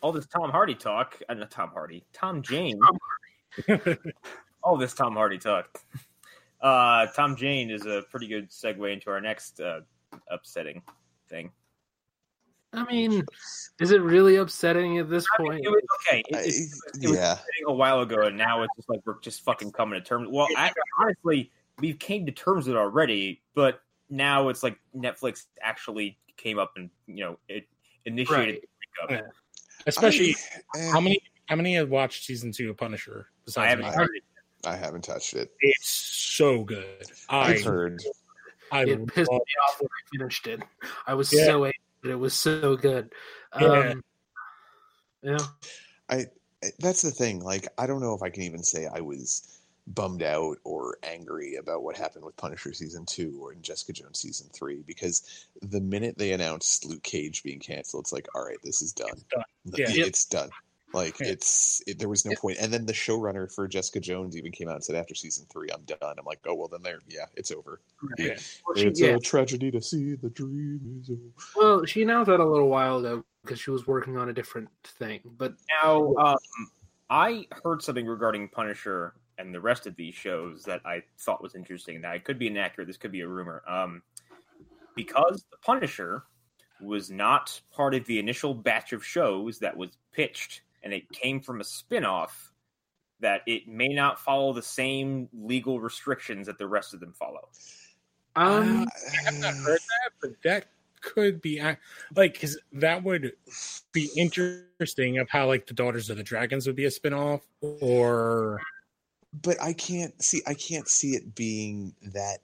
[0.00, 2.80] all this Tom Hardy talk, uh, not Tom Hardy, Tom Jane.
[4.62, 5.78] all this Tom Hardy talk.
[6.66, 9.82] Uh, Tom Jane is a pretty good segue into our next uh,
[10.28, 10.82] upsetting
[11.28, 11.52] thing.
[12.72, 13.22] I mean,
[13.78, 15.64] is it really upsetting at this point?
[15.64, 16.24] It was okay.
[16.28, 18.98] It, I- it, it was yeah, upsetting a while ago, and now it's just like
[19.06, 20.28] we're just fucking coming to terms.
[20.28, 23.80] Well, I, honestly, we came to terms with it already, but
[24.10, 27.68] now it's like Netflix actually came up and you know it
[28.06, 29.26] initiated the breakup.
[29.86, 30.34] Especially
[30.74, 33.86] I, eh, how many how many have watched season two of Punisher I besides haven't
[33.86, 33.92] me?
[33.92, 34.24] heard it.
[34.66, 35.52] I haven't touched it.
[35.60, 37.06] It's so good.
[37.28, 38.02] I I've heard.
[38.72, 39.36] I it pissed me
[39.68, 40.60] off when I finished it.
[41.06, 41.44] I was Yeah.
[41.46, 43.12] so angry, but it was so good.
[43.60, 43.66] Yeah.
[43.92, 44.04] Um,
[45.22, 45.38] yeah.
[46.10, 46.24] I
[46.80, 47.40] that's the thing.
[47.40, 51.54] Like, I don't know if I can even say I was bummed out or angry
[51.54, 55.80] about what happened with Punisher season two or in Jessica Jones season three because the
[55.80, 59.22] minute they announced Luke Cage being canceled, it's like, all right, this is done.
[59.30, 59.44] done.
[59.76, 59.88] Yeah.
[59.90, 60.50] It- it's done.
[60.96, 61.28] Like Yeah.
[61.28, 62.56] it's it, there was no point.
[62.58, 65.68] And then the showrunner for Jessica Jones even came out and said after season three,
[65.72, 65.98] I'm done.
[66.18, 67.80] I'm like, oh well, then there, yeah, it's over.
[68.18, 68.36] Yeah.
[68.74, 69.08] It's yeah.
[69.10, 71.20] a tragedy to see the dream is over.
[71.54, 74.70] well, she announced that a little while ago because she was working on a different
[74.84, 75.20] thing.
[75.36, 76.38] But Now, um,
[77.10, 81.54] I heard something regarding Punisher and the rest of these shows that I thought was
[81.54, 82.00] interesting.
[82.00, 82.86] Now, it could be inaccurate.
[82.86, 83.62] This could be a rumor.
[83.68, 84.02] Um,
[84.94, 86.24] because the Punisher
[86.80, 91.40] was not part of the initial batch of shows that was pitched, and it came
[91.40, 92.52] from a spin-off,
[93.18, 97.48] that it may not follow the same legal restrictions that the rest of them follow.
[98.36, 100.66] um, I have not heard that, but that
[101.00, 101.60] could be
[102.14, 103.32] like because that would
[103.90, 108.60] be interesting of how like the Daughters of the Dragons would be a spinoff, or
[109.42, 112.38] but I can't see I can't see it being that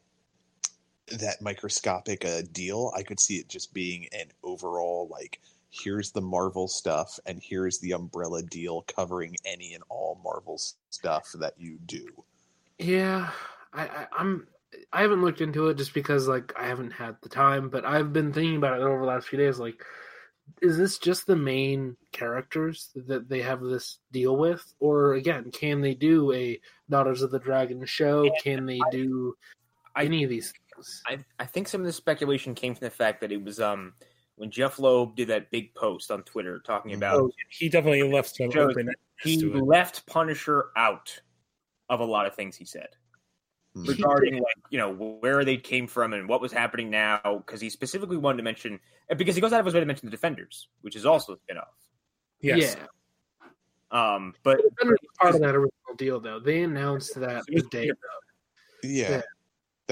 [1.18, 2.92] that microscopic a deal.
[2.96, 5.40] I could see it just being an overall like
[5.72, 11.32] here's the Marvel stuff and here's the umbrella deal covering any and all Marvel stuff
[11.40, 12.06] that you do.
[12.78, 13.30] yeah,
[13.72, 14.46] I, I, I'm.
[14.92, 17.68] I haven't looked into it just because like I haven't had the time.
[17.68, 19.58] But I've been thinking about it over the last few days.
[19.58, 19.82] Like,
[20.62, 25.80] is this just the main characters that they have this deal with, or again, can
[25.80, 26.58] they do a
[26.88, 28.30] Daughters of the Dragon show?
[28.42, 29.36] Can they do
[29.94, 31.02] I- any of these things?
[31.06, 33.92] I, I think some of the speculation came from the fact that it was um
[34.42, 38.34] when Jeph Loeb did that big post on Twitter talking about oh, he definitely left
[38.34, 38.90] some Shows open
[39.22, 41.20] he left Punisher out
[41.88, 42.88] of a lot of things he said
[43.74, 43.84] Hmm.
[43.84, 47.70] regarding like you know where they came from and what was happening now because he
[47.70, 48.78] specifically wanted to mention
[49.16, 51.36] because he goes out of his way to mention the Defenders, which is also a
[51.36, 51.68] spinoff.
[52.42, 52.76] Yes.
[52.76, 53.46] Yeah,
[54.14, 56.38] Um, but The part of that original deal, though.
[56.38, 57.90] They announced that the day.
[58.82, 59.08] Yeah.
[59.10, 59.22] Yeah.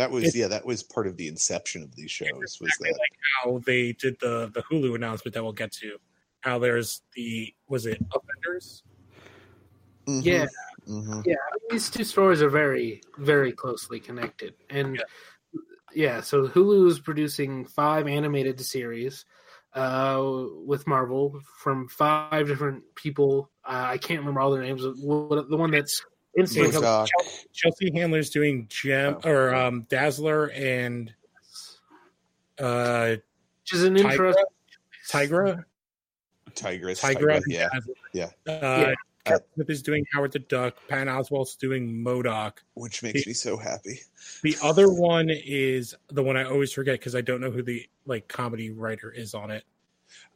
[0.01, 2.93] That was It's- yeah, that was part of the inception of these shows was that
[2.93, 5.99] like how they did the the Hulu announcement that we'll get to.
[6.41, 8.83] How there's the was it offenders?
[10.07, 10.47] Mhm, Yeah,
[10.89, 11.27] mhm.
[11.27, 11.35] yeah.
[11.35, 15.03] I mean, these two stories are very, very closely connected, and
[15.93, 16.23] yeah.
[16.23, 19.27] so Hulu is producing five animated series
[19.75, 20.25] uh,
[20.65, 23.51] with Marvel from five different people.
[23.65, 24.83] Uh, I can't remember all their names.
[25.03, 26.03] What- The one that's
[26.39, 27.09] instantly comes- Murdoch,
[27.53, 29.29] Chelsea Handler's doing Gem Oh.
[29.31, 31.13] or um, Dazzler and
[32.59, 33.17] uh,
[33.63, 34.11] which is an Tigra.
[34.13, 34.45] interesting.
[35.09, 35.65] Tigra.
[36.55, 37.39] Tigress, Tigra.
[37.39, 37.69] Tigra, yeah.
[37.73, 37.95] Dazzler.
[38.13, 38.25] Yeah.
[38.47, 38.95] Uh, Yeah.
[39.27, 40.77] Kevin Smith is doing Howard the Duck.
[40.89, 42.53] Patton Oswalt's doing MODOK.
[42.75, 44.01] Which makes me so happy.
[44.43, 47.87] The other one is the one I always forget because I don't know who the
[48.07, 49.65] like comedy writer is on it.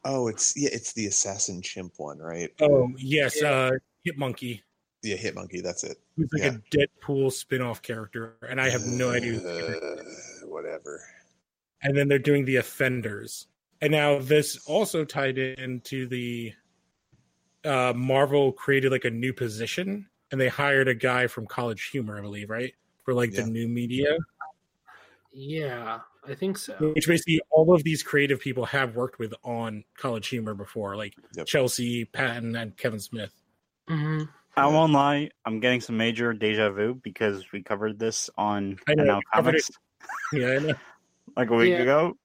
[0.05, 2.51] Oh, it's yeah, it's the assassin chimp one, right?
[2.61, 3.71] Oh yes, uh,
[4.05, 4.63] Hit Monkey.
[5.05, 5.99] Yeah, Hit Monkey, that's it.
[6.17, 9.39] He's like a Deadpool spin-off character, and I have no idea.
[9.39, 9.97] Uh,
[10.47, 11.01] whatever.
[11.83, 13.47] And then they're doing the Offenders,
[13.83, 16.53] and now this also tied into the
[17.65, 22.19] uh, Marvel created like a new position, and they hired a guy from College Humor,
[22.19, 22.73] I believe, right,
[23.05, 23.43] for like Yeah.
[23.43, 24.17] the new media.
[25.33, 26.75] Yeah, I think so.
[26.95, 31.15] which basically all of these creative people have worked with on College Humor before, like
[31.37, 31.47] Yep.
[31.47, 33.33] Chelsea, Patton, and Kevin Smith.
[33.89, 34.23] hmm
[34.57, 38.95] I won't lie, I'm getting some major deja vu because we covered this on I
[38.95, 39.71] know, NL Comics
[40.33, 40.75] Yeah, I know.
[41.37, 41.83] like a week Yeah.
[41.83, 42.17] ago.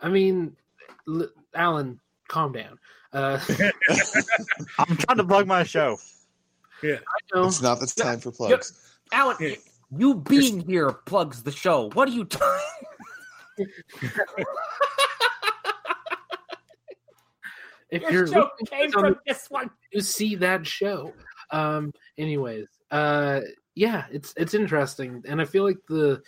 [0.00, 0.56] I mean,
[1.08, 2.78] L- Alan, calm down.
[3.12, 3.38] Uh,
[4.78, 5.98] I'm trying to plug my show.
[6.82, 6.98] I
[7.34, 7.46] know.
[7.46, 8.72] It's not the time for plugs.
[9.12, 9.56] Alan, Yeah.
[9.90, 11.90] you being here plugs the show.
[11.94, 12.64] What are you talking?
[17.90, 19.70] if Your you're looking came from this one.
[19.92, 21.12] to see that show.
[21.50, 23.40] Um, anyways, uh,
[23.74, 26.22] yeah, it's it's interesting, and I feel like the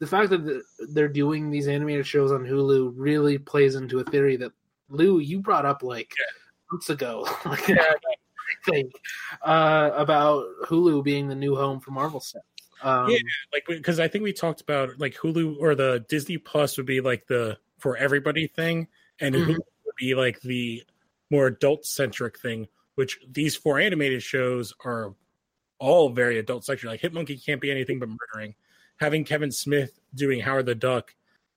[0.00, 0.62] the fact that the,
[0.92, 4.52] they're doing these animated shows on Hulu really plays into a theory that
[4.88, 6.12] Lou you brought up like
[6.72, 7.94] months ago, like I
[8.70, 8.92] think
[9.42, 12.42] uh, about Hulu being the new home for Marvel stuff.
[12.82, 13.18] Um, Yeah.
[13.52, 17.00] like because I think we talked about like Hulu or the Disney Plus would be
[17.00, 18.88] like the for everybody thing,
[19.20, 19.46] and Mhm.
[19.46, 20.82] Hulu would be like the
[21.30, 22.68] more adult centric thing.
[22.94, 25.14] Which these four animated shows are
[25.80, 26.90] all very adult centric.
[26.90, 28.54] Like Hitmonkey can't be anything but murdering.
[29.00, 31.12] Having Kevin Smith doing Howard the Duck,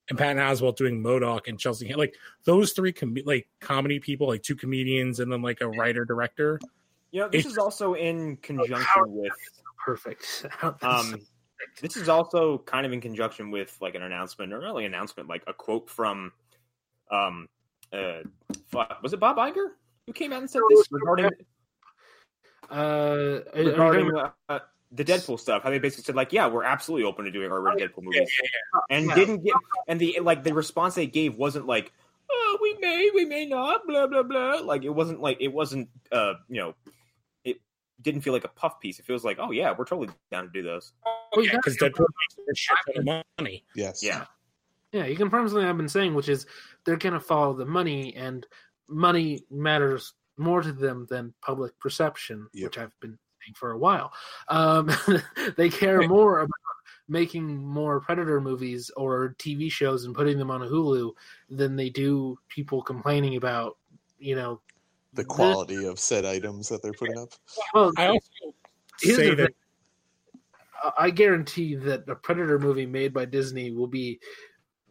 [0.10, 2.16] and Patton Oswalt doing MODOK and Chelsea, like
[2.46, 6.60] those three com- like comedy people, like two comedians and then like a writer director.
[7.12, 9.34] You know, this It's- is also in conjunction with
[9.84, 10.46] perfect.
[10.82, 11.20] um
[11.82, 14.94] this is also kind of in conjunction with like an announcement or not really an
[14.94, 16.32] announcement like a quote from
[17.12, 17.48] um
[17.94, 18.24] uh
[18.72, 19.68] fuck, was it bob Iger
[20.06, 21.32] who came out and said this regarding
[22.70, 24.12] uh, are- are regarding
[24.50, 24.60] uh,
[24.92, 25.64] the deadpool stuff?
[25.64, 28.30] How they basically said like yeah we're absolutely open to doing our deadpool Yeah, movies
[28.90, 29.16] and Yeah.
[29.16, 29.54] didn't get
[29.88, 31.92] and the like the response they gave wasn't like
[32.30, 34.60] oh we may we may not blah blah blah.
[34.64, 36.76] Like it wasn't like it wasn't uh you know
[37.46, 37.58] it
[38.02, 39.00] didn't feel like a puff piece.
[39.00, 40.92] It feels like oh yeah we're totally down to do those.
[41.36, 43.64] Well, you Yeah, because Deadpool makes a shit ton of money.
[43.76, 44.04] Yes.
[44.04, 44.26] yeah.
[44.94, 46.46] Yeah, you confirm something I've been saying, which is
[46.88, 48.48] they're going to follow the money, and
[48.88, 52.64] money matters more to them than public perception, Yep.
[52.64, 54.14] which I've been saying for a while.
[54.48, 54.90] Um,
[55.58, 56.54] they care more about
[57.10, 61.12] making more Predator movies or TV shows and putting them on Hulu
[61.50, 63.78] than they do people complaining about,
[64.18, 64.62] you know.
[65.14, 67.34] The quality of said items that they're putting up.
[67.74, 68.54] Well, I also
[69.00, 69.52] say that.
[70.98, 74.20] I guarantee that a Predator movie made by Disney will be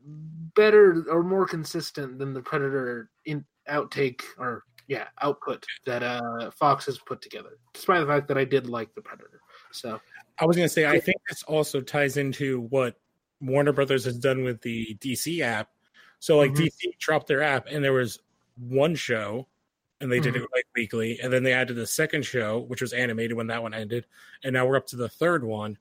[0.06, 6.86] better or more consistent than the Predator in outtake or yeah output that uh Fox
[6.86, 7.58] has put together.
[7.74, 9.40] Despite the fact that I did like the Predator,
[9.72, 10.00] so
[10.38, 12.96] I was going to say, I think this also ties into what
[13.40, 15.70] Warner Brothers has done with the DC app.
[16.18, 16.56] So, like, Mhm.
[16.66, 18.20] DC dropped their app, and there was
[18.56, 19.48] one show,
[20.00, 22.92] and they did it like weekly, and then they added the second show, which was
[22.92, 24.06] animated when that one ended,
[24.44, 25.78] and now we're up to the third one,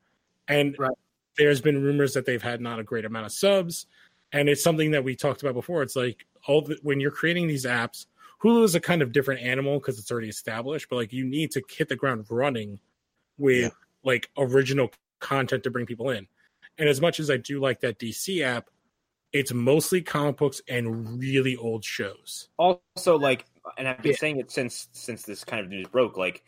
[0.47, 0.91] and Right.
[1.37, 3.87] there's been rumors that they've had not a great amount of subs,
[4.31, 5.81] and it's something that we talked about before.
[5.83, 8.05] It's like all the, when you're creating these apps,
[8.43, 11.51] Hulu is a kind of different animal because it's already established, but like you need
[11.51, 12.79] to hit the ground running
[13.37, 13.69] with Yeah.
[14.03, 16.27] like original content to bring people in.
[16.77, 18.69] And as much as I do like that DC app,
[19.31, 22.49] it's mostly comic books and really old shows.
[22.57, 23.45] also like
[23.77, 24.17] and i've been Yeah.
[24.17, 26.43] saying it since since this kind of news broke like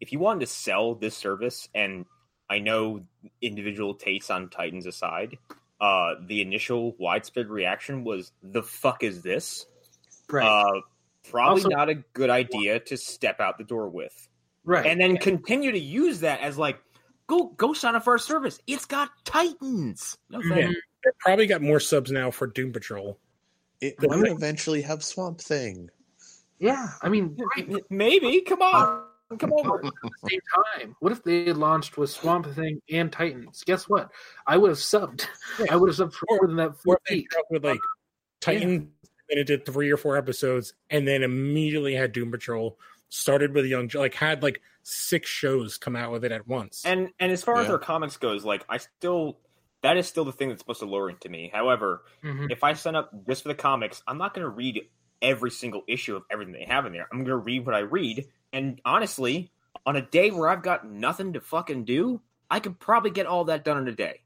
[0.00, 2.06] if you wanted to sell this service and
[2.48, 3.04] i know
[3.42, 5.36] individual tastes on titans aside
[5.84, 9.66] uh the initial widespread reaction was the fuck is this
[10.32, 10.62] uh
[11.30, 14.28] probably Also- not a good idea to step out the door with
[14.64, 16.78] right, and then continue to use that as like
[17.26, 20.48] go go sign up for our service it's got titans no Mhm.
[20.54, 20.80] thanks.
[21.20, 23.18] Probably got more subs now for Doom Patrol.
[23.82, 25.90] It The- might eventually have Swamp Thing.
[26.58, 26.86] yeah.
[27.02, 27.90] I mean, great.
[27.90, 29.04] maybe come on
[29.38, 30.40] come over at the same
[30.78, 30.96] time.
[31.00, 33.62] What if they had launched with Swamp Thing and Titans?
[33.64, 34.10] Guess what?
[34.46, 35.26] I would have subbed.
[35.70, 37.30] I would have subbed for more than that Or four if they week.
[37.30, 37.80] dropped with like
[38.40, 38.90] Titan,
[39.30, 42.78] and it did three or four episodes, and then immediately had Doom Patrol.
[43.10, 46.82] Started with Young, like had like six shows come out with it at once.
[46.84, 47.68] And and as far as Yeah.
[47.68, 49.38] their comics goes, like I still
[49.82, 51.48] that is still the thing that's supposed to lure into me.
[51.52, 52.50] However, Mhm.
[52.50, 54.88] if I sign up just for the comics, I'm not going to read
[55.24, 57.08] every single issue of everything they have in there.
[57.10, 59.50] I'm going to read what I read, and honestly,
[59.86, 62.20] on a day where I've got nothing to fucking do,
[62.50, 64.20] I could probably get all that done in a day.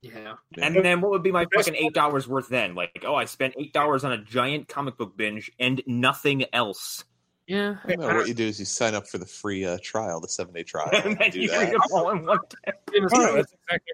[0.00, 0.34] Yeah.
[0.60, 2.74] And then what would be my fucking eight dollars worth then?
[2.74, 7.04] Like, oh, I spent eight dollars on a giant comic book binge and nothing else.
[7.46, 7.76] Yeah.
[7.84, 8.06] I know.
[8.14, 10.62] What you do is you sign up for the free uh, trial, the seven day
[10.62, 10.88] trial.
[10.92, 11.58] and and then do you that.
[11.58, 12.72] read them all in one day.
[13.00, 13.92] That's exactly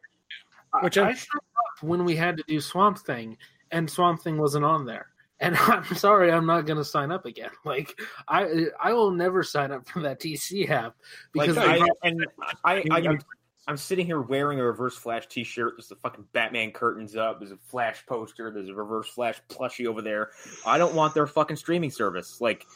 [0.82, 3.38] Which I, I- I showed up when we had to do Swamp Thing,
[3.70, 5.06] and Swamp Thing wasn't on there.
[5.44, 7.50] And I'm sorry, I'm not going to sign up again.
[7.64, 7.98] Like
[8.28, 10.96] I, I will never sign up for that DC app
[11.34, 12.26] Like, because I, I, and
[12.64, 13.18] I, I, I
[13.66, 15.74] I'm sitting here wearing a Reverse Flash T-shirt.
[15.76, 17.38] There's the fucking Batman curtains up.
[17.40, 18.50] There's a Flash poster.
[18.50, 20.30] There's a Reverse Flash plushie over there.
[20.66, 22.42] I don't want their fucking streaming service.
[22.42, 22.66] Like,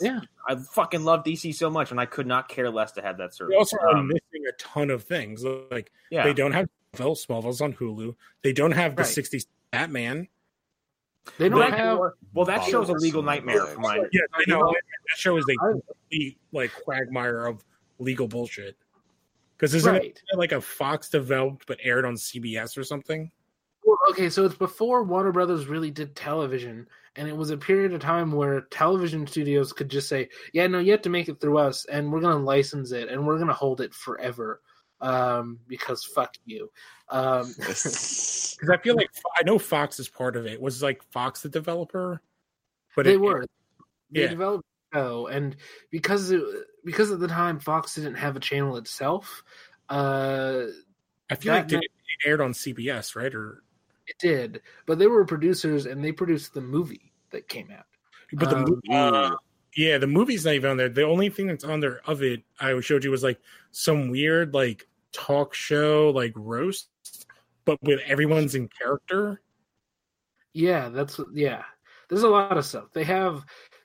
[0.00, 0.20] Yeah.
[0.46, 3.34] I fucking love DC so much, and I could not care less to have that
[3.34, 3.52] service.
[3.54, 5.42] They also are Um, missing a ton of things.
[5.70, 7.26] Like yeah, they don't have Smallville.
[7.26, 8.14] Smallville's on Hulu.
[8.42, 9.10] They don't have the Right.
[9.10, 10.28] 60s Batman.
[11.38, 11.98] They don't Well, have.
[12.34, 14.06] well, that Bob show's a legal nightmare for mine.
[14.12, 14.60] Yeah, I know.
[14.60, 17.64] know- That show is a complete like quagmire of
[17.98, 18.76] legal bullshit.
[19.56, 20.04] Because isn't Right.
[20.32, 23.30] it like a Fox developed but aired on CBS or something?
[23.84, 26.86] Well, okay, so it's before Warner Brothers really did television,
[27.16, 30.78] and it was a period of time where television studios could just say, "Yeah, no,
[30.78, 33.36] you have to make it through us, and we're going to license it, and we're
[33.36, 34.62] going to hold it forever."
[35.00, 36.70] Um, because fuck you.
[37.08, 37.54] Um,
[38.60, 39.08] Because I feel like
[39.38, 40.60] I know Fox is part of it.
[40.60, 42.20] Was like Fox the developer?
[42.94, 43.46] But they it- were.
[44.10, 44.26] They yeah.
[44.28, 45.56] developed the show, and
[45.90, 46.42] because it,
[46.84, 49.42] because at the time Fox didn't have a channel itself,
[49.88, 50.64] uh,
[51.30, 53.34] I feel that like it, it aired on CBS, right?
[53.34, 53.62] Or
[54.08, 54.60] it did.
[54.86, 57.86] But they were producers, and they produced the movie that came out.
[58.32, 59.36] but the Um, movie, uh,
[59.76, 60.88] yeah, the movie's not even on there.
[60.88, 63.40] The only thing that's on there of it I showed you was like
[63.70, 66.88] some weird like talk show like roast,
[67.64, 69.40] but with everyone's in character.
[70.52, 71.62] Yeah, that's yeah.
[72.08, 72.86] There's a lot of stuff.
[72.92, 73.44] They have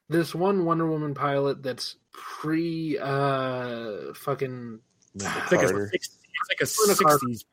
[0.09, 4.79] this one Wonder Woman pilot that's pre uh fucking
[5.15, 5.91] It's like a Carter.
[5.93, 7.45] 60s, it's like a sixties.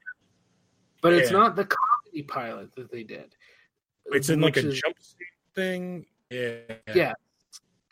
[1.03, 1.37] but it's Yeah.
[1.39, 3.35] not the comedy pilot that they did.
[4.07, 6.07] It's in like a which is- jumpsuit thing.
[6.31, 6.57] Yeah,
[6.95, 7.13] Yeah.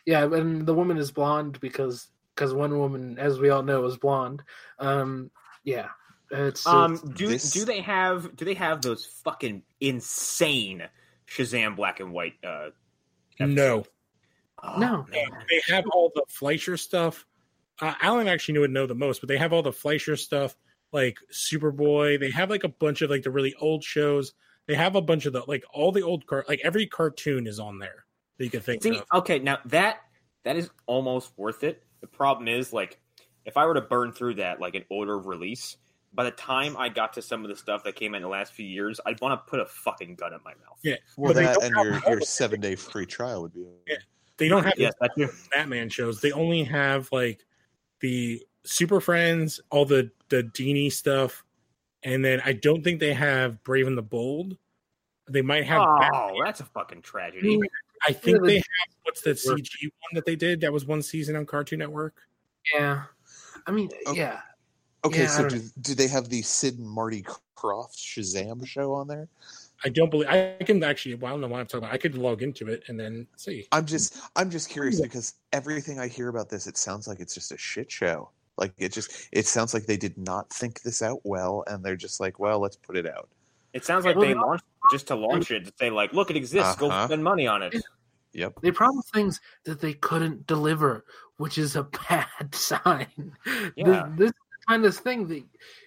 [0.06, 3.98] Yeah, and the woman is blonde because because Wonder Woman, as we all know, is
[3.98, 4.42] blonde.
[4.78, 5.30] Um
[5.70, 5.88] yeah.
[6.32, 10.88] It's, Um, it's- do This- do they have do they have those fucking insane
[11.26, 12.34] Shazam black and white?
[12.44, 12.70] Uh,
[13.40, 13.84] No,
[14.62, 15.06] oh, No.
[15.08, 15.28] man.
[15.48, 17.26] they have all the Fleischer stuff.
[17.80, 20.56] Uh, Alan actually knew would know the most, but they have all the Fleischer stuff,
[20.92, 22.20] like Superboy.
[22.20, 24.34] They have like a bunch of like the really old shows.
[24.66, 27.58] They have a bunch of the like all the old car like every cartoon is
[27.58, 28.04] on there
[28.36, 29.04] that you can think See, of.
[29.14, 30.00] okay, now that
[30.44, 31.82] that is almost worth it.
[32.02, 32.98] The problem is, like,
[33.44, 35.76] if I were to burn through that like an order of release,
[36.12, 38.28] by the time I got to some of the stuff that came out in the
[38.28, 40.78] last few years, I'd want to put a fucking gun in my mouth.
[40.82, 43.64] Yeah, Well, but that and your, your seven day free trial would be.
[43.86, 43.96] Yeah.
[44.36, 45.30] They don't have Yes, the.
[45.52, 46.20] Batman shows.
[46.20, 47.44] They only have like
[48.00, 51.44] the Super Friends, all the the Dini stuff,
[52.02, 54.56] and then I don't think they have Brave and the Bold.
[55.28, 55.82] They might have.
[55.82, 57.60] Oh, that's a fucking tragedy.
[58.08, 58.64] I think Yeah, they have.
[59.02, 60.62] What's the CG one that they did?
[60.62, 62.14] That was one season on Cartoon Network.
[62.74, 63.02] yeah.
[63.66, 64.18] I mean, Okay.
[64.20, 64.40] yeah.
[65.04, 67.24] Okay, Yeah, so don't do, do they have the Sid and Marty
[67.56, 69.28] Krofft Shazam show on there?
[69.82, 71.14] I don't believe I can actually.
[71.14, 71.94] Well, I don't know what I'm talking about.
[71.94, 73.66] I could log into it and then see.
[73.72, 77.32] I'm just I'm just curious because everything I hear about this, it sounds like it's
[77.32, 78.28] just a shit show.
[78.58, 81.96] Like it just it sounds like they did not think this out well, and they're
[81.96, 83.30] just like, well, let's put it out.
[83.72, 86.36] It sounds like they they- launched just to launch it to say like, look, it
[86.36, 86.76] exists.
[86.76, 87.06] Go Uh-huh.
[87.06, 87.74] spend money on it.
[88.34, 88.60] Yep.
[88.60, 91.04] They promised things that they couldn't deliver,
[91.40, 93.32] which is a bad sign.
[93.74, 94.10] Yeah.
[94.14, 94.32] This, this
[94.68, 95.42] kind of thing that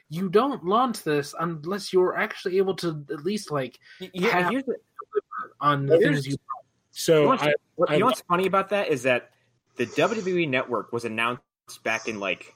[0.10, 4.64] you don't launch this unless you're actually able to at least like Yeah, Have- here's
[4.64, 4.78] the,
[5.62, 6.38] on the things you.
[6.90, 9.30] So You want I, what, I you know what's funny about that is that
[9.76, 11.44] the WWE Network was announced
[11.84, 12.54] back in like,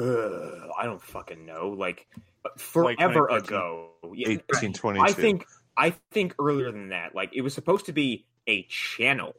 [0.00, 2.06] uh, I don't fucking know, like
[2.58, 3.44] forever 2013.
[3.44, 3.90] ago.
[4.14, 5.04] Yeah, Eighteen twenty two.
[5.04, 5.44] I think
[5.76, 7.14] I think earlier than that.
[7.14, 9.34] Like it was supposed to be a channel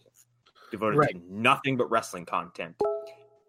[0.71, 1.11] devoted Right.
[1.11, 2.75] to nothing but wrestling content.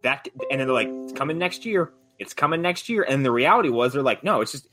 [0.02, 1.92] That and then they're like, it's coming next year.
[2.18, 3.02] It's coming next year.
[3.02, 4.68] And the reality was, they're like, no, it's just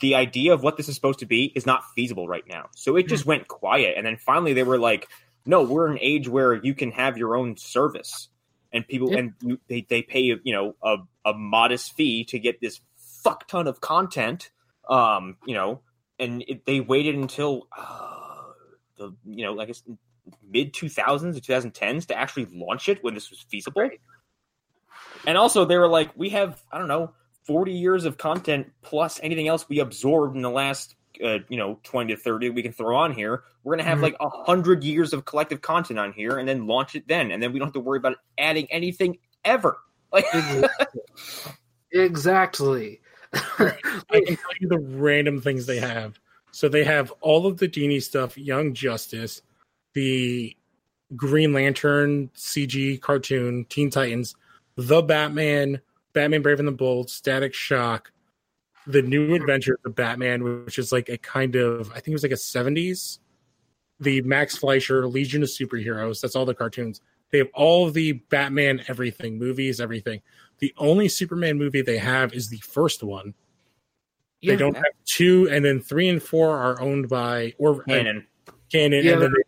[0.00, 2.66] the idea of what this is supposed to be is not feasible right now.
[2.74, 3.94] So it just went quiet.
[3.96, 5.08] And then finally, they were like,
[5.44, 8.28] no, we're an age where you can have your own service,
[8.72, 9.18] and people Yeah.
[9.18, 12.80] and you, they they pay you know a a modest fee to get this
[13.22, 14.50] fuck ton of content.
[14.88, 15.80] Um, you know,
[16.18, 18.42] and it, they waited until uh,
[18.98, 19.74] the you know, like
[20.48, 23.90] mid two thousands or two thousand tens to actually launch it when this was feasible.
[25.26, 27.12] And also, they were like, we have I don't know
[27.44, 30.94] forty years of content plus anything else we absorbed in the last.
[31.24, 33.42] Uh, you know, twenty to thirty we can throw on here.
[33.64, 34.02] We're gonna have Mhm.
[34.02, 37.42] like a hundred years of collective content on here, and then launch it then, and
[37.42, 39.78] then we don't have to worry about adding anything ever.
[40.12, 40.24] Like,
[41.92, 43.00] Exactly.
[43.32, 43.76] I
[44.10, 46.18] can tell you the random things they have.
[46.50, 49.42] So they have all of the Genie stuff, Young Justice,
[49.98, 50.56] the
[51.16, 54.36] Green Lantern CG cartoon, Teen Titans,
[54.76, 55.80] the Batman,
[56.12, 58.12] Batman Brave and the Bold, Static Shock,
[58.86, 62.12] the New Adventure of the Batman, which is like a kind of I think it
[62.12, 63.18] was like a seventies.
[63.98, 66.20] The Max Fleischer Legion of Superheroes.
[66.20, 67.00] That's all the cartoons.
[67.32, 70.22] They have all the Batman everything, movies, everything.
[70.60, 73.34] The only Superman movie they have is the first one.
[74.40, 77.84] Yeah, They don't have two, and then three and four are owned by or uh,
[77.88, 78.26] Cannon.
[78.70, 79.42] Cannon, Yeah, and then they,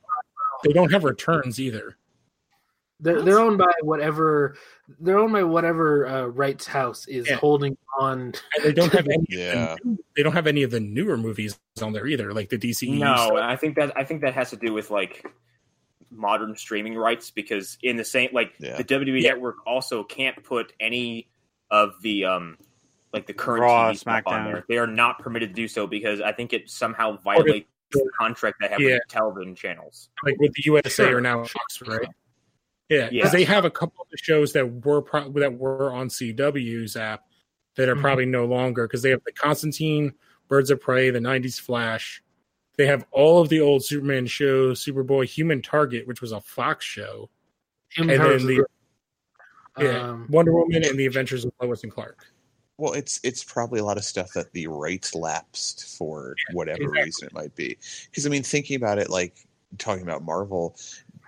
[0.64, 1.96] they don't have returns either.
[3.00, 4.56] they're they're owned by whatever
[5.00, 7.36] they're owned by whatever uh, rights house is Yeah.
[7.36, 8.20] holding on.
[8.56, 9.24] And they don't have any.
[9.28, 9.76] Yeah.
[10.16, 12.98] They don't have any of the newer movies on there either, like the DCE.
[12.98, 13.32] No, stuff.
[13.34, 15.24] I think that I think that has to do with like
[16.10, 18.76] modern streaming rights because in the same like Yeah.
[18.76, 19.30] the WWE Yeah.
[19.30, 21.30] network also can't put any
[21.70, 22.58] of the um
[23.12, 24.44] like the current Raw, TV stuff on SmackDown.
[24.52, 24.64] there.
[24.68, 27.79] They are not permitted to do so because I think it somehow violates the
[28.18, 28.94] contract they have Yeah.
[28.94, 30.10] with the television channels.
[30.24, 31.18] like with the USA Sure.
[31.18, 32.06] or now Fox, right?
[32.88, 33.38] Yeah, because Yeah.
[33.38, 37.24] they have a couple of the shows that were pro- that were on CW's app
[37.76, 38.00] that are Mhm.
[38.00, 40.14] probably no longer because they have the Constantine,
[40.48, 42.22] Birds of Prey, the '90s Flash.
[42.76, 46.84] They have all of the old Superman shows, Superboy, Human Target, which was a Fox
[46.84, 47.30] show,
[47.90, 48.66] Human and Powers then is the
[49.84, 52.26] yeah, Um, Wonder Woman and the Adventures of Lois and Clark.
[52.80, 57.02] Well, it's it's probably a lot of stuff that the rights lapsed for whatever exactly.
[57.04, 57.76] reason it might be.
[58.10, 59.34] Because I mean, thinking about it, like
[59.76, 60.74] talking about Marvel,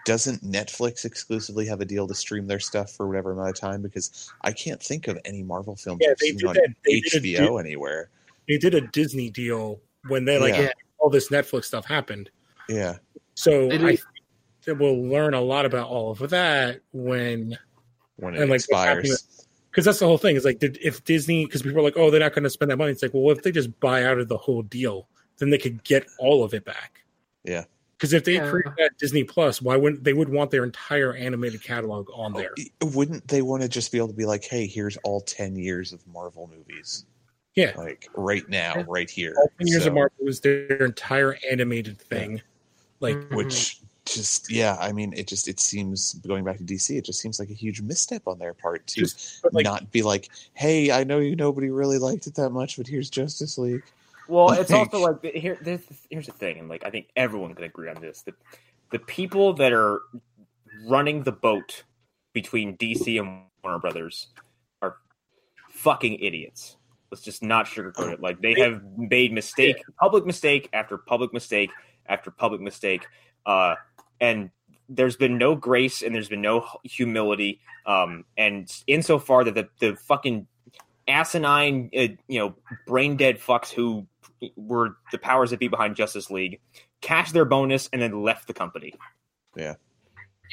[0.06, 3.82] doesn't Netflix exclusively have a deal to stream their stuff for whatever amount of time?
[3.82, 6.68] Because I can't think of any Marvel films Yeah, they did on that.
[6.86, 8.08] They did a HBO deal- anywhere.
[8.48, 10.70] They did a Disney deal when they like Yeah.
[10.98, 12.30] all this Netflix stuff happened.
[12.68, 12.96] Yeah,
[13.34, 14.06] So It I is- think
[14.64, 17.58] that we'll learn a lot about all of that when
[18.16, 19.46] when it And, like, what's expires.
[19.72, 22.10] Because that's the whole thing is like did, if disney because people are like oh
[22.10, 24.18] they're not going to spend that money it's like well if they just buy out
[24.18, 25.08] of the whole deal
[25.38, 27.02] then they could get all of it back
[27.44, 27.64] Yeah.
[27.96, 28.48] because if they Yeah.
[28.50, 32.52] create that disney plus why wouldn't they would want their entire animated catalog on there
[32.82, 35.56] Oh, Wouldn't they want to just be able to be like, "Hey, here's all ten
[35.56, 37.06] years of Marvel movies,
[37.54, 41.36] yeah like right now, right here." all 10 years So- of marvel was their entire
[41.50, 42.40] animated thing
[43.00, 43.36] like Mhm.
[43.36, 47.20] which just yeah i mean it just it seems going back to dc it just
[47.20, 49.06] seems like a huge misstep on their part to
[49.52, 52.86] like- not be like hey i know you nobody really liked it that much but
[52.86, 53.84] here's justice league
[54.28, 55.58] Well, it's also like here.
[55.60, 58.34] This, here's the thing, and like I think everyone can agree on this: the
[58.90, 60.00] the people that are
[60.86, 61.84] running the boat
[62.32, 64.28] between DC and Warner Brothers
[64.80, 64.96] are
[65.70, 66.76] fucking idiots.
[67.10, 68.20] Let's just not sugarcoat it.
[68.20, 71.70] Like they have made mistake, public mistake after public mistake
[72.06, 73.06] after public mistake,
[73.44, 73.74] uh,
[74.22, 74.50] and
[74.88, 77.60] there's been no grace and there's been no humility.
[77.84, 80.46] Um, and insofar that the the fucking
[81.08, 82.54] asinine, uh, you know,
[82.86, 84.06] brain dead fucks who
[84.56, 86.60] were the powers that be behind Justice League
[87.00, 88.94] cashed their bonus and then left the company.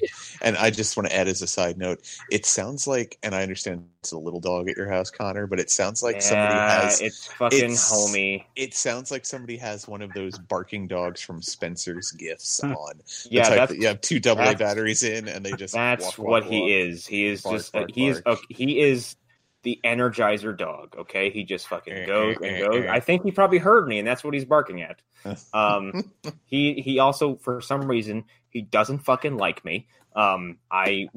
[0.41, 1.99] and i just want to add as a side note
[2.31, 5.59] it sounds like and i understand it's a little dog at your house connor but
[5.59, 8.43] it sounds like somebody has it's fucking it's- homie.
[8.55, 12.73] it sounds like somebody has one of those barking dogs from spencer's gifts Hmm.
[12.73, 12.93] on
[13.29, 16.17] Yeah, that's that you have two double a batteries in and they just that's walk,
[16.17, 16.51] walk, what walk.
[16.51, 17.05] he is.
[17.05, 19.15] He is Bark, just bark, he is okay, he is
[19.63, 20.95] the energizer dog.
[20.97, 22.85] Okay, he just fucking Eh, goes eh, and eh, goes.
[22.89, 25.01] I think he probably heard me, and that's what he's barking at.
[25.53, 26.11] Um,
[26.45, 29.87] he he also for some reason he doesn't fucking like me.
[30.15, 31.09] Um, I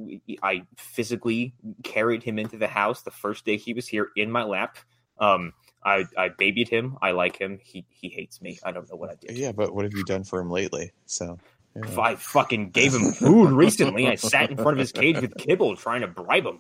[0.43, 1.55] I physically
[1.85, 4.77] carried him into the house the first day he was here in my lap.
[5.19, 5.53] Um,
[5.85, 6.99] I I babied him.
[7.01, 7.61] I like him.
[7.63, 8.59] He he hates me.
[8.65, 9.37] I don't know what I did.
[9.39, 11.39] yeah but what have you done for him lately so
[11.77, 12.01] yeah.
[12.01, 14.07] I fucking gave him food recently.
[14.09, 16.59] I sat in front of his cage with kibble trying to bribe him.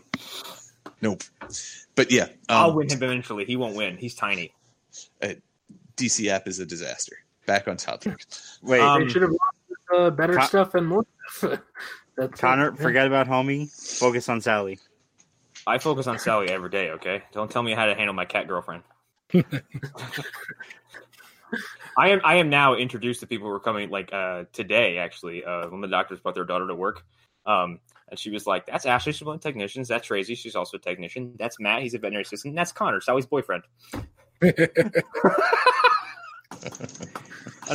[1.00, 1.22] Nope
[1.94, 3.44] but yeah I'll um, win him eventually.
[3.44, 3.96] He won't win.
[3.96, 4.52] He's tiny.
[5.96, 7.16] DC app is a disaster.
[7.46, 8.24] Back on topic.
[8.62, 9.32] Wait, Um, they should have
[9.94, 11.06] uh, better Con- stuff and more.
[12.16, 12.78] That's Connor, it.
[12.78, 13.70] forget about homie.
[13.98, 14.78] Focus on Sally.
[15.66, 16.90] I focus on Sally every day.
[16.90, 18.82] Okay, don't tell me how to handle my cat girlfriend.
[21.96, 25.44] I am I am now introduced to people who are coming like uh, today actually
[25.44, 27.04] uh, when the doctors brought their daughter to work.
[27.44, 27.80] Um,
[28.12, 29.12] and she was like, "That's Ashley.
[29.12, 29.88] She's one of the technicians.
[29.88, 30.34] That's Tracy.
[30.34, 31.34] She's also a technician.
[31.38, 31.80] That's Matt.
[31.82, 32.54] He's a veterinary assistant.
[32.54, 33.64] That's Connor, Sally's boyfriend."
[34.42, 34.92] and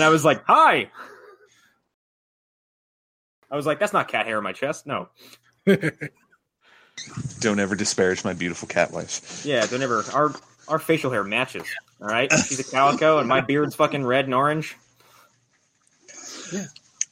[0.03, 0.89] I was like, "Hi."
[3.49, 4.85] I was like, "That's not cat hair on my chest.
[4.85, 5.09] No,
[7.39, 9.43] Don't ever disparage my beautiful cat wife.
[9.45, 10.03] yeah, don't ever.
[10.13, 10.33] Our
[10.67, 11.67] our facial hair matches.
[12.01, 14.75] All right, she's a calico, and my beard's fucking red and orange.
[16.53, 16.65] Yeah.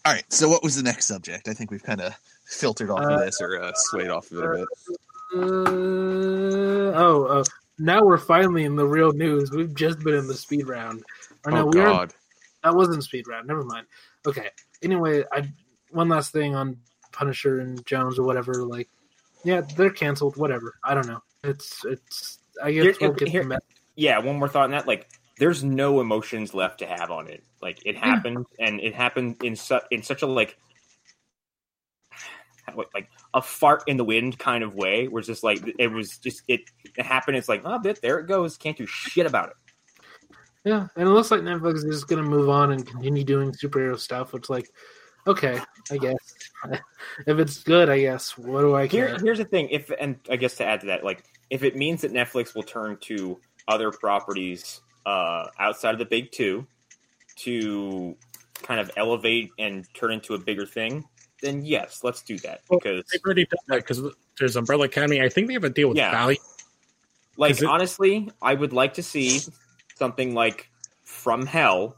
[0.06, 0.24] All right.
[0.32, 1.48] So, what was the next subject?
[1.48, 2.14] I think we've kind of
[2.46, 4.68] filtered off Uh, of this or uh, swayed off of it a bit.
[5.36, 7.44] Uh, oh, uh,
[7.78, 9.52] now we're finally in the real news.
[9.52, 11.04] We've just been in the speed round.
[11.46, 12.14] Or no, oh we are God.
[12.64, 13.48] that wasn't speed round.
[13.48, 13.88] Never mind.
[14.26, 14.50] Okay.
[14.84, 15.52] Anyway, I
[15.92, 16.78] one last thing on
[17.12, 18.54] Punisher and Jones or whatever.
[18.66, 18.90] Like,
[19.44, 20.38] yeah, they're canceled.
[20.38, 20.76] Whatever.
[20.84, 21.22] I don't know.
[21.44, 22.40] It's it's.
[22.64, 23.60] I guess Here- we'll get here- the
[23.96, 24.88] Yeah, one more thought on that.
[24.88, 25.08] Like,
[25.38, 27.44] there's no emotions left to have on it.
[27.62, 30.58] Like, it happened, and it happened in su- in such a like.
[32.94, 36.18] Like a fart in the wind kind of way, where it's just like it was
[36.18, 36.62] just it,
[36.98, 37.38] it happened.
[37.38, 38.58] It's like oh, there, it goes.
[38.58, 39.56] Can't do shit about it.
[40.66, 43.52] Yeah, and it looks like Netflix is just going to move on and continue doing
[43.52, 44.34] superhero stuff.
[44.34, 44.68] Which, like,
[45.28, 45.60] okay,
[45.92, 46.18] I guess
[47.28, 48.36] if it's good, I guess.
[48.38, 49.10] What do I care?
[49.10, 49.70] Here, here's the thing.
[49.70, 52.64] If and I guess to add to that, like if it means that Netflix will
[52.64, 56.66] turn to other properties uh, outside of the big two
[57.38, 58.16] to
[58.64, 61.06] kind of elevate and turn into a bigger thing,
[61.42, 64.02] then yes, let's do that Well, because They've already done that because
[64.40, 65.22] there's Umbrella Academy.
[65.22, 66.12] I think they have a deal with Yeah.
[66.12, 66.40] Valley.
[67.38, 69.42] Like it- honestly, I would like to see
[69.96, 70.70] something like
[71.04, 71.96] From Hell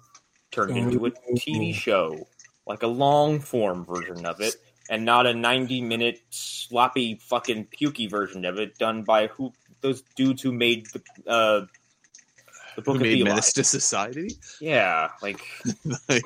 [0.52, 2.28] turned into a TV show,
[2.66, 4.56] like a long form version of it,
[4.90, 10.02] and not a ninety minute sloppy fucking pukey version of it done by who those
[10.16, 11.66] dudes who made the uh,
[12.78, 13.30] the Who book of made Eli.
[13.32, 14.38] Menace to Society?
[14.62, 15.42] Yeah, like
[16.08, 16.24] like,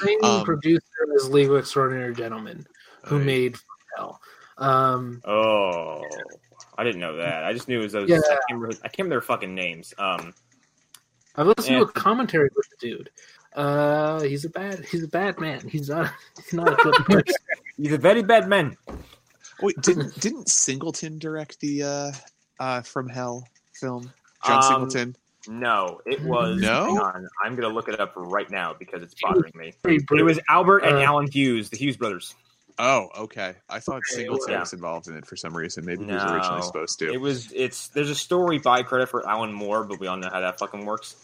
[0.00, 0.80] Same Um, producer
[1.16, 2.66] as League of Extraordinary Gentlemen,
[3.04, 3.26] who Right.
[3.26, 3.56] made
[3.96, 4.20] Hell.
[4.58, 6.02] Um, oh,
[6.78, 7.44] I didn't know that.
[7.44, 8.08] I just knew it was those.
[8.08, 8.18] Yeah.
[8.18, 9.92] I, can't remember, I can't remember their fucking names.
[9.98, 10.32] Um,
[11.36, 11.78] I've listened Yeah.
[11.80, 13.10] to a commentary with the dude.
[13.54, 14.84] Uh, he's a bad.
[14.84, 15.66] He's a bad man.
[15.68, 16.12] He's not.
[16.36, 17.34] He's not a good person.
[17.76, 18.76] he's a very bad man.
[19.60, 22.12] wait, didn't didn't Singleton direct the uh,
[22.60, 24.12] uh, From Hell film?
[24.46, 25.16] John Um, Singleton.
[25.48, 26.60] No, it was.
[26.60, 26.84] No?
[26.86, 29.72] Hang on, I'm gonna look it up right now because it's bothering me.
[29.82, 32.34] Pretty It was Albert and Uh, Allen Hughes, the Hughes brothers.
[32.78, 33.54] Oh, okay.
[33.68, 34.60] I thought Okay, Singleton yeah.
[34.60, 35.84] was involved in it for some reason.
[35.84, 37.12] Maybe he was originally supposed to.
[37.12, 37.50] It was.
[37.52, 37.88] It's.
[37.88, 40.84] There's a story by credit for Alan Moore, but we all know how that fucking
[40.84, 41.16] works.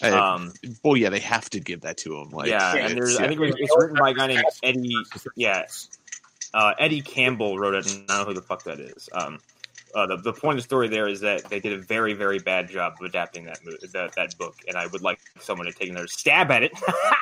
[0.00, 2.30] Hey, Um, well, yeah, they have to give that to him.
[2.30, 3.16] Like, yeah, and it's- there's.
[3.18, 4.96] I think it was, it's written by a guy named Eddie.
[5.36, 5.66] Yeah,
[6.52, 9.08] uh, Eddie Campbell wrote it, and I don't know who the fuck that is.
[9.12, 9.38] Um,
[9.94, 12.38] uh, the, the point of the story there is that they did a very, very
[12.38, 15.72] bad job of adapting that mo- that, that book, and I would like someone to
[15.72, 16.72] take another stab at it.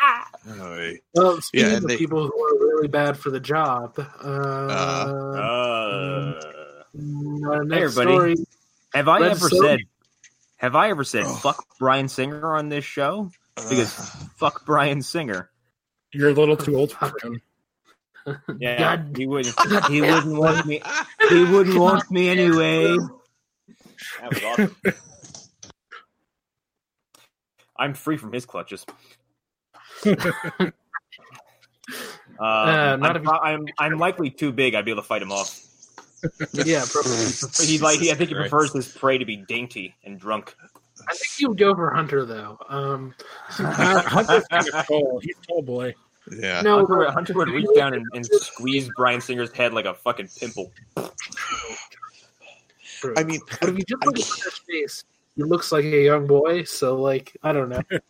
[0.60, 0.98] Oy.
[1.14, 4.26] Well, speaking Yeah, of and they- people who are really bad for the job, uh,
[4.26, 6.40] uh,
[7.46, 8.16] our next everybody.
[8.16, 8.36] story.
[8.94, 9.60] have I Red ever Sonja.
[9.62, 9.78] said?
[10.58, 11.34] Have I ever said Oh.
[11.36, 13.30] fuck Bryan Singer on this show?
[13.56, 14.28] Because Ugh.
[14.36, 15.50] fuck Bryan Singer.
[16.12, 17.40] You're a little too old for him.
[18.58, 19.14] Yeah, God.
[19.16, 19.54] he wouldn't.
[19.88, 20.80] He wouldn't want me.
[21.28, 22.96] He wouldn't want me anyway.
[24.20, 24.76] That was awesome.
[27.76, 28.84] I'm free from his clutches.
[32.40, 34.74] Um, Uh, not I'm, if- pro- I'm I'm likely too big.
[34.74, 35.60] I'd be able to fight him off.
[36.52, 37.26] Yeah, probably.
[37.64, 40.56] He like he, I think he prefers his prey to be dainty and drunk.
[41.06, 42.58] I think you would go for Hunter though.
[42.68, 43.14] Um,
[43.48, 45.20] Hunter's kind of tall.
[45.22, 45.94] He's tall boy.
[46.30, 46.62] Yeah.
[46.62, 49.94] no, Hunter, would- Hunter would reach down and, and squeeze Bryan Singer's head like a
[49.94, 50.72] fucking pimple.
[53.16, 55.04] I mean, but if you just I look at Hunter's face,
[55.36, 56.64] he looks like a young boy.
[56.64, 57.82] So, like, I don't know.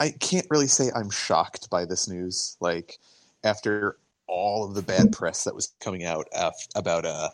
[0.00, 2.56] I can't really say I'm shocked by this news.
[2.58, 2.98] Like
[3.44, 3.96] after
[4.26, 7.28] all of the bad press that was coming out af- about uh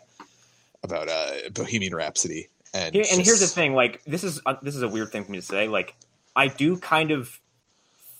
[0.83, 4.75] about uh Bohemian Rhapsody, and Here, and here's the thing: like this is uh, this
[4.75, 5.67] is a weird thing for me to say.
[5.67, 5.95] Like
[6.35, 7.39] I do kind of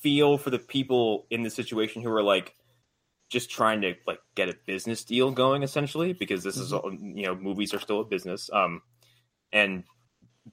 [0.02, 2.56] feel for the people in the situation who are like
[3.30, 7.24] just trying to like get a business deal going, essentially, because this is all you
[7.26, 8.50] know, movies are still a business.
[8.52, 8.82] Um,
[9.54, 9.84] and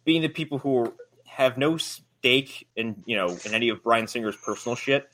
[0.04, 0.92] being the people who
[1.26, 5.08] have no stake in you know in any of Bryan Singer's personal shit.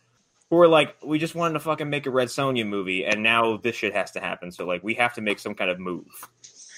[0.50, 3.56] Who are like, we just wanted to fucking make a Red Sonja movie, and now
[3.56, 4.52] this shit has to happen.
[4.52, 6.04] So like, we have to make some kind of move.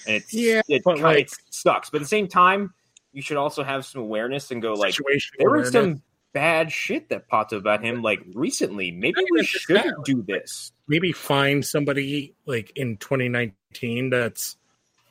[0.07, 1.89] And it's Yeah, it, but, ki- like- it sucks.
[1.89, 2.73] But at the same time,
[3.11, 5.97] you should also have some awareness and go like, Situation there was awareness.
[5.97, 6.03] some
[6.35, 8.91] bad shit that popped up about him like recently.
[8.91, 10.71] Maybe we shouldn't do this.
[10.87, 14.57] maybe find somebody like in 2019 that's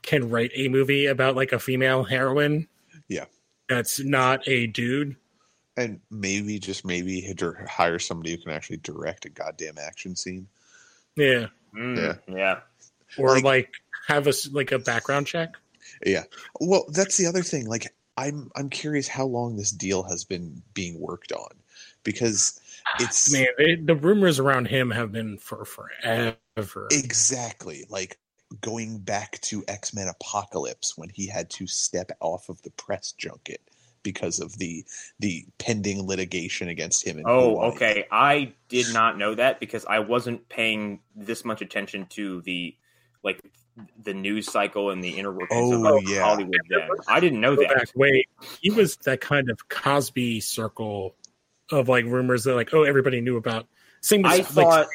[0.02, 2.68] can write a movie about like a female heroine.
[3.08, 3.24] Yeah.
[3.68, 5.16] That's not a dude.
[5.76, 7.26] and maybe just maybe
[7.68, 10.46] hire somebody who can actually direct a goddamn action scene.
[11.16, 11.46] Yeah.
[11.74, 12.14] Mm, Yeah.
[12.36, 12.60] yeah.
[13.18, 13.72] Or Like- like,
[14.06, 15.54] have a s- like a background check.
[16.06, 16.24] Yeah.
[16.60, 17.66] Well, that's the other thing.
[17.66, 21.50] Like, I'm I'm curious how long this deal has been being worked on,
[22.04, 22.60] because
[23.00, 26.88] it's Man, they, the rumors around him have been for forever.
[26.90, 28.18] exactly like
[28.60, 33.12] going back to X Men Apocalypse when he had to step off of the press
[33.18, 33.60] junket
[34.04, 34.84] because of the
[35.18, 37.18] the pending litigation against him.
[37.18, 37.70] In Oh, Hawaii.
[37.72, 38.04] okay.
[38.12, 42.76] I did not know that because I wasn't paying this much attention to the
[43.24, 43.40] like
[44.02, 46.22] the news cycle and the inner workings of Oh, like, yeah.
[46.22, 46.54] Hollywood.
[46.68, 47.74] Then I didn't know Go that.
[47.74, 48.24] back way.
[48.60, 51.14] He was that kind of Cosby circle
[51.72, 53.66] of like rumors that like oh everybody knew about.
[54.00, 54.86] Same with I like, thought.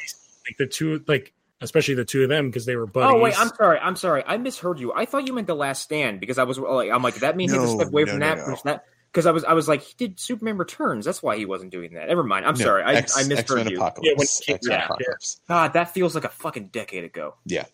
[0.47, 3.15] like the two like especially the two of them because they were buddies.
[3.15, 3.79] Oh wait, I'm sorry.
[3.79, 4.23] I'm sorry.
[4.25, 4.93] I misheard you.
[4.93, 7.51] I thought you meant the Last Stand because I was like, I'm like that means
[7.51, 8.37] he had to step away no, from no, that.
[8.37, 8.43] no.
[8.45, 8.85] from that.
[9.11, 11.03] because I was I was like he did Superman Returns.
[11.03, 12.07] That's why he wasn't doing that.
[12.07, 12.45] Never mind.
[12.45, 12.83] I'm No, sorry.
[12.83, 13.77] I, X- I misheard X-Men you.
[13.77, 14.07] Apocalypse.
[14.07, 14.85] Yeah, when it came X-Men out, yeah.
[14.85, 15.41] Apocalypse.
[15.49, 17.35] God, that feels like a fucking decade ago.
[17.45, 17.65] Yeah,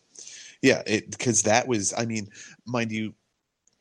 [0.86, 1.94] it because that was.
[1.98, 2.30] I mean,
[2.66, 3.14] mind you,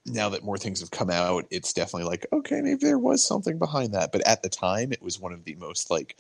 [0.07, 3.59] now that more things have come out, it's definitely like okay, maybe there was something
[3.59, 4.13] behind that.
[4.13, 6.17] But at the time, it was one of the most like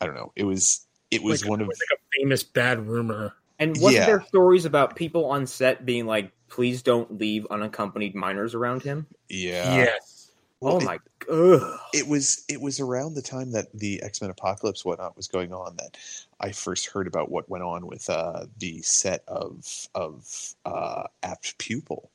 [0.00, 0.32] I don't know.
[0.36, 3.34] It was it was like, one of like a famous bad rumor.
[3.60, 4.06] And wasn't Yeah.
[4.06, 9.06] there stories about people on set being like, "Please don't leave unaccompanied minors around him"?
[9.28, 9.76] yeah.
[9.76, 10.32] yes.
[10.60, 10.98] Oh well, oh it- my,
[11.30, 11.78] ugh.
[11.92, 15.52] it was it was around the time that the X Men Apocalypse whatnot was going
[15.52, 15.96] on that
[16.40, 21.58] I first heard about what went on with uh, the set of of uh, Apt
[21.58, 22.10] Pupil,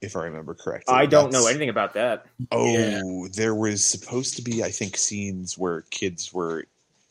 [0.00, 0.94] if I remember correctly.
[0.94, 2.26] I don't know anything about that.
[2.50, 3.28] Oh, Yeah.
[3.32, 6.66] there was supposed to be I think scenes where kids were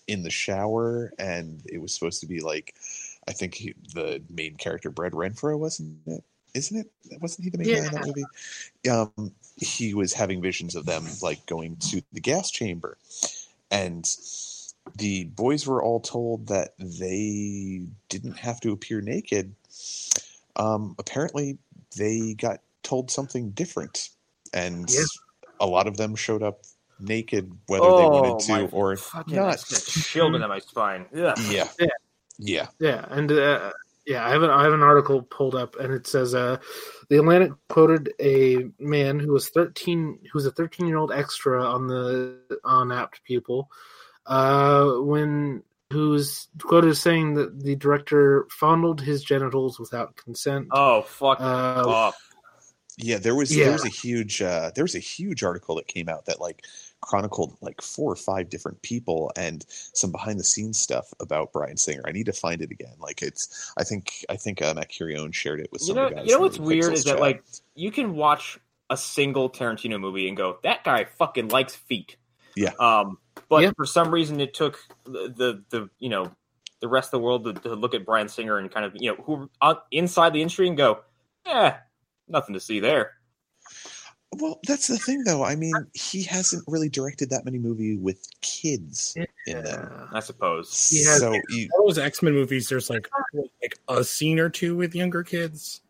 [0.08, 2.76] in the shower, and it was supposed to be like
[3.28, 6.24] I think he, the main character Brad Renfro wasn't it?
[6.54, 7.22] Isn't it?
[7.22, 8.26] Wasn't he the main guy in that movie?
[8.92, 12.98] Um, he was having visions of them like going to the gas chamber,
[13.72, 14.06] and
[14.96, 19.56] the boys were all told that they didn't have to appear naked.
[20.56, 21.58] Um, apparently,
[21.98, 24.10] they got told something different,
[24.54, 25.06] and Yeah.
[25.60, 26.62] a lot of them showed up
[27.00, 29.64] naked, whether they Oh, wanted my to or Fucking not.
[29.70, 31.08] that's chilled into my spine.
[31.16, 31.38] Ugh.
[31.50, 31.88] Yeah, Yeah.
[32.38, 32.68] yeah.
[32.80, 33.72] Yeah, and uh,
[34.06, 36.58] yeah, I have an I have an article pulled up, and it says uh,
[37.10, 41.64] the Atlantic quoted a man who was thirteen, who was a thirteen year old extra
[41.64, 43.70] on the on Apt Pupil,
[44.26, 50.68] uh, when who's quoted as saying that the director fondled his genitals without consent.
[50.72, 52.16] Oh fuck Uh, off.
[52.98, 53.66] Yeah, there was Yeah.
[53.66, 56.64] there was a huge uh, there was a huge article that came out that like
[57.02, 61.76] chronicled like four or five different people and some behind the scenes stuff about Bryan
[61.78, 62.02] Singer.
[62.08, 62.94] I need to find it again.
[63.00, 66.04] Like it's I think I think uh, Matt Curione shared it with You some know,
[66.06, 66.26] of the guys.
[66.28, 67.44] you know what's weird Pixels is that like
[67.76, 68.58] you can watch
[68.90, 72.16] a single Tarantino movie and go, "That guy fucking likes feet."
[72.56, 72.72] Yeah.
[72.80, 73.18] Um,
[73.50, 73.72] but Yeah.
[73.76, 76.32] for some reason, it took the the, the you know
[76.80, 79.12] the rest of the world to, to look at Bryan Singer and kind of you
[79.12, 81.00] know who uh, inside the industry and go,
[81.46, 81.78] "Yeah,
[82.28, 83.12] nothing to see there."
[84.40, 85.44] Well, that's the thing though.
[85.44, 89.64] I mean, he hasn't really directed that many movies with kids in them.
[89.66, 90.08] yeah.
[90.12, 90.90] I suppose.
[90.90, 93.08] He has- so you, those X Men movies, there's like
[93.62, 95.82] like a scene or two with younger kids.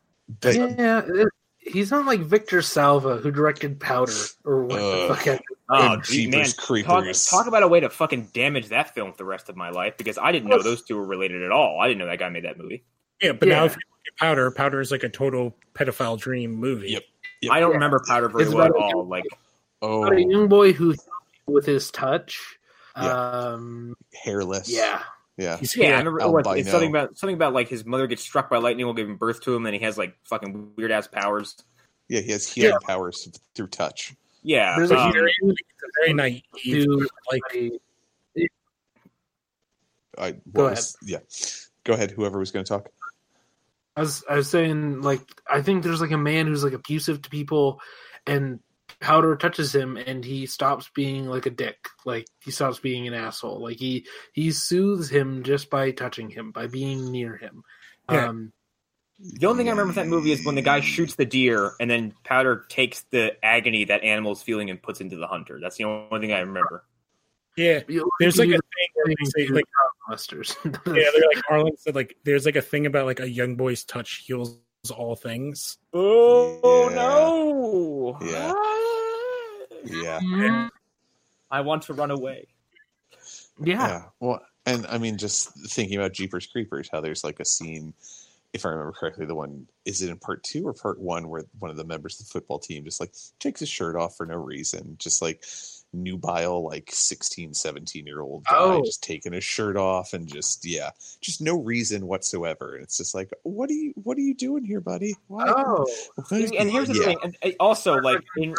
[0.41, 1.28] but yeah, it-
[1.65, 4.11] he's not like Victor Salva who directed Powder
[4.45, 5.07] or what Ugh.
[5.10, 5.27] the fuck.
[5.27, 7.26] I- Oh, and gee, man, Jeepers talk, Creepers.
[7.26, 9.98] talk about a way to fucking damage that film for the rest of my life
[9.98, 11.80] because I didn't know those two were related at all.
[11.80, 12.84] I didn't know that guy made that movie.
[13.22, 16.52] Yeah, but now if you look at Powder, Powder is like a total pedophile dream
[16.53, 16.91] movie.
[16.91, 17.03] Yep.
[17.49, 17.76] I don't Yeah.
[17.76, 19.07] remember Powder very It's well at about a- all.
[19.07, 19.23] Like,
[19.81, 20.94] oh, a young boy who
[21.48, 22.57] with his touch.
[22.95, 23.11] Yeah.
[23.14, 24.69] Um, hairless.
[24.69, 25.02] yeah.
[25.38, 25.57] Yeah.
[25.57, 28.49] He's yeah, I remember what, it's something about something about like his mother gets struck
[28.49, 31.55] by lightning while giving birth to him, and he has like fucking weird ass powers.
[32.10, 32.77] Yeah, he has he Yeah.
[32.84, 34.14] powers through touch.
[34.43, 36.43] Yeah, There's um, very, it's a very naive.
[36.64, 37.72] Dude, like I-
[40.18, 41.19] I Go what was- yeah.
[41.85, 42.89] Go ahead, whoever was going to talk.
[43.95, 47.22] I was I was saying like I think there's like a man who's like abusive
[47.22, 47.80] to people,
[48.26, 48.60] and
[49.03, 51.89] Powder touches him and he stops being like a dick.
[52.05, 53.61] Like he stops being an asshole.
[53.61, 57.63] Like he he soothes him just by touching him by being near him.
[58.09, 58.30] Yeah.
[58.30, 58.53] Um,
[59.19, 61.73] the only thing I remember with that movie is when the guy shoots the deer,
[61.81, 65.59] and then Powder takes the agony that animal's feeling and puts into the hunter.
[65.61, 66.85] That's the only thing I remember.
[67.57, 67.81] yeah,
[68.19, 69.65] there's like a thing where they say like
[70.07, 70.55] monsters.
[70.65, 73.84] yeah, they're like Arlen said like there's like a thing about like a young boy's
[73.84, 74.57] touch heals
[74.95, 75.77] all things.
[75.93, 76.95] Oh Yeah.
[76.95, 78.17] no!
[78.21, 78.53] Yeah.
[79.85, 80.19] Yeah.
[80.19, 80.69] Mhm.
[81.51, 82.47] I want to run away.
[83.60, 83.88] yeah.
[83.88, 84.03] Yeah.
[84.19, 87.93] Well, and I mean, just thinking about Jeepers Creepers, how there's like a scene,
[88.53, 91.43] if I remember correctly, the one is it in part two or part one where
[91.60, 94.26] one of the members of the football team just like takes his shirt off for
[94.26, 95.43] no reason, just like
[95.94, 98.84] nubile, like 16, 17 year old guy Oh.
[98.84, 100.90] just taking his shirt off and just, yeah,
[101.22, 102.76] just no reason whatsoever.
[102.76, 105.15] And it's just like, what are you, what are you doing here, buddy?
[105.28, 105.45] Why?
[105.48, 105.86] Oh,
[106.30, 107.03] What is- And here's the yeah.
[107.06, 107.36] thing.
[107.44, 108.56] And also, like in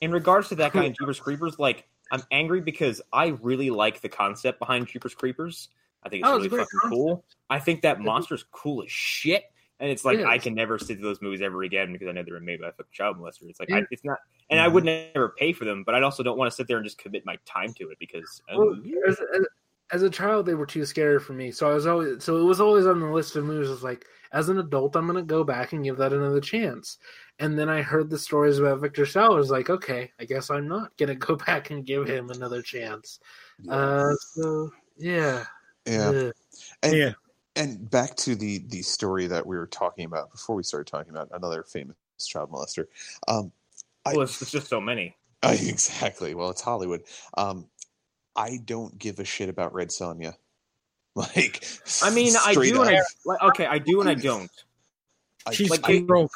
[0.00, 4.00] in regards to that guy in Jeepers Creepers, like I'm angry because I really like
[4.00, 5.68] the concept behind Jeepers Creepers.
[6.04, 7.24] I think it's Oh, really a great fucking cool.
[7.48, 9.44] I think that monster's cool as shit.
[9.82, 12.12] And it's like It I can never sit through those movies ever again because I
[12.12, 13.42] know they were made by a fucking child molester.
[13.42, 13.78] It's like Yeah.
[13.78, 14.18] I, it's not,
[14.48, 16.76] and I would never pay for them, but I also don't want to sit there
[16.76, 19.46] and just commit my time to it because Well, oh, as, as,
[19.90, 21.50] as a child, they were too scary for me.
[21.50, 23.68] So I was always so it was always on the list of movies.
[23.68, 26.98] I was like, as an adult, I'm gonna go back and give that another chance.
[27.40, 29.34] And then I heard the stories about Victor Salva.
[29.34, 32.62] I was like, okay, I guess I'm not gonna go back and give him another
[32.62, 33.18] chance.
[33.68, 35.44] Uh, so yeah,
[35.86, 36.08] yeah.
[36.08, 36.32] Ugh.
[36.84, 37.12] And, Yeah.
[37.56, 41.10] And back to the the story that we were talking about before we started talking
[41.10, 41.96] about another famous
[42.26, 42.86] child molester.
[43.28, 43.52] Um,
[44.04, 45.16] I- well, it's, it's just so many.
[45.42, 46.34] Uh, exactly.
[46.34, 47.02] Well, it's Hollywood.
[47.36, 47.66] Um,
[48.36, 50.34] I don't give a shit about Red Sonja.
[51.14, 51.62] Like,
[52.02, 54.50] I mean, I straight do and I like, okay, I do and I don't.
[55.44, 56.30] I- She's like, like Conan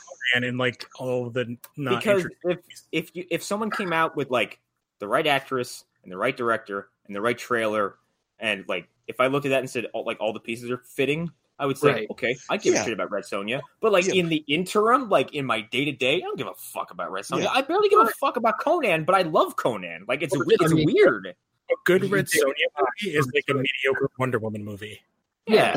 [0.45, 2.59] and like all the not because if
[2.93, 4.59] if you if someone came out with like
[4.99, 7.95] the right actress and the right director and the right trailer
[8.39, 10.79] and like if I looked at that and said all, like all the pieces are
[10.79, 12.11] fitting, I would say Right.
[12.11, 12.83] okay, I give Yeah.
[12.83, 13.61] a shit about Red Sonja.
[13.81, 14.15] But like Yeah.
[14.15, 17.11] in the interim, like in my day to day, I don't give a fuck about
[17.13, 17.45] Red Sonja.
[17.45, 17.51] Yeah.
[17.53, 20.05] I barely give a fuck about Conan, but I love Conan.
[20.09, 21.27] Like it's Well, it's I mean- weird.
[21.29, 22.43] a good Red Yeah.
[22.45, 25.01] Sonja movie is like a mediocre Wonder Woman movie.
[25.47, 25.75] Yeah.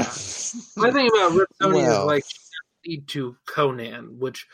[0.76, 2.02] My thing about Red Sonja Well.
[2.02, 2.24] is like
[2.84, 4.48] she lead to Conan, which,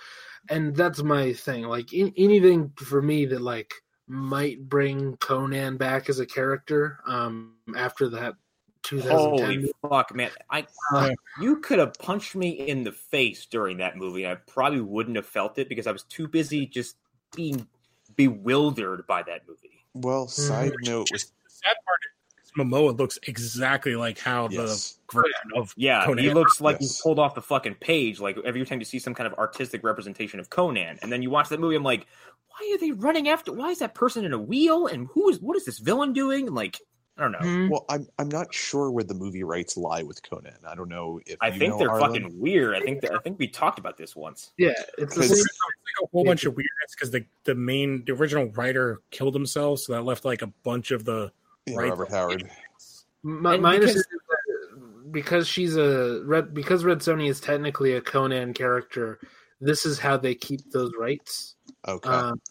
[0.50, 1.64] and that's my thing.
[1.64, 3.74] Like in, anything for me that like
[4.08, 7.00] might bring Conan back as a character.
[7.08, 8.36] Um, after that
[8.84, 10.30] 2010, Holy fuck, man!
[10.50, 11.10] I Uh,
[11.42, 15.16] you could have punched me in the face during that movie, and I probably wouldn't
[15.16, 16.96] have felt it because I was too busy just
[17.36, 17.68] being
[18.16, 19.84] bewildered by that movie.
[19.94, 22.00] well, side note was The sad part
[22.44, 25.00] is Momoa looks exactly like how yes.
[25.12, 26.24] the version of Yeah, Conan.
[26.24, 26.98] he looks like Yes.
[26.98, 28.20] he pulled off the fucking page.
[28.20, 31.30] Like every time you see some kind of artistic representation of Conan, and then you
[31.30, 32.08] watch that movie, I'm like,
[32.60, 33.52] why are they running after?
[33.52, 34.88] Why is that person in a wheel?
[34.88, 36.48] And who is what is this villain doing?
[36.48, 36.80] And like,
[37.18, 37.40] I don't know.
[37.40, 37.70] hmm.
[37.70, 40.54] Well, I'm I'm not sure where the movie rights lie with Conan.
[40.68, 42.12] I don't know if I you think know, they're Arlen.
[42.24, 42.76] fucking weird.
[42.76, 44.52] I think that, I think we talked about this once.
[44.58, 48.04] yeah, it's the Because- It's like a whole bunch of weirdness because the the main
[48.06, 51.32] the original writer killed himself, so that left like a bunch of the
[51.66, 52.50] Yeah, right Robert Howard.
[53.24, 57.94] My, And mine is because- that because she's a red because Red Sonja is technically
[57.94, 59.20] a Conan character.
[59.62, 61.56] This is how they keep those rights.
[61.88, 62.10] Okay.
[62.10, 62.42] Um,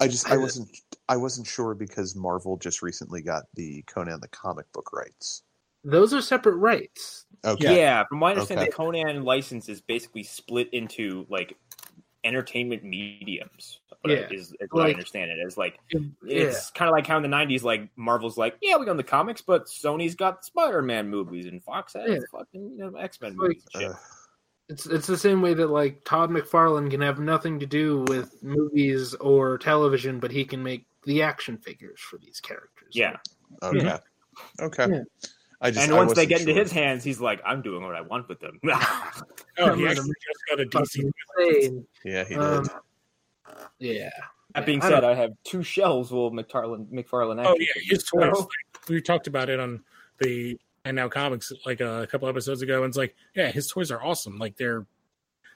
[0.00, 0.68] I just I I- wasn't
[1.08, 5.42] I wasn't sure because Marvel just recently got the Conan the comic book rights.
[5.84, 7.26] those are separate rights.
[7.44, 7.76] Okay.
[7.76, 8.70] Yeah, from my understanding, Okay.
[8.70, 11.56] the Conan license is basically split into like
[12.24, 13.80] entertainment mediums.
[14.06, 14.26] Yeah.
[14.30, 15.56] is, is what I understand it as.
[15.56, 16.00] Like Yeah.
[16.22, 19.02] it's kind of like how in the '90s, like Marvel's like, yeah, we own the
[19.02, 22.18] comics, but Sony's got Spider-Man movies and Fox has Yeah.
[22.30, 23.66] fucking you know, X-Men Like- movies.
[23.74, 23.90] And shit.
[23.92, 23.94] Uh,
[24.68, 28.42] It's it's the same way that like Todd McFarlane can have nothing to do with
[28.42, 32.92] movies or television, but he can make the action figures for these characters.
[32.92, 33.16] yeah,
[33.62, 33.98] okay.
[34.60, 34.86] Okay.
[34.90, 35.02] Yeah.
[35.60, 37.84] I just and I once they wasn't get into his hands, he's like, I'm doing
[37.84, 38.58] what I want with them.
[38.64, 41.84] oh he actually just got a DC.
[42.04, 42.42] Yeah, he did.
[42.42, 42.68] Um,
[43.78, 44.10] yeah.
[44.54, 47.56] that being I said, don't- I have two shelves full of McFarlane, McFarlane Oh action
[47.60, 48.30] yeah, figures, his toys.
[48.34, 48.48] so-
[48.88, 49.82] we talked about it on
[50.18, 53.68] the and now comics like uh, a couple episodes ago, and it's like, yeah, his
[53.68, 54.38] toys are awesome.
[54.38, 54.86] Like they're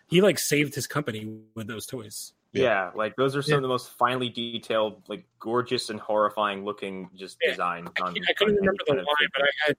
[0.08, 2.32] he like saved his company with those toys.
[2.52, 3.56] Yeah, like those are some Yeah.
[3.58, 7.88] of the most finely detailed, like gorgeous and horrifying looking just Yeah, designs.
[7.98, 9.76] I, on, I couldn't on remember the kind line, but I had,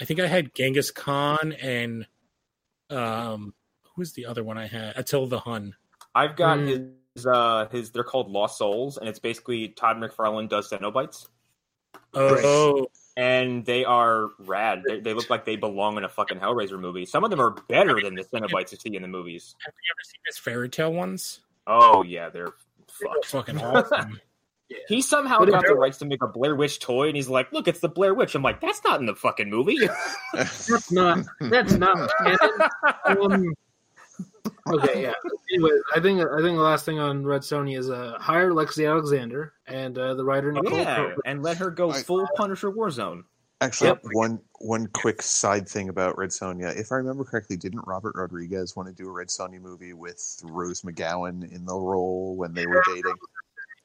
[0.00, 2.06] I think I had Genghis Khan and
[2.90, 3.54] um,
[3.84, 4.96] who was the other one I had?
[4.96, 5.74] Attila the Hun.
[6.14, 6.92] I've got Mm.
[7.16, 11.28] his uh his they're called Lost Souls, and it's basically Todd McFarlane does Cenobites,
[12.12, 12.86] Oh,
[13.16, 14.82] and they are rad.
[14.86, 17.06] They, they look like they belong in a fucking Hellraiser movie.
[17.06, 19.54] Some of them are better than the Cenobites you see in the movies.
[19.64, 21.40] have you ever seen his fairy tale ones?
[21.66, 22.52] Oh yeah, they're
[23.00, 23.26] They're fucked.
[23.26, 24.20] fucking awesome.
[24.88, 27.52] He somehow But got the rights to make a Blair Witch toy, and he's like,
[27.52, 29.76] "Look, it's the Blair Witch." I'm like, "That's not in the fucking movie."
[30.32, 32.60] That's not that's not canon.
[33.04, 33.54] Um,
[34.72, 35.12] okay, yeah.
[35.52, 38.88] Anyway, I think I think the last thing on Red Sonja is uh, hire Lexi
[38.88, 40.78] Alexander and uh, the writer Nicole.
[40.78, 41.14] yeah, Kidman.
[41.26, 43.24] and let her go I- full Punisher Warzone.
[43.60, 44.00] Actually, Yep.
[44.12, 46.76] one one quick side thing about Red Sonja.
[46.76, 50.40] If I remember correctly, didn't Robert Rodriguez want to do a Red Sonja movie with
[50.44, 53.14] Rose McGowan in the role when they were dating?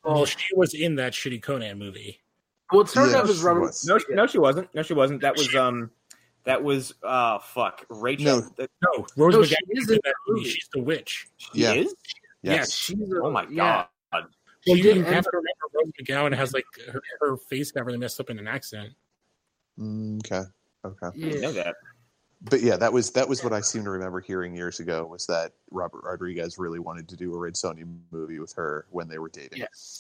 [0.03, 2.19] Well, she was in that shitty Conan movie.
[2.72, 3.60] Well, it started Yeah, off as she Robert.
[3.61, 3.85] was.
[3.85, 4.73] No, she, no, she wasn't.
[4.73, 5.22] No, she wasn't.
[5.22, 5.91] That was um,
[6.45, 8.41] that was uh, fuck, Rachel.
[8.57, 8.67] No.
[8.97, 10.39] No, Rose No, McGowan she is is in in that movie.
[10.41, 10.49] movie.
[10.49, 11.27] She's the witch.
[11.37, 11.73] she Yeah.
[11.73, 11.95] is.
[12.41, 12.71] Yes.
[12.73, 13.85] She's a, Oh my yeah.
[14.11, 14.23] god.
[14.67, 17.85] Well, She you did have to remember Rose McGowan has like her, her face got
[17.85, 18.93] really messed up in an accident.
[19.79, 20.47] Mm, okay.
[20.85, 21.07] Okay.
[21.07, 21.75] I didn't know that.
[22.41, 25.25] But yeah, that was that was what I seem to remember hearing years ago was
[25.27, 29.19] that Robert Rodriguez really wanted to do a Red Sonja movie with her when they
[29.19, 29.59] were dating.
[29.59, 29.99] Yes.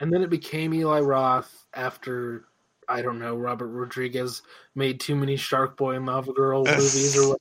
[0.00, 2.44] And then it became Eli Roth after
[2.88, 4.42] I don't know Robert Rodriguez
[4.74, 7.40] made too many Shark Boy and Lava Girl movies or what.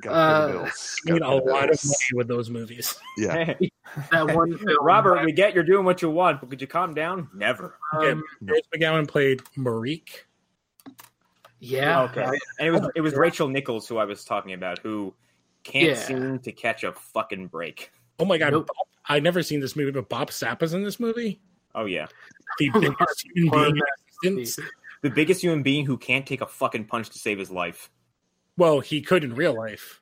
[0.00, 0.72] Got Uh, the.
[1.06, 2.94] You need a lot of money with those movies.
[3.16, 3.54] Yeah.
[4.12, 4.76] that one film.
[4.80, 7.28] Robert, we get you're doing what you want, but could you calm down?
[7.34, 7.74] Never.
[7.92, 10.20] Um, Rose McGowan played Marique.
[11.60, 12.02] yeah.
[12.02, 12.24] okay.
[12.58, 15.14] And it was it was Rachel Nichols who I was talking about, who
[15.64, 15.94] can't Yeah.
[15.96, 17.90] seem to catch a fucking break.
[18.20, 18.68] Oh my god, Nope.
[19.08, 21.40] I've never seen this movie, but Bob Sapp is in this movie.
[21.74, 22.06] Oh yeah,
[22.58, 23.82] The biggest human being
[24.22, 24.68] in existence.
[25.02, 27.90] the biggest human being who can't take a fucking punch to save his life.
[28.56, 30.00] Well, he could in real life,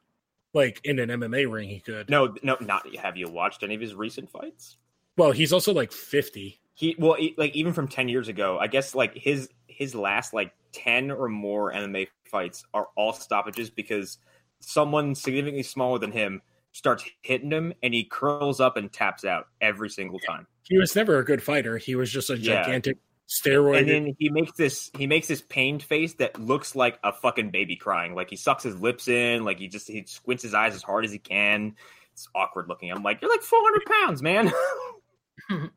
[0.54, 2.08] like in an MMA ring, he could.
[2.08, 2.86] No, no, not.
[2.96, 4.78] Have you watched any of his recent fights?
[5.16, 6.60] Well, he's also like fifty.
[6.74, 10.52] he well like even from 10 years ago i guess like his his last like
[10.72, 14.18] 10 or more mma fights are all stoppages because
[14.60, 19.46] someone significantly smaller than him starts hitting him and he curls up and taps out
[19.62, 21.78] every single time He was never a good fighter.
[21.78, 22.98] He was just a gigantic
[23.28, 23.78] steroid.
[23.80, 27.50] and then he makes this he makes this pained face that looks like a fucking
[27.50, 28.14] baby crying.
[28.14, 29.44] Like he sucks his lips in.
[29.44, 31.74] Like he just he squints his eyes as hard as he can.
[32.12, 32.90] It's awkward looking.
[32.90, 34.52] I'm like you're like 400 pounds man.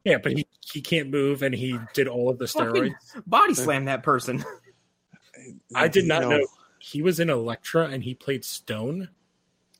[0.04, 2.72] Yeah, but he, he can't move, and he did all of the steroids.
[2.74, 4.44] Fucking body slam that person.
[5.76, 6.48] I did not You know
[6.80, 9.10] he was in Elektra, and he played Stone.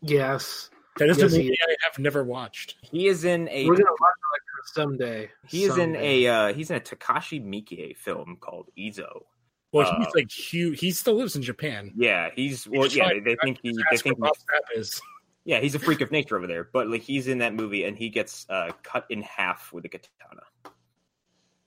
[0.02, 2.76] Yes, That is Yes, a movie I have never watched.
[2.82, 4.29] he is in a we're gonna watch Elektra
[4.66, 5.30] someday.
[5.48, 9.24] He is in a uh, he's in a Takashi Miike film called Izo.
[9.72, 10.80] Well, Uh, he's like huge.
[10.80, 11.92] He still lives in Japan.
[11.96, 12.84] Yeah, he's well.
[12.84, 14.32] just Yeah, they think he they think where
[14.76, 15.02] he's, is.
[15.46, 16.70] yeah he's a freak of nature over there.
[16.74, 19.90] But like he's in that movie and he gets uh, cut in half with a
[19.90, 20.42] katana.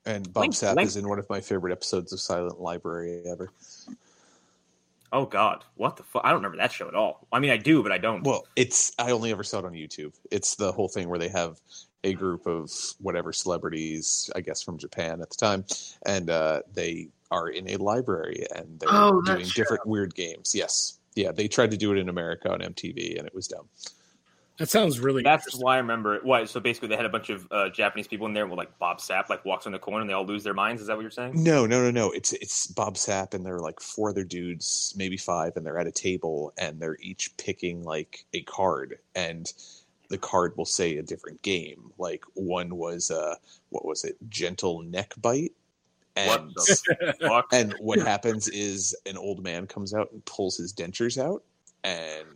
[0.04, 3.22] And Bob Link- Sapp Link- is in one of my favorite episodes of Silent Library
[3.30, 3.50] ever.
[5.12, 6.22] Oh God, what the fuck?
[6.24, 7.26] I don't remember that show at all.
[7.30, 8.24] I mean, I do, but I don't.
[8.24, 10.14] Well, it's I only ever saw it on YouTube.
[10.30, 11.60] It's the whole thing where they have
[12.04, 12.70] a group of
[13.00, 15.64] whatever celebrities, I guess from Japan at the time,
[16.06, 20.54] and uh, they are in a library and they're Oh, that doing different weird games.
[20.54, 23.68] Yes, yeah, they tried to do it in America on MTV and it was dumb.
[24.58, 25.22] That sounds really.
[25.22, 26.24] That's why I remember it.
[26.24, 26.44] Why?
[26.44, 28.46] So basically, they had a bunch of uh, Japanese people in there.
[28.46, 30.82] With like Bob Sapp, like walks on the corner, and they all lose their minds.
[30.82, 31.42] Is that what you're saying?
[31.42, 32.10] No, no, no, no.
[32.10, 35.78] It's it's Bob Sapp and there are like four other dudes, maybe five, and they're
[35.78, 39.52] at a table and they're each picking like a card and
[40.12, 41.90] the card will say a different game.
[41.98, 43.36] Like one was uh
[43.70, 44.16] what was it?
[44.28, 45.52] Gentle neck bite.
[46.14, 47.46] What And the fuck?
[47.52, 51.42] and what happens is an old man comes out and pulls his dentures out
[51.82, 52.26] and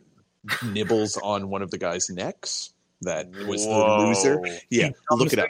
[0.73, 2.73] nibbles on one of the guy's necks.
[3.03, 4.41] That was the loser.
[4.71, 5.49] Yeah, look it up.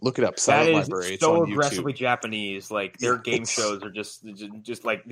[0.00, 0.36] Look it up.
[0.36, 1.14] That Silent is Library.
[1.14, 1.96] It's so on aggressively YouTube.
[1.96, 2.70] Japanese.
[2.70, 5.02] Like their game it's- shows are just just, just like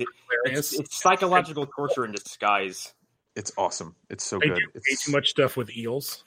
[0.45, 2.93] it's, it's psychological torture in disguise.
[3.35, 3.95] It's awesome.
[4.09, 4.59] It's so They good.
[4.59, 6.23] do way too much stuff with eels.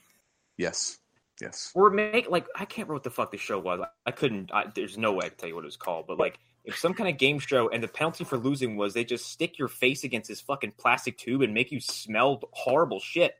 [0.58, 0.98] Yes.
[1.40, 1.70] Yes.
[1.74, 3.80] Or make like I can't remember what the fuck the show was.
[4.04, 4.50] I couldn't.
[4.52, 6.06] I, there's no way I can tell you what it was called.
[6.08, 9.04] But like, if some kind of game show and the penalty for losing was they
[9.04, 13.34] just stick your face against this fucking plastic tube and make you smell horrible shit.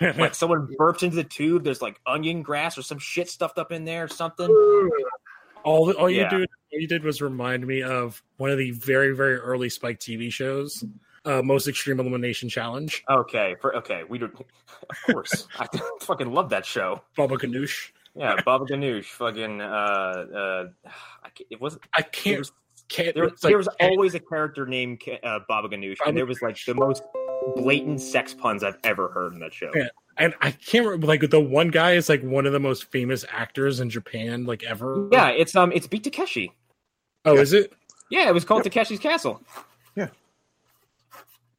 [0.00, 1.64] Like someone burps into the tube.
[1.64, 4.46] There's like onion grass or some shit stuffed up in there or something.
[5.64, 6.30] all all you Yeah.
[6.30, 6.36] do
[6.72, 10.32] all you did was remind me of one of the very very early Spike TV
[10.32, 10.84] shows,
[11.24, 13.04] uh, Most Extreme Elimination Challenge.
[13.10, 14.34] Okay, for okay, we don't.
[14.90, 15.66] Of course, I
[16.00, 17.02] fucking love that show.
[17.16, 17.90] Baba Ganoush.
[18.16, 19.60] Yeah, Baba Ganoush, fucking.
[19.60, 20.64] Uh, uh,
[21.22, 21.82] I, can't- it wasn't.
[21.94, 22.38] I can't.
[22.38, 22.52] was,
[22.88, 26.26] can't there, like- there was always a character named uh, Baba Ganoush, Baba and there
[26.26, 27.02] was like the most
[27.56, 29.70] blatant sex puns I've ever heard in that show.
[29.74, 29.88] Yeah.
[30.16, 31.06] and I can't remember.
[31.06, 34.64] Like the one guy is like one of the most famous actors in Japan, like
[34.64, 35.08] ever.
[35.12, 36.52] Yeah, it's um, it's Beat Takeshi.
[37.26, 37.72] Oh, is it?
[38.10, 39.42] Yeah, it was called Takeshi's Castle.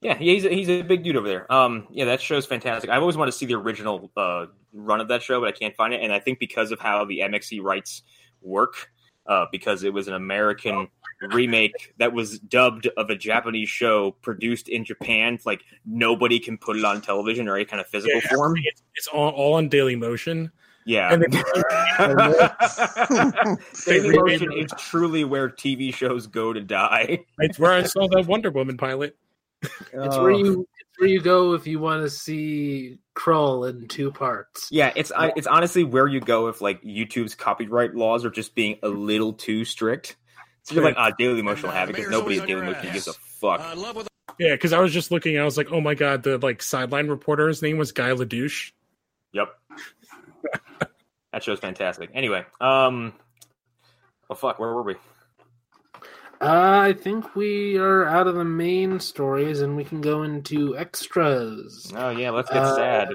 [0.01, 0.17] Yeah.
[0.17, 1.51] He's a, he's a big dude over there.
[1.51, 2.89] Um, yeah, that show's fantastic.
[2.89, 5.75] I've always wanted to see the original uh, run of that show, but I can't
[5.75, 6.01] find it.
[6.01, 8.01] And I think because of how the MXC rights
[8.41, 8.91] work,
[9.27, 10.87] uh, because it was an American
[11.31, 16.77] remake that was dubbed of a Japanese show produced in Japan, like nobody can put
[16.77, 18.55] it on television or any kind of physical Yeah, form.
[18.63, 20.51] It's, it's all, all on Daily Motion.
[20.85, 21.13] Yeah.
[21.13, 21.23] And
[23.85, 27.19] Daily Motion is truly where TV shows go to die.
[27.37, 29.15] it's where I saw the Wonder Woman pilot.
[29.61, 34.11] It's where you it's where you go if you want to see Krull in two
[34.11, 34.67] parts.
[34.71, 38.55] Yeah, it's I, it's honestly where you go if like YouTube's copyright laws are just
[38.55, 40.15] being a little too strict.
[40.63, 43.13] So you're like, ah, Daily Motion will have it because nobody Daily Motion gives a
[43.13, 43.61] fuck.
[44.39, 45.37] Yeah, because I was just looking.
[45.37, 48.71] I was like, oh my god, the like sideline reporter's name was Guy Ledouche.
[49.33, 49.49] Yep,
[51.31, 52.11] that show's fantastic.
[52.13, 53.13] Anyway, um,
[54.29, 54.95] well, fuck, where were we?
[56.41, 60.75] Uh, I think we are out of the main stories and we can go into
[60.75, 61.91] extras.
[61.95, 63.09] Oh yeah, let's get Uh, sad.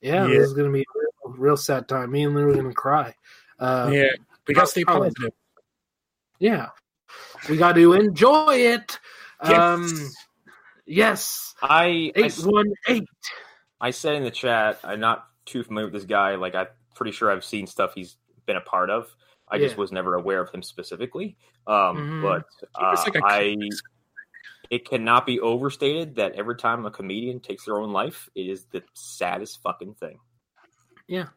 [0.00, 0.38] Yeah, Yeah.
[0.38, 0.98] this is gonna be a
[1.28, 2.12] real, real sad time.
[2.12, 3.14] Me and Lou are gonna cry.
[3.58, 4.10] Uh, yeah,
[4.46, 5.08] we got to stay probably.
[5.08, 5.32] positive.
[6.38, 6.68] yeah,
[7.50, 9.00] we got to enjoy it.
[9.42, 9.58] Yes.
[9.58, 10.10] Um,
[10.86, 13.08] yes, I, I eight one eight.
[13.80, 16.36] I said in the chat, I'm not too familiar with this guy.
[16.36, 18.16] Like, I'm pretty sure I've seen stuff he's
[18.46, 19.12] been a part of.
[19.50, 21.36] I just was never aware of him specifically.
[21.66, 22.22] Um, Mhm.
[22.22, 23.56] But He uh, like a I,
[24.70, 28.66] it cannot be overstated that every time a comedian takes their own life, it is
[28.66, 30.18] the saddest fucking thing.
[31.06, 31.28] Yeah,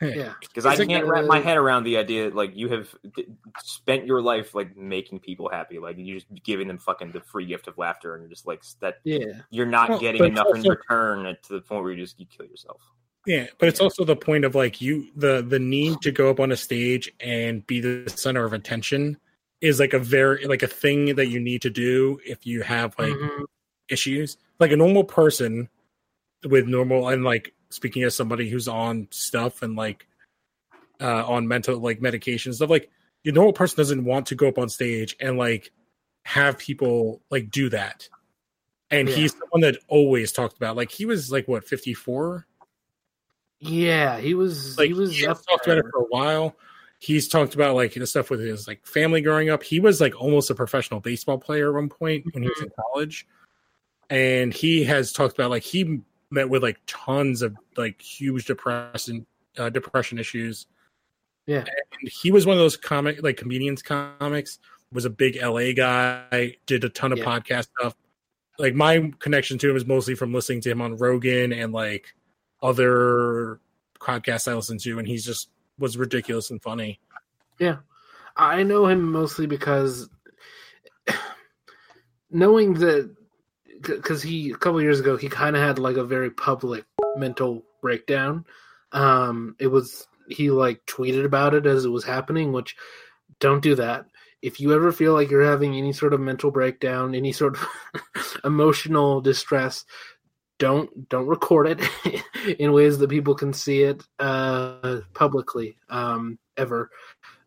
[0.00, 0.34] yeah.
[0.40, 3.26] Because I can't wrap my head around the idea that, like you have d-
[3.64, 7.46] spent your life like making people happy, like you're just giving them fucking the free
[7.46, 8.98] gift of laughter, and you're just like that.
[9.04, 12.18] Yeah, You're not Well, getting but enough in return to the point where you just
[12.20, 12.80] you kill yourself.
[13.26, 16.40] Yeah, but it's also the point of like you the the need to go up
[16.40, 19.16] on a stage and be the center of attention
[19.60, 22.96] is like a very like a thing that you need to do if you have
[22.98, 23.44] like Mhm.
[23.88, 24.36] issues.
[24.58, 25.68] Like a normal person
[26.44, 30.06] with normal and like speaking as somebody who's on stuff and like
[31.00, 32.90] uh on mental like medication stuff like
[33.24, 35.70] your normal person doesn't want to go up on stage and like
[36.24, 38.08] have people like do that.
[38.90, 39.14] And Yeah.
[39.14, 42.46] he's the one that always talked about like he was like what 54
[43.62, 44.76] Yeah, he was.
[44.76, 46.56] like he was he up talked about it for a while.
[46.98, 49.62] He's talked about like the stuff with his like family growing up.
[49.62, 52.70] He was like almost a professional baseball player at one point when he was in
[52.92, 53.26] college,
[54.10, 59.26] and he has talked about like he met with like tons of like huge depression
[59.58, 60.66] uh, depression issues.
[61.46, 61.58] Yeah.
[62.00, 64.58] and he was one of those comic like comedians comics.
[64.92, 66.56] Was a big LA guy.
[66.66, 67.24] Did a ton of Yeah.
[67.24, 67.96] podcast stuff.
[68.58, 72.14] Like my connection to him is mostly from listening to him on Rogan and like
[72.62, 73.60] other
[74.00, 77.00] podcasts I listen to, and he's just was ridiculous and funny.
[77.58, 77.78] Yeah,
[78.36, 80.08] I know him mostly because
[82.30, 83.14] knowing that
[83.80, 86.84] because he a couple years ago he kind of had like a very public
[87.16, 88.44] mental breakdown.
[88.92, 92.76] Um, it was he like tweeted about it as it was happening, which
[93.40, 94.06] don't do that.
[94.40, 98.40] If you ever feel like you're having any sort of mental breakdown, any sort of
[98.44, 99.84] emotional distress,
[100.58, 102.24] don't don't record it
[102.58, 106.90] in ways that people can see it uh, publicly um, ever.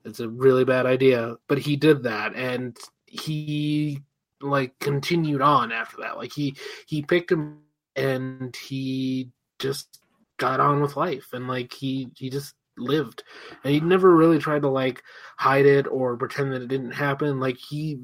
[0.03, 1.35] It's a really bad idea.
[1.47, 4.01] But he did that, and he
[4.41, 6.17] like continued on after that.
[6.17, 6.55] Like he
[6.87, 7.59] he picked him,
[7.95, 9.99] and he just
[10.37, 13.23] got on with life, and like he he just lived,
[13.63, 15.03] and he never really tried to like
[15.37, 17.39] hide it or pretend that it didn't happen.
[17.39, 17.97] Like he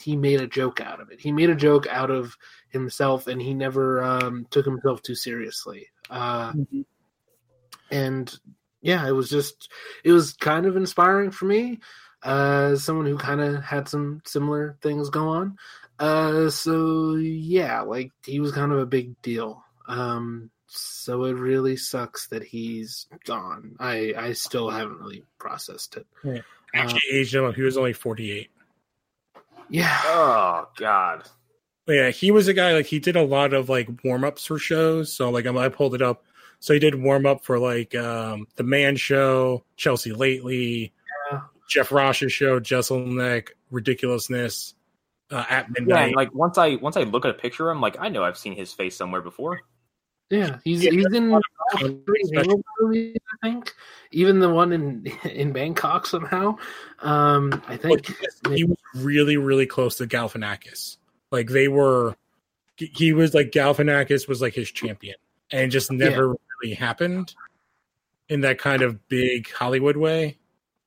[0.00, 1.20] he made a joke out of it.
[1.20, 2.36] He made a joke out of
[2.68, 5.88] himself, and he never um, took himself too seriously.
[6.08, 6.52] Uh,
[7.90, 8.34] and
[8.82, 9.70] yeah, it was just
[10.04, 11.80] it was kind of inspiring for me
[12.24, 15.56] uh, as someone who kind of had some similar things go on.
[15.98, 19.62] Uh, so yeah, like he was kind of a big deal.
[19.86, 23.76] Um, so it really sucks that he's gone.
[23.80, 26.06] I I still haven't really processed it.
[26.74, 27.54] Actually, aged him up.
[27.56, 28.50] He was only forty eight.
[29.68, 31.24] Yeah, Oh God.
[31.86, 34.58] Yeah, he was a guy like he did a lot of like warm ups for
[34.58, 35.12] shows.
[35.12, 36.24] So like I'm, I pulled it up.
[36.60, 40.92] So he did warm up for like um the Man Show, Chelsea Lately,
[41.32, 41.40] Yeah.
[41.68, 44.74] Jeff Ross's show, Jeselnik, Ridiculousness,
[45.32, 46.06] uh, at Yeah, midnight.
[46.08, 48.38] and like once I once I look at a picture, I'm like, I know I've
[48.38, 49.60] seen his face somewhere before.
[50.30, 51.40] Yeah, he's Yeah, he's in all
[51.78, 53.74] three Halo movies, I think.
[54.12, 56.56] Even the one in in Bangkok somehow.
[57.00, 58.16] Um, I But think
[58.48, 60.96] he was really, really close to Galifianakis.
[61.30, 62.16] Like they were,
[62.76, 65.16] he was like Galifianakis was like his champion,
[65.50, 67.34] and it just never really happened
[68.28, 70.38] in that kind of big Hollywood way.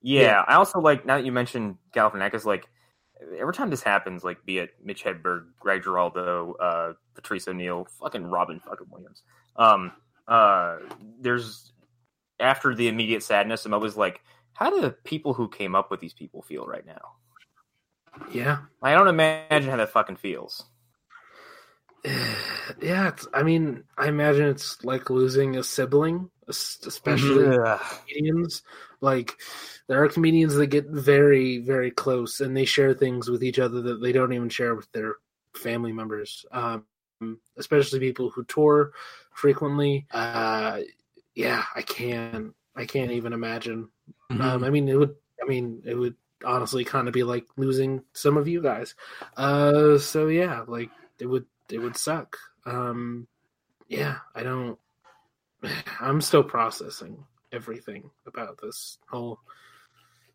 [0.01, 0.43] Yeah, Yeah.
[0.47, 2.67] I also like now that you mentioned Galifianakis, like
[3.37, 8.25] every time this happens, like be it Mitch Hedberg, Greg Giraldo, uh, Patrice O'Neal, fucking
[8.25, 9.23] Robin fucking Williams.
[9.55, 9.91] Um,
[10.27, 10.77] uh,
[11.19, 11.71] there's
[12.39, 14.21] after the immediate sadness, I'm always like,
[14.53, 17.13] how do the people who came up with these people feel right now?
[18.31, 18.59] yeah.
[18.81, 20.65] I don't imagine how that fucking feels.
[22.05, 27.79] yeah, it's, I mean, I imagine it's like losing a sibling, especially Ugh.
[28.07, 28.63] comedians.
[29.01, 29.37] Like,
[29.87, 33.81] there are comedians that get very, very close and they share things with each other
[33.81, 35.15] that they don't even share with their
[35.55, 36.85] family members, um,
[37.57, 38.93] especially people who tour
[39.33, 40.05] frequently.
[40.11, 40.81] Uh,
[41.35, 43.89] yeah, I can't, I can't even imagine.
[44.29, 46.15] Um, I mean, it would, I mean, it would
[46.45, 48.95] honestly kind of be like losing some of you guys.
[49.37, 50.89] Uh, so yeah, like
[51.19, 52.37] it would, it would suck.
[52.65, 53.27] Um,
[53.87, 54.79] yeah, I don't.
[55.99, 59.39] I'm still processing everything about this whole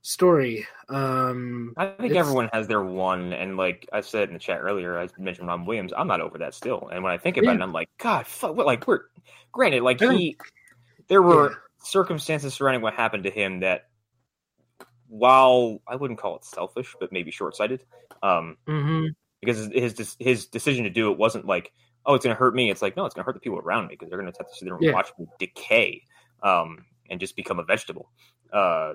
[0.03, 0.67] story.
[0.89, 4.99] Um, I think everyone has their one, and like I said in the chat earlier,
[4.99, 5.93] I mentioned Robin Williams.
[5.97, 7.57] I'm not over that still, and when I think about Yeah.
[7.57, 8.67] it, I'm like, God, fuck, what?
[8.67, 9.03] Like we're
[9.53, 10.37] granted, like he,
[11.09, 11.57] there were yeah.
[11.83, 13.89] circumstances surrounding what happened to him that,
[15.09, 17.85] while I wouldn't call it selfish, but maybe short sighted,
[18.23, 19.09] um, mhm.
[19.41, 21.73] because his his decision to do it wasn't like,
[22.09, 22.71] oh, it's going to hurt me.
[22.71, 24.37] It's like, no, it's going to hurt the people around me because they're going to
[24.39, 24.93] have to sit there and Yeah.
[24.93, 26.03] watch me decay,
[26.43, 28.11] um, and just become a vegetable.
[28.53, 28.95] Uh,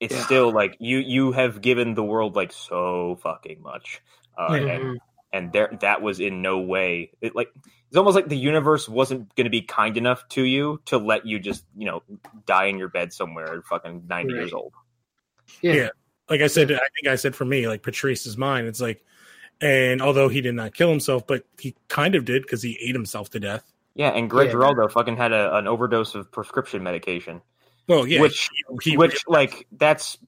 [0.00, 0.24] it's Yeah.
[0.24, 4.00] still like you you have given the world like so fucking much,
[4.38, 4.72] uh, Yeah.
[4.72, 5.00] and
[5.32, 7.48] and there that was in no way it like
[7.88, 11.26] it's almost like the universe wasn't going to be kind enough to you to let
[11.26, 12.02] you just you know
[12.46, 14.38] die in your bed somewhere at fucking 90 Right.
[14.40, 14.72] years old
[15.60, 15.72] yeah.
[15.74, 15.88] Yeah.
[16.28, 18.64] like I said, I think I said for me, like Patrice is mine.
[18.66, 19.04] It's like,
[19.64, 22.94] and although he did not kill himself, but he kind of did because he ate
[22.94, 23.72] himself to death.
[23.94, 24.52] Yeah, and Greg Yeah.
[24.52, 27.40] Giraldo fucking had a, an overdose of prescription medication,
[27.88, 28.50] Well, yeah, which
[28.82, 30.18] he, he which like that's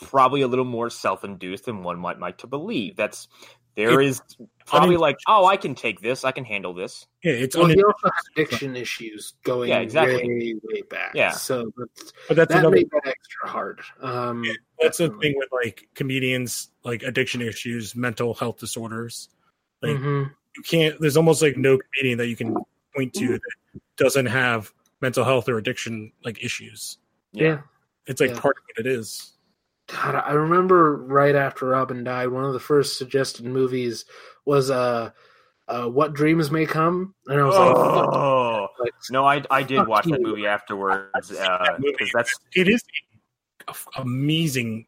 [0.00, 2.94] probably a little more self-induced than one might like to believe.
[2.94, 3.26] That's
[3.80, 4.22] there It- is
[4.66, 7.06] probably unin- like, oh, I can take this, I can handle this.
[7.24, 10.26] yeah, it's Well, unin- he also had addiction issues going Yeah, exactly.
[10.28, 11.12] way, way back.
[11.14, 11.30] Yeah.
[11.32, 13.80] So that's, but that's that another made that extra hard.
[14.00, 19.28] Um, Yeah, that's the thing with like comedians, like addiction issues, mental health disorders.
[19.82, 20.30] Like Mhm.
[20.56, 21.00] you can't.
[21.00, 22.54] There's almost like no comedian that you can
[22.94, 26.98] point to that doesn't have mental health or addiction like issues.
[27.32, 27.62] yeah.
[28.06, 28.40] It's like Yeah.
[28.40, 29.32] part of what it is.
[29.92, 34.04] God, I remember right after Robin died, one of the first suggested movies
[34.44, 35.10] was uh,
[35.68, 39.78] uh "What Dreams May Come," and I was like, Oh like, no, I I did
[39.78, 42.10] Fuck watch that movie afterwards because movie.
[42.14, 42.82] that's It is
[43.66, 44.86] a f- amazing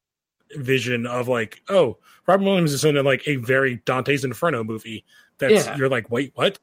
[0.56, 5.04] vision of like, oh, Robin Williams is in like a very Dante's Inferno movie.
[5.38, 5.76] That's Yeah.
[5.76, 6.58] you're like, wait, what?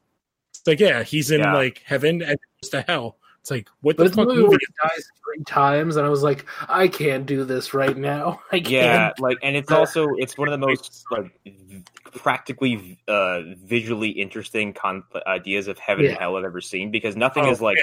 [0.50, 1.54] It's like, yeah, he's in Yeah.
[1.54, 3.18] like heaven and goes to hell.
[3.42, 4.48] It's like, what but the fuck movie movie?
[4.50, 8.40] where he dies three times, and I was like, I can't do this right now.
[8.52, 8.70] I can't.
[8.70, 11.32] yeah, like, and it's also it's one of the most like
[12.16, 17.44] practically uh visually interesting con- ideas of heaven and hell I've ever seen because nothing
[17.44, 17.78] Oh, is like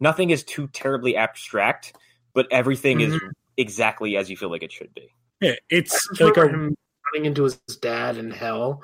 [0.00, 1.96] nothing is too terribly abstract,
[2.34, 3.28] but everything is Mm-hmm.
[3.56, 5.08] exactly as you feel like it should be.
[5.40, 6.76] Yeah, it's like remember a him
[7.14, 8.82] running into his dad in hell,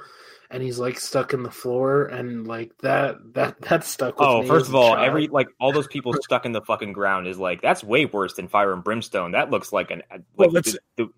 [0.51, 4.19] and he's like stuck in the floor, and like that that that stuck.
[4.19, 5.07] With Oh, me first of all, child.
[5.07, 8.35] every like all those people stuck in the fucking ground is like that's way worse
[8.35, 9.33] than fire and brimstone.
[9.33, 11.09] That looks like an like Well, the, the,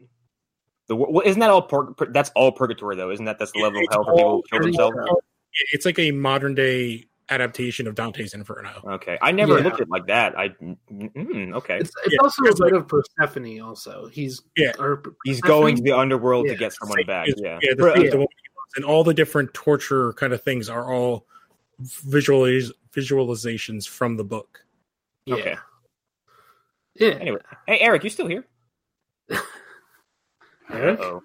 [0.88, 3.10] the well, isn't that all pur- pur- that's all purgatory though?
[3.10, 5.20] Isn't that that's the level of hell for people all- who kill themselves?
[5.72, 8.70] it's like a modern day adaptation of Dante's Inferno.
[8.86, 9.64] Okay, I never Yeah.
[9.64, 10.38] looked at it like that.
[10.38, 11.78] I mm, mm, okay.
[11.78, 13.60] It's, it's Yeah, also a because, bit of Persephone.
[13.62, 14.70] Also, he's Yeah.
[14.78, 16.52] or, He's going to the underworld Yeah.
[16.52, 17.26] to get someone back.
[17.26, 17.58] It's- Yeah.
[17.62, 18.26] yeah, the, Bro, the woman he loves,
[18.76, 21.26] and all the different torture kind of things are all
[21.82, 24.64] visualiz- visualizations from the book.
[25.26, 25.34] yeah.
[25.36, 25.56] Okay.
[26.94, 27.08] Yeah.
[27.20, 28.44] Anyway, hey Eric, you still here?
[30.70, 30.98] Eric?
[31.00, 31.22] Oh,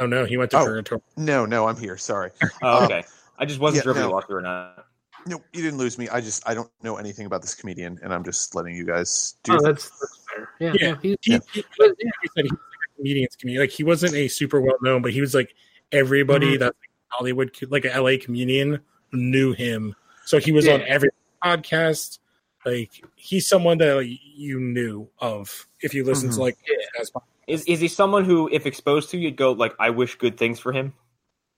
[0.00, 0.64] Oh no, he went to Oh.
[0.64, 1.00] purgatory.
[1.16, 1.96] No, no, I'm here.
[1.96, 2.30] Sorry.
[2.62, 3.02] oh Um, okay.
[3.38, 4.10] I just wasn't yeah, sure if we no.
[4.10, 4.84] lost you or not.
[5.26, 6.08] No, you didn't lose me.
[6.08, 9.34] I just I don't know anything about this comedian, and I'm just letting you guys
[9.44, 9.54] do.
[9.54, 10.48] Oh, that's, that's fair.
[10.60, 10.72] Yeah.
[10.80, 10.90] Yeah.
[10.92, 11.38] no, he- He, Yeah.
[11.52, 12.56] he, like said, he was like a
[12.96, 13.62] comedian's comedian.
[13.62, 15.54] Like he wasn't a super well known, but he was like
[15.92, 16.60] everybody Mhm.
[16.60, 16.74] that
[17.08, 18.80] Hollywood, like a LA comedian,
[19.12, 19.94] knew him.
[20.24, 21.10] So he was on every
[21.42, 22.18] podcast.
[22.66, 26.38] Like he's someone that like, you knew of if you listen to Mhm.
[26.40, 27.02] like Yeah.
[27.46, 30.60] Is is he someone who, if exposed to, you'd go like, "I wish good things
[30.60, 30.92] for him,"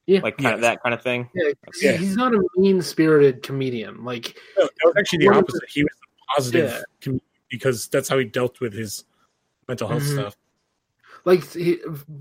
[0.07, 0.21] Yeah.
[0.21, 1.29] like kind of that kind of thing?
[1.35, 1.51] yeah,
[1.83, 1.97] Yeah.
[1.97, 4.05] He's not a mean spirited comedian.
[4.05, 5.69] Like, No, that was actually the opposite.
[5.69, 6.83] He was a positive Yeah.
[7.01, 9.05] comedian because that's how he dealt with his
[9.67, 10.13] mental health Mhm.
[10.13, 10.37] stuff.
[11.25, 11.79] Like he,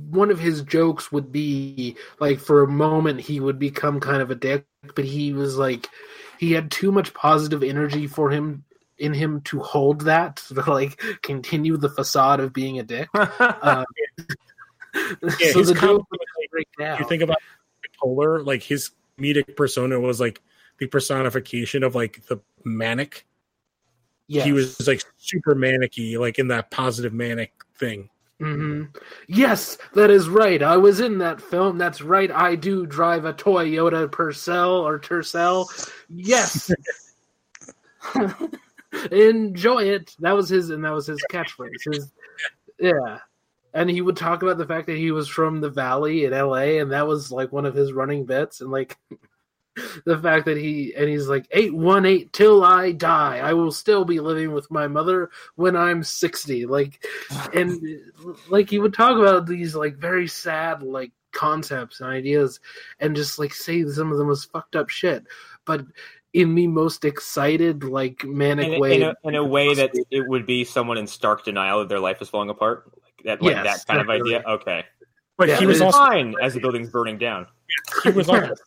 [0.10, 4.32] one of his jokes would be like for a moment he would become kind of
[4.32, 4.66] a dick
[4.96, 5.88] but he was like
[6.40, 8.64] he had too much positive energy for him
[8.98, 13.10] in him to hold that to like continue the facade of being a dick
[13.62, 13.86] um,
[15.40, 16.66] Yeah, so the joke would
[17.00, 17.38] you think about
[18.04, 20.42] bipolar, like his comedic persona was like
[20.80, 23.26] the personification of like the manic.
[24.28, 24.46] yes.
[24.46, 28.10] He was like super manicky, like in that positive manic thing.
[28.40, 28.84] Hmm
[29.28, 30.62] Yes, that is right.
[30.64, 31.78] I was in that film.
[31.78, 32.32] That's right.
[32.32, 35.68] I do drive a Toyota Purcell or Tercel.
[36.10, 36.72] Yes.
[39.12, 40.16] Enjoy it.
[40.20, 41.94] That was his, and that was his catchphrase.
[41.94, 42.12] His,
[42.80, 43.20] yeah.
[43.74, 46.80] And he would talk about the fact that he was from the Valley in LA,
[46.80, 48.62] and that was like one of his running bits.
[48.62, 48.98] And like
[50.06, 53.40] the fact that he, and he's like, 818 till I die.
[53.40, 56.66] I will still be living with my mother when I'm 60.
[56.66, 57.06] Like,
[57.54, 57.82] and
[58.48, 62.60] like he would talk about these like very sad like concepts and ideas
[63.00, 65.24] and just like say some of the most fucked up shit
[65.64, 65.86] but
[66.34, 70.28] in the most excited like manic in, way in, a, in a way that it
[70.28, 73.56] would be someone in stark denial that their life is falling apart, like that, like
[73.56, 74.34] Yes, that kind definitely.
[74.34, 74.52] of idea.
[74.52, 74.86] Okay,
[75.38, 77.48] But Yeah, he was also fine as the building's burning down.
[78.04, 78.60] he was also kind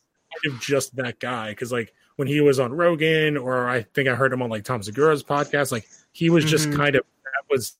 [0.46, 1.50] of just that guy.
[1.50, 4.64] Because like when he was on Rogan or I think I heard him on like
[4.64, 6.76] Tom Segura's podcast, like he was just Mhm.
[6.76, 7.76] kind of that was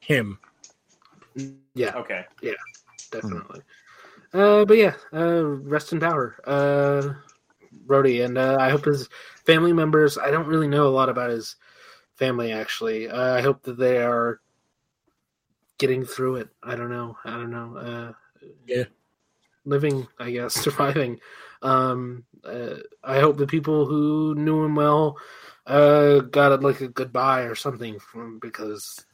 [0.00, 0.38] him.
[1.74, 1.94] yeah.
[1.96, 2.52] Okay, Yeah.
[3.10, 3.60] definitely.
[4.32, 7.14] Uh but yeah uh rest in power uh
[7.86, 9.08] Brody and uh, I hope his
[9.44, 11.56] family members I don't really know a lot about his
[12.16, 13.08] family actually.
[13.08, 14.40] Uh, I hope that they are
[15.78, 16.48] getting through it.
[16.62, 17.16] I don't know.
[17.24, 17.76] I don't know.
[17.76, 18.12] Uh
[18.66, 18.84] Yeah.
[19.64, 21.18] living I guess surviving
[21.62, 25.18] um uh, I hope the people who knew him well
[25.66, 29.04] uh got like a goodbye or something from because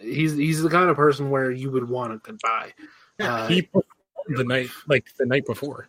[0.00, 2.72] he's he's the kind of person where you would want a goodbye
[3.20, 3.86] uh, he performed
[4.28, 5.88] the night like the night before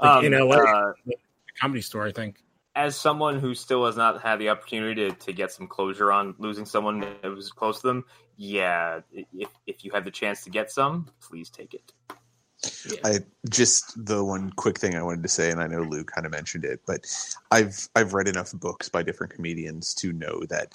[0.00, 0.56] Like, um, in LA.
[0.56, 1.14] uh, the
[1.60, 2.36] comedy store, I think.
[2.74, 6.34] as someone who still has not had the opportunity to, to get some closure on
[6.38, 8.04] losing someone that was close to them,
[8.36, 11.92] yeah, if, if you have the chance to get some, please take it.
[13.04, 13.18] I
[13.50, 16.32] just the one quick thing I wanted to say, and I know Lou kind of
[16.32, 17.06] mentioned it, but
[17.50, 20.72] I've I've read enough books by different comedians to know that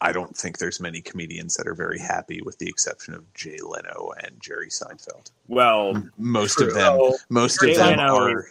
[0.00, 3.58] I don't think there's many comedians that are very happy, with the exception of Jay
[3.62, 5.30] Leno and Jerry Seinfeld.
[5.48, 6.68] Well, Most True.
[6.68, 8.46] of them, So, most Jay of them Leno- are.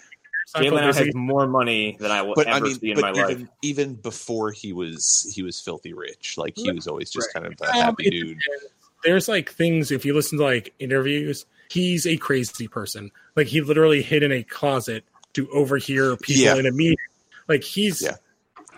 [0.58, 3.12] Jay Leno has more money than I will But ever I mean, see in my
[3.12, 3.32] but life.
[3.32, 6.38] even even before he was he was filthy rich.
[6.38, 8.38] Like he was always just kind of a happy it dude.
[9.04, 13.62] there's like things if you listen to like interviews he's a crazy person like he
[13.62, 16.56] literally hid in a closet to overhear people Yeah.
[16.56, 16.98] in a meeting
[17.48, 18.16] like he's Yeah.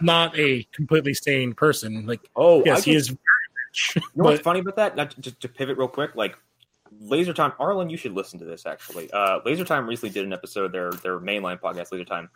[0.02, 4.24] not a completely sane person like oh, yes I he is very rich You know
[4.26, 4.96] what's funny about that?
[4.96, 6.36] Not to, just to pivot real quick, like
[7.00, 7.54] Laser Time.
[7.60, 8.66] Arlen, you should listen to this.
[8.66, 12.30] Actually, uh, Laser Time recently did an episode of their their mainline podcast, Laser Time.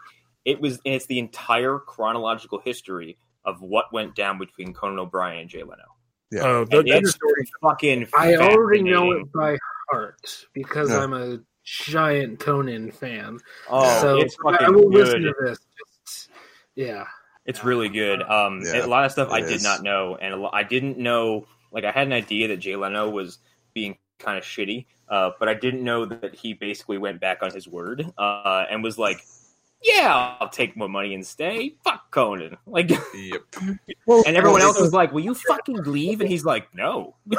[0.45, 5.40] It was and it's the entire chronological history of what went down between Conan O'Brien
[5.41, 5.84] and Jay Leno.
[6.32, 6.60] Yeah.
[6.60, 8.07] And that, that story fucking.
[8.15, 9.57] I already know it by
[9.92, 11.00] heart because Yeah.
[11.00, 13.40] I'm a giant Conan fan.
[13.70, 15.06] Oh, so it's fucking I will good.
[15.06, 15.60] listen to this.
[16.06, 16.30] Just,
[16.76, 17.06] yeah.
[17.46, 18.22] It's really good.
[18.22, 19.64] Um, Yeah, a lot of stuff I it did is.
[19.64, 21.46] not know, and a lo- I didn't know.
[21.72, 23.40] Like I had an idea that Jay Leno was
[23.74, 27.52] being kind of shitty, uh, but I didn't know that he basically went back on
[27.52, 29.24] his word uh, and was like,
[29.82, 33.42] "Yeah, I'll take more money and stay." Fuck Conan, like, Yep.
[34.28, 37.16] and everyone else was like, "Will you fucking leave?" And he's like, "No."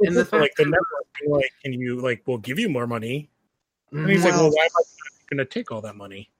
[0.00, 2.86] And the fact like the network being like can you like we'll give you more
[2.86, 3.30] money
[3.92, 6.30] and he's like Well- well why am i going to take all that money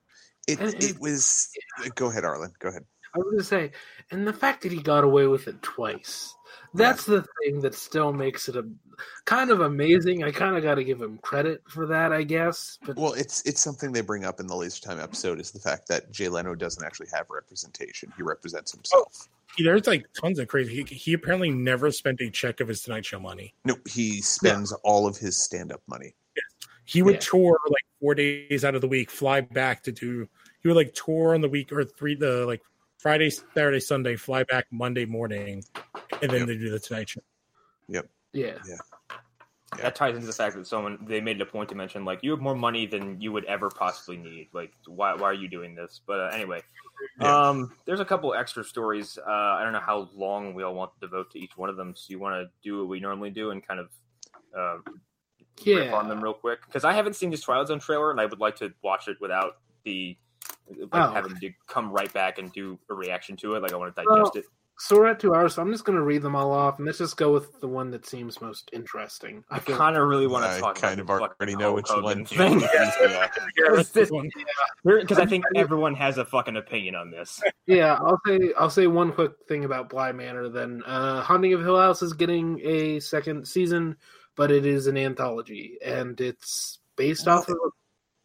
[0.46, 1.48] It And- it was.
[1.96, 2.52] Go ahead, Arlen.
[2.60, 2.84] Go ahead.
[3.14, 3.72] I was gonna say,
[4.10, 6.34] and the fact that he got away with it twice.
[6.76, 8.66] That's the thing that still makes it a
[9.24, 10.24] kind of amazing.
[10.24, 12.78] I kind of got to give him credit for that, I guess.
[12.84, 15.60] But Well, it's it's something they bring up in the Laser Time episode is the
[15.60, 18.12] fact that Jay Leno doesn't actually have representation.
[18.16, 19.06] He represents himself.
[19.10, 19.24] Oh,
[19.56, 22.82] he- there's like tons of crazy he, he apparently never spent a check of his
[22.82, 26.14] tonight show money No, he spends all of his stand up money.
[26.84, 27.20] He would Yeah.
[27.20, 30.28] tour like four days out of the week, fly back to do.
[30.62, 32.60] He would like tour on the week or three the like
[33.06, 35.62] Friday, Saturday, Sunday, fly back Monday morning,
[36.20, 36.48] and then Yep.
[36.48, 37.20] they do the Tonight Show.
[37.86, 38.08] Yep.
[38.32, 38.78] Yeah, Yeah.
[39.76, 42.24] That ties into the fact that someone they made it a point to mention like
[42.24, 44.48] you have more money than you would ever possibly need.
[44.52, 46.00] Like why why are you doing this?
[46.04, 46.62] But uh, anyway,
[47.20, 47.48] Yeah.
[47.50, 49.18] um, there's a couple extra stories.
[49.18, 51.76] Uh, I don't know how long we all want to devote to each one of
[51.76, 51.94] them.
[51.94, 53.90] So you want to do what we normally do and kind of
[54.56, 54.78] uh,
[55.64, 58.26] rip on them real quick because I haven't seen this Twilight Zone trailer and I
[58.26, 60.16] would like to watch it without the
[60.68, 61.12] like Oh.
[61.12, 63.62] having to come right back and do a reaction to it.
[63.62, 64.44] Like I want to Well, digest it.
[64.78, 66.84] So we're at two hours, so I'm just going to read them all off, and
[66.84, 69.42] let's just go with the one that seems most interesting.
[69.50, 70.76] I I kind of really want to I talk.
[70.76, 72.26] kind about of the already know which one.
[72.26, 72.60] thing.
[72.70, 72.90] Yeah,
[73.74, 74.28] that's this one.
[74.84, 77.40] Because I think everyone has a fucking opinion on this.
[77.66, 80.50] yeah, I'll say I'll say one quick thing about Bly Manor.
[80.50, 83.96] Then, uh, Haunting of Hill House is getting a second season,
[84.36, 87.70] but it is an anthology, and it's based off of a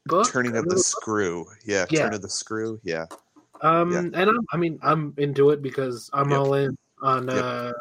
[0.06, 0.28] book.
[0.30, 1.46] Turning of the another screw.
[1.66, 2.04] Yeah, Yeah.
[2.04, 2.80] turn of the screw.
[2.84, 3.06] Yeah.
[3.62, 4.00] Um, Yeah.
[4.00, 6.40] and I'm, I mean, I'm into it because I'm Yep.
[6.40, 7.44] all in on Yep.
[7.44, 7.72] uh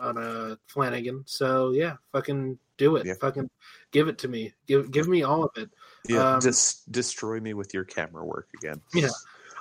[0.00, 1.22] on uh Flanagan.
[1.26, 3.06] So yeah, fucking do it.
[3.06, 3.14] Yeah.
[3.20, 3.48] Fucking
[3.92, 4.52] give it to me.
[4.66, 5.70] Give give me all of it.
[6.08, 6.34] Yeah.
[6.34, 8.80] Um, Just destroy me with your camera work again.
[8.92, 9.08] Yeah.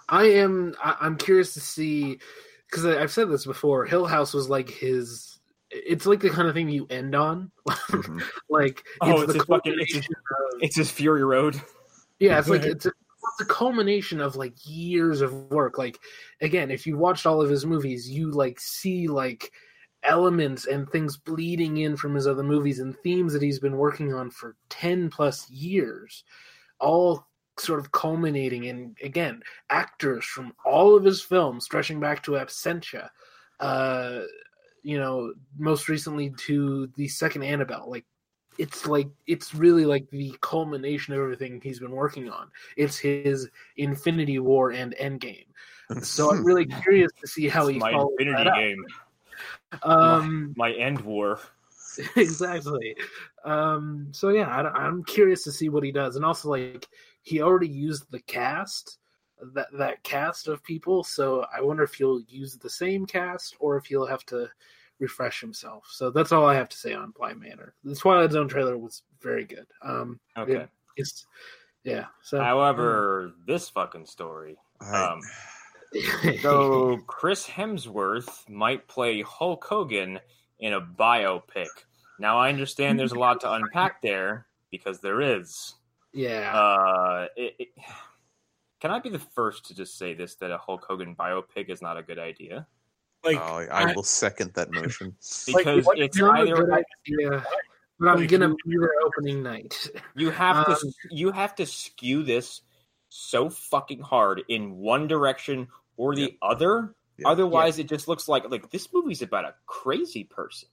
[0.09, 0.75] I am.
[0.83, 2.19] I, I'm curious to see
[2.69, 3.85] because I've said this before.
[3.85, 5.39] Hill House was like his.
[5.69, 7.51] It's like the kind of thing you end on.
[7.69, 8.21] Mhm.
[8.49, 11.61] like Oh, it's the his fucking- it's his- of- It's just Fury Road.
[12.21, 15.77] Yeah, it's like it's a, it's a culmination of like years of work.
[15.77, 15.99] Like
[16.39, 19.51] again, if you watched all of his movies, you like see like
[20.03, 24.13] elements and things bleeding in from his other movies and themes that he's been working
[24.13, 26.23] on for 10 plus years
[26.79, 27.27] all
[27.59, 33.09] sort of culminating in again actors from all of his films stretching back to absentia
[33.59, 34.21] uh
[34.81, 38.05] you know most recently to the second annabelle like
[38.57, 43.49] it's like it's really like the culmination of everything he's been working on it's his
[43.77, 45.45] infinity war and endgame
[46.01, 48.55] so i'm really curious to see how he my follows Infinity that up.
[48.55, 48.85] game.
[49.83, 51.39] um My end war.
[52.15, 52.95] exactly.
[53.43, 56.87] Um, so yeah, I, I'm curious to see what he does, and also like
[57.21, 58.99] he already used the cast
[59.53, 63.77] that that cast of people, so I wonder if he'll use the same cast or
[63.77, 64.47] if he'll have to
[65.01, 65.85] refresh himself.
[65.91, 67.73] So that's all I have to say on Bly Manor.
[67.83, 69.65] The Twilight Zone trailer was very good.
[69.81, 70.53] Um, Okay.
[70.53, 70.65] Yeah.
[70.95, 71.25] it's
[71.83, 72.05] yeah.
[72.21, 74.57] So However, this fucking story.
[74.79, 75.21] I- Um,
[76.41, 80.19] So Chris Hemsworth might play Hulk Hogan
[80.59, 81.67] in a biopic.
[82.19, 85.73] Now I understand there's a lot to unpack there because there is.
[86.13, 87.67] yeah, Uh, it, it,
[88.79, 91.81] can I be the first to just say this that a Hulk Hogan biopic is
[91.81, 92.67] not a good idea?
[93.23, 95.15] Like, oh, I I- will second that motion.
[95.45, 97.45] Because what- it's Not a good either idea,
[97.99, 99.89] but I'm Like, gonna you- be there opening night.
[100.15, 102.61] you have to Um, you have to skew this
[103.09, 105.67] so fucking hard in one direction
[105.97, 106.95] or the other.
[107.17, 107.27] Yeah.
[107.29, 110.69] Otherwise, it just looks like like this movie's about a crazy person.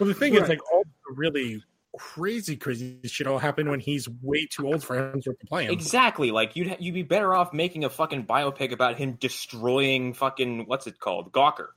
[0.00, 0.42] well, the thing Right.
[0.42, 1.62] is, like, all really
[1.98, 5.72] crazy, crazy shit all happened when he's way too old for Hemsworth to play him.
[5.72, 6.30] Exactly.
[6.30, 10.86] Like you'd you'd be better off making a fucking biopic about him destroying fucking what's
[10.86, 11.68] it called Gawker.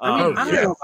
[0.00, 0.62] I mean, Um, I don't yeah.
[0.62, 0.74] know.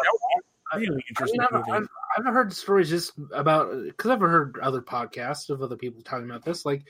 [0.74, 1.70] Really I mean, interesting I've, movie.
[1.70, 1.88] I've,
[2.18, 6.44] I've heard stories just about because I've heard other podcasts of other people talking about
[6.44, 6.64] this.
[6.64, 6.84] Like,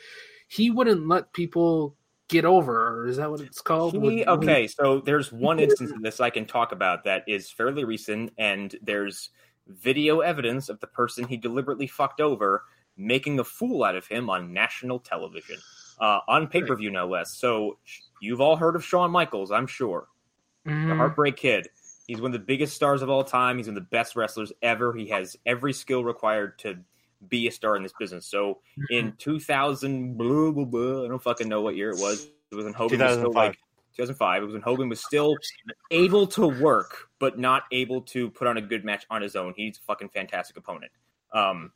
[0.46, 1.96] he wouldn't let people
[2.28, 3.00] get over.
[3.00, 3.94] Or is that what it's called?
[3.94, 7.84] He, okay, so there's one instance of this I can talk about that is fairly
[7.84, 9.30] recent, and there's
[9.66, 12.64] video evidence of the person he deliberately fucked over
[12.96, 15.58] making a fool out of him on national television,
[15.98, 17.34] uh, on pay per view, no less.
[17.38, 17.78] So
[18.20, 20.08] you've all heard of Shawn Michaels, I'm sure.
[20.64, 20.96] The Mhm.
[20.96, 21.68] Heartbreak Kid.
[22.06, 23.56] He's one of the biggest stars of all time.
[23.56, 24.92] He's one of the best wrestlers ever.
[24.92, 26.78] He has every skill required to
[27.28, 28.26] be a star in this business.
[28.26, 28.60] So
[28.90, 32.28] in 2000, blah, blah, blah, I don't fucking know what year it was.
[32.50, 33.58] It was in Hogan was still like
[33.96, 34.42] 2005.
[34.42, 35.36] It was when Hogan was still
[35.90, 39.54] able to work, but not able to put on a good match on his own.
[39.56, 40.92] He's a fucking fantastic opponent.
[41.32, 41.72] Um,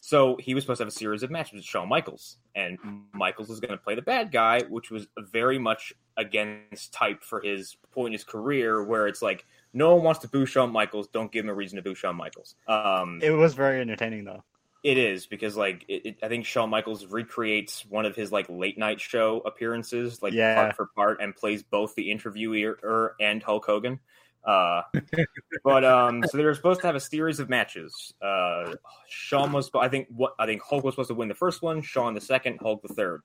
[0.00, 2.78] so he was supposed to have a series of matches with Shawn Michaels, and
[3.12, 7.40] Michaels was going to play the bad guy, which was very much against type for
[7.40, 11.08] his point in his career, where it's like no one wants to boo Shawn Michaels.
[11.08, 12.54] Don't give him a reason to boo Shawn Michaels.
[12.68, 14.44] Um, It was very entertaining though.
[14.82, 18.46] It is because like it, it, I think Shawn Michaels recreates one of his like
[18.48, 20.54] late night show appearances, like Yeah.
[20.54, 24.00] part for part, and plays both the interviewer and Hulk Hogan.
[24.44, 24.82] Uh,
[25.64, 28.14] but um, so they were supposed to have a series of matches.
[28.22, 28.74] Uh,
[29.08, 31.82] Shawn was, I think, what I think Hulk was supposed to win the first one,
[31.82, 33.22] Shawn the second, Hulk the third.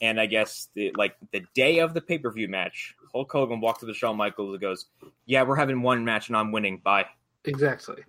[0.00, 3.60] And I guess the like the day of the pay per view match, Hulk Hogan
[3.60, 4.86] walks to the Shawn Michaels and goes,
[5.26, 6.78] "Yeah, we're having one match and I'm winning.
[6.78, 7.06] Bye."
[7.44, 8.04] exactly.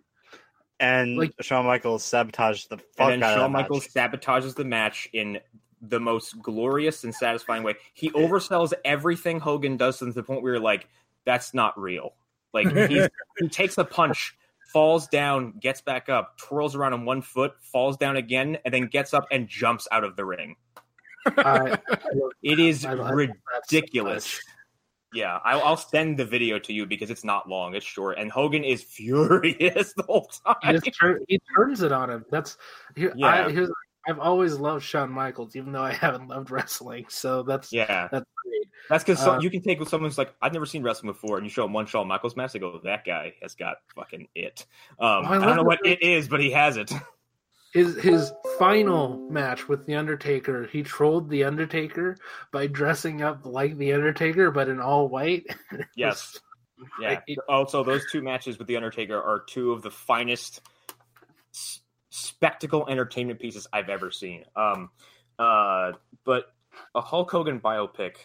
[0.80, 4.12] And Like- Shawn Michaels sabotaged the fuck and then out of Shawn Michaels match.
[4.12, 5.40] sabotages the match in
[5.82, 7.76] the most glorious and satisfying way.
[7.94, 10.88] He oversells everything Hogan does to the point where you're like,
[11.26, 12.14] that's not real.
[12.54, 13.08] Like he's,
[13.40, 14.36] he takes a punch,
[14.74, 18.88] falls down, gets back up, twirls around on one foot, falls down again, and then
[18.88, 20.56] gets up and jumps out of the ring.
[21.26, 21.78] I,
[22.42, 23.28] It is I, I, love that
[23.68, 24.42] so ridiculous.
[25.14, 28.32] Yeah, I'll, I'll send the video to you because it's not long; it's short, and
[28.32, 30.80] Hogan is furious the whole time.
[31.00, 32.26] turn, he turns it on him.
[32.30, 32.58] That's
[32.96, 33.14] here.
[33.16, 33.46] Yeah.
[33.48, 33.70] I, here's,
[34.08, 37.06] I've always loved Shawn Michaels, even though I haven't loved wrestling.
[37.10, 38.68] So that's Yeah, that's great.
[38.90, 41.38] That's because Uh, you can take with someone who's like, I've never seen wrestling before,
[41.38, 44.28] and you show them one Shawn Michaels match, they go, that guy has got fucking
[44.36, 44.66] it.
[45.00, 46.92] Um, I I, don't know what it is, but he has it.
[47.74, 52.18] His his final match with the Undertaker, he trolled the Undertaker
[52.52, 55.46] by dressing up like the Undertaker, but in all white.
[55.96, 56.40] Yes.
[57.00, 57.20] Yeah.
[57.50, 60.62] Also, those two matches with the Undertaker are two of the finest
[61.54, 64.46] s- spectacle entertainment pieces I've ever seen.
[64.56, 64.90] Um,
[65.38, 65.92] uh,
[66.24, 66.46] but
[66.96, 68.16] a Hulk Hogan biopic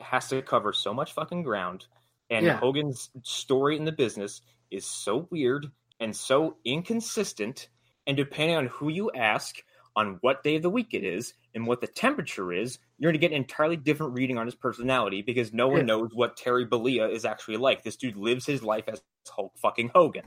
[0.00, 1.86] has to cover so much fucking ground,
[2.28, 2.56] and Yeah.
[2.58, 5.70] Hogan's story in the business is so weird
[6.00, 7.68] and so inconsistent.
[8.10, 9.62] And depending on who you ask,
[9.94, 13.20] on what day of the week it is, and what the temperature is, you're going
[13.20, 15.84] to get an entirely different reading on his personality because no one Yeah.
[15.84, 17.84] knows what Terry Bollea is actually like.
[17.84, 20.24] This dude lives his life as Hulk fucking Hogan.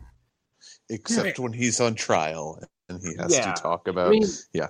[0.90, 2.58] Except when he's on trial
[2.88, 3.52] and he has Yeah.
[3.54, 4.12] to talk I about.
[4.12, 4.24] mean,
[4.54, 4.70] yeah.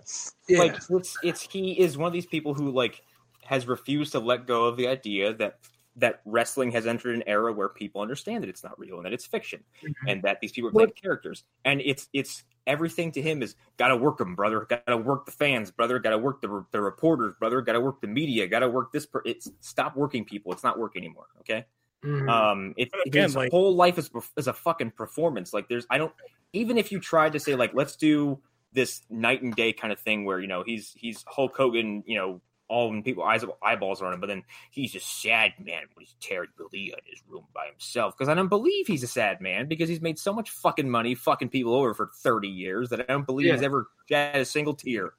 [0.50, 0.58] yeah.
[0.58, 3.04] Like it's it's he is one of these people who like
[3.44, 5.60] has refused to let go of the idea that
[5.96, 9.14] that wrestling has entered an era where people understand that it's not real and that
[9.14, 10.08] it's fiction Mm-hmm.
[10.10, 11.44] and that these people are playing characters.
[11.66, 14.66] And it's it's everything to him is gotta work them brother.
[14.70, 16.00] Gotta work the fans brother.
[16.00, 17.62] Gotta work the, the reporters brother.
[17.62, 18.48] Gotta work the media.
[18.48, 20.52] Gotta work this per- it's stop working people.
[20.52, 21.66] It's not working anymore okay?
[22.04, 22.30] Mhm.
[22.30, 25.54] um it, again, his like- whole life is is a fucking performance.
[25.54, 26.12] Like there's i don't
[26.54, 28.40] even if you tried to say like let's do
[28.74, 32.18] this night and day kind of thing where you know he's he's hulk hogan you
[32.18, 32.42] know
[32.74, 36.06] all when people eyes eyeballs are on him but then he's a sad man when
[36.06, 39.42] he's Terry Bollea in his room by himself because I don't believe he's a sad
[39.42, 43.00] man because he's made so much fucking money fucking people over for 30 years that
[43.00, 45.14] I don't believe he's ever shed a single tear.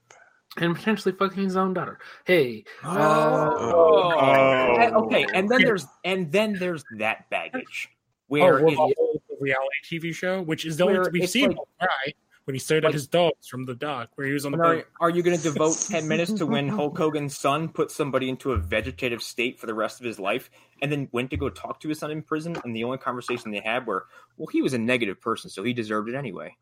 [0.56, 1.98] and potentially fucking his own daughter.
[2.24, 4.12] Hey, uh, Oh.
[4.16, 4.76] Oh.
[4.80, 7.96] And- okay, and then there's and then there's that baggage Oh,
[8.28, 11.58] where well, it- the whole reality TV show, which is the only we've seen like-
[11.80, 12.12] the guy
[12.44, 14.58] when he stared like- at his dogs from the dock where he was on the
[14.58, 14.86] And are, boat.
[15.00, 18.52] are you going to devote 10 minutes to when Hulk Hogan's son put somebody into
[18.52, 20.50] a vegetative state for the rest of his life
[20.82, 22.56] and then went to go talk to his son in prison?
[22.64, 24.06] And the only conversation they had were,
[24.36, 26.56] well, he was a negative person, so he deserved it anyway.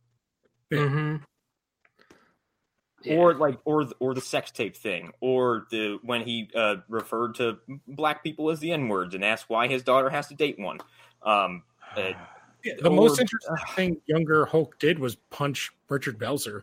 [0.70, 0.78] Yeah.
[0.78, 1.22] mhm.
[3.10, 7.58] or like or or the sex tape thing, or the when he uh, referred to
[7.88, 10.78] black people as the n words and asked why his daughter has to date one.
[11.22, 11.64] Um,
[11.96, 12.12] uh,
[12.64, 16.62] Yeah, the Or- most interesting thing younger Hulk did was punch Richard Belzer.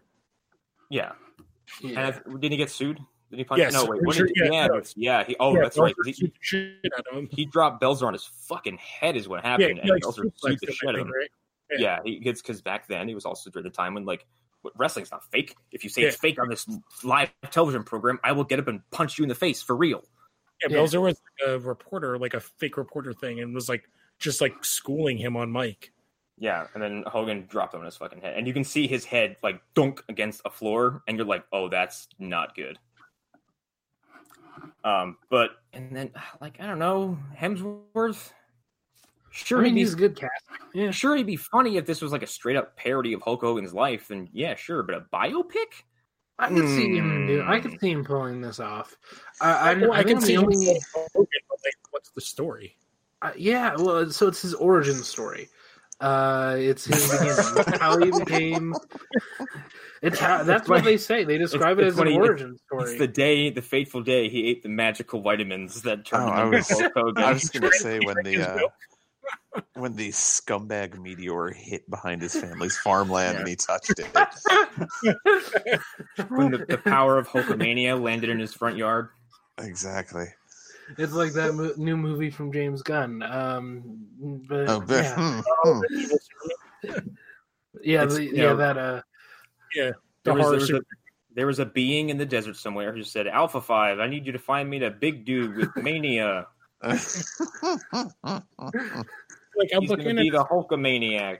[0.89, 1.11] yeah,
[1.81, 1.89] Yeah.
[1.89, 2.99] and I, didn't he get sued?
[3.29, 3.59] Did he punch?
[3.59, 4.81] Yes, no, wait, I'm what sure- did, yeah, yeah, no.
[4.95, 5.93] yeah, He, oh, Yeah, that's right.
[5.93, 7.27] Belzer 'cause He, shit out him.
[7.31, 10.59] he dropped Belzer on his fucking head is what happened, he, and like, Belzer sued
[10.61, 11.11] the shit out of him.
[11.11, 11.29] right?
[11.71, 11.99] Yeah, Yeah.
[12.03, 14.25] he gets because back then he was also during the time when like
[14.75, 15.55] wrestling's not fake.
[15.71, 16.07] If you say Yeah.
[16.07, 16.65] it's fake on this
[17.03, 20.03] live television program, I will get up and punch you in the face for real.
[20.63, 20.77] Yeah, Yeah.
[20.77, 23.87] Belzer was a reporter, like a fake reporter thing, and was like
[24.19, 25.91] just like schooling him on Mike.
[26.37, 29.03] Yeah, and then Hogan dropped him on his fucking head, and you can see his
[29.03, 32.79] head like dunk against a floor, and you're like, oh, that's not good.
[34.83, 38.31] Um, but and then like I don't know, Hemsworth.
[39.31, 40.43] Sure, I mean, he'd he's be, a good cast.
[40.73, 40.89] Yeah.
[40.91, 43.73] sure he'd be funny if this was like a straight up parody of Hulk Hogan's
[43.73, 44.07] life.
[44.07, 45.83] Then yeah, sure, but a biopic.
[46.39, 47.27] I could see him.
[47.27, 47.69] Do, I Hmm.
[47.69, 48.95] could see him pulling this off.
[49.41, 52.21] I, I, Well, I, I, can see him only- as Hogan, but like, what's the
[52.21, 52.75] story?
[53.21, 55.49] Uh, yeah, well, so it's his origin story.
[55.99, 57.11] Uh, it's his
[57.55, 58.73] beginning, how he became.
[60.01, 61.25] It's how, that's what they say.
[61.25, 64.63] They describe it as an funny, origin It's the day, the fateful day, he ate
[64.63, 67.23] the magical vitamins that turned Oh, I him into was- Hulk Hogan.
[67.25, 68.41] I was going to say when the
[69.57, 74.07] uh, when the scumbag meteor hit behind his family's farmland and he touched it.
[76.29, 79.09] when the, the power of Hulkamania landed in his front yard.
[79.59, 80.27] exactly.
[80.97, 83.23] It's like that mo- new movie from James Gunn.
[83.23, 84.07] Um,
[84.47, 85.81] but Oh, but, yeah, hmm, hmm.
[87.83, 89.01] yeah, the, yeah, know, that uh,
[89.75, 89.93] The
[90.23, 90.81] There was, there, was a,
[91.35, 94.31] there was a being in the desert somewhere who said, Alpha 5, I need you
[94.31, 96.47] to find me the big dude with mania.
[96.81, 97.37] like I'm He's
[99.59, 101.39] going to looking be at the Hulkamaniac.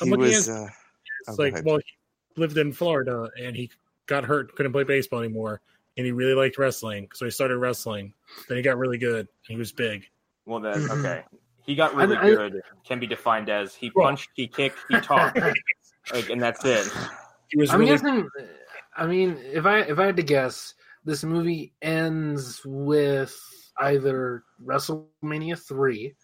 [0.00, 0.48] I'm he was.
[0.48, 0.68] at Uh,
[1.20, 3.70] it's oh, like well he lived in Florida and he
[4.06, 5.60] got hurt, couldn't play baseball anymore,
[5.96, 8.12] and he really liked wrestling, so he started wrestling.
[8.48, 9.20] Then he got really good.
[9.20, 10.04] And he was big.
[10.44, 10.98] Well, then, Mhm.
[11.00, 11.24] okay.
[11.64, 12.62] He got really I- I- good.
[12.86, 15.36] Can be defined as he punched, he kicked, he talked.
[16.12, 16.86] like, and that's it.
[17.48, 18.28] He was I'm really guessing.
[18.96, 20.74] I mean, if I if I had to guess,
[21.04, 23.36] this movie ends with
[23.80, 26.14] either WrestleMania three,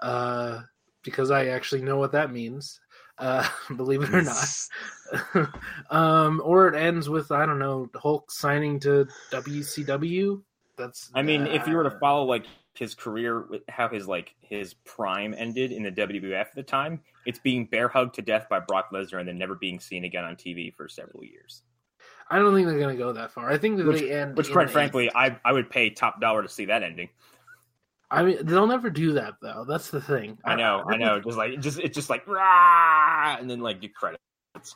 [0.00, 0.62] uh,
[1.02, 2.80] because I actually know what that means.
[3.18, 5.48] Uh, believe it or not,
[5.90, 10.42] um, or it ends with I don't know Hulk signing to WCW.
[10.76, 12.44] That's I mean, if you were to uh, follow like
[12.74, 17.38] his career, how his like his prime ended in the WWF at the time, it's
[17.38, 20.36] being bear hugged to death by Brock Lesnar and then never being seen again on
[20.36, 21.62] TV for several years.
[22.28, 23.50] I don't think they're gonna go that far.
[23.50, 24.36] I think that Which- they end.
[24.36, 27.08] Which, quite frankly, I I would pay top dollar to see that ending.
[28.10, 29.64] I mean, they'll never do that though.
[29.68, 30.38] That's the thing.
[30.44, 31.20] I know, I know.
[31.20, 34.20] Just like just it's just like rah, and then like you credit.
[34.54, 34.74] It's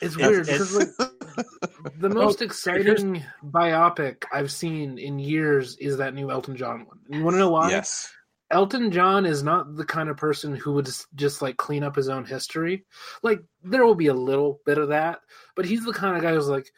[0.00, 6.14] It's- weird it's- because like the most exciting biopic I've seen in years is that
[6.14, 6.98] new Elton John one.
[7.08, 7.70] You want to know why?
[7.70, 8.10] yes.
[8.50, 11.96] Elton John is not the kind of person who would just, just like clean up
[11.96, 12.84] his own history.
[13.22, 15.20] Like there will be a little bit of that,
[15.56, 16.70] but he's the kind of guy who's like,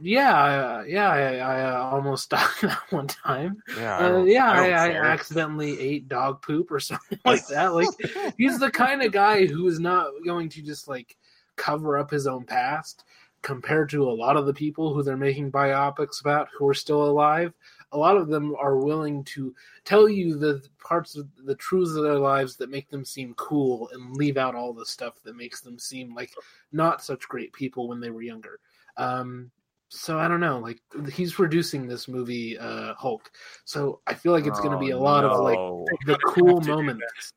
[0.00, 3.62] yeah, I- yeah, I, I uh, almost died that one time.
[3.76, 3.98] Yeah.
[3.98, 7.74] I Uh, yeah, I, I, I, accidentally ate dog poop or something like that.
[7.74, 7.88] Like
[8.36, 11.16] he's the kind of guy who is not going to just like
[11.56, 13.04] cover up his own past
[13.42, 17.04] compared to a lot of the people who they're making biopics about who are still
[17.04, 17.52] alive
[17.92, 19.54] a lot of them are willing to
[19.84, 23.88] tell you the parts of the truths of their lives that make them seem cool
[23.92, 26.32] and leave out all the stuff that makes them seem like
[26.72, 28.60] not such great people when they were younger
[28.96, 29.50] um
[29.90, 30.80] so i don't know like
[31.12, 33.30] he's producing this movie uh hulk.
[33.64, 35.58] So i feel like it's going to be a Oh, lot of like
[36.06, 37.32] the cool have to do moments.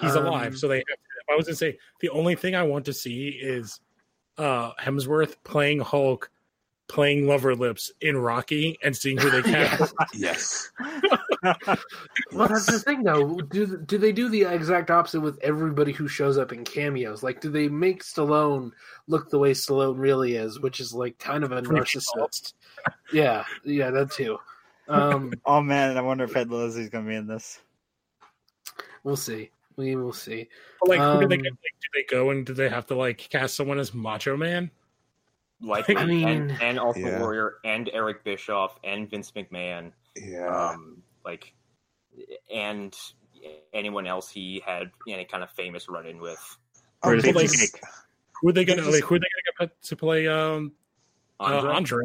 [0.00, 1.32] He's Um, alive, so they have to.
[1.32, 3.80] I was going to say the only thing I want to see is
[4.38, 6.30] uh Hemsworth playing Hulk,
[6.92, 9.94] playing Lover Lips in Rocky, and seeing who they cast.
[10.14, 10.70] Yes.
[12.32, 13.36] Well, that's the thing, though.
[13.50, 17.24] Do do they do the exact opposite with everybody who shows up in cameos?
[17.24, 18.70] Like, do they make Stallone
[19.08, 22.52] look the way Stallone really is, which is like kind of a narcissist?
[23.12, 24.38] Yeah, yeah, that too.
[24.86, 27.58] Um, Oh man, I wonder if Ed Leslie's gonna be in this.
[29.02, 29.50] we'll see.
[29.76, 30.48] We will see.
[30.80, 31.52] But, like, who do they Um, get?
[31.52, 34.70] Like, do they go and do they have to like cast someone as Macho Man?
[35.62, 37.20] Likely, I mean- and, and Ultra Yeah.
[37.20, 40.46] Warrior, and Eric Bischoff, and Vince McMahon, Yeah.
[40.72, 41.54] um, like,
[42.52, 42.94] and
[43.72, 46.40] anyone else he had any kind of famous run-in with.
[47.02, 47.78] Oh, British they like- just-
[48.40, 49.04] Who are they gonna just- like?
[49.04, 49.26] Who are they
[49.58, 50.26] gonna get to play?
[50.26, 50.72] Um,
[51.40, 51.70] Andre?
[51.70, 52.04] Uh, Andre.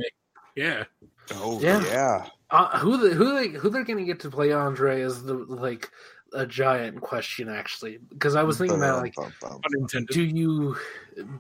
[0.56, 0.84] Yeah,
[1.32, 1.84] oh Yeah.
[1.86, 2.30] yeah.
[2.50, 5.34] Uh, who the, who they who they're going to get to play Andre is the
[5.34, 5.92] like
[6.34, 9.16] a giant question actually because I was thinking about like
[10.10, 10.76] do you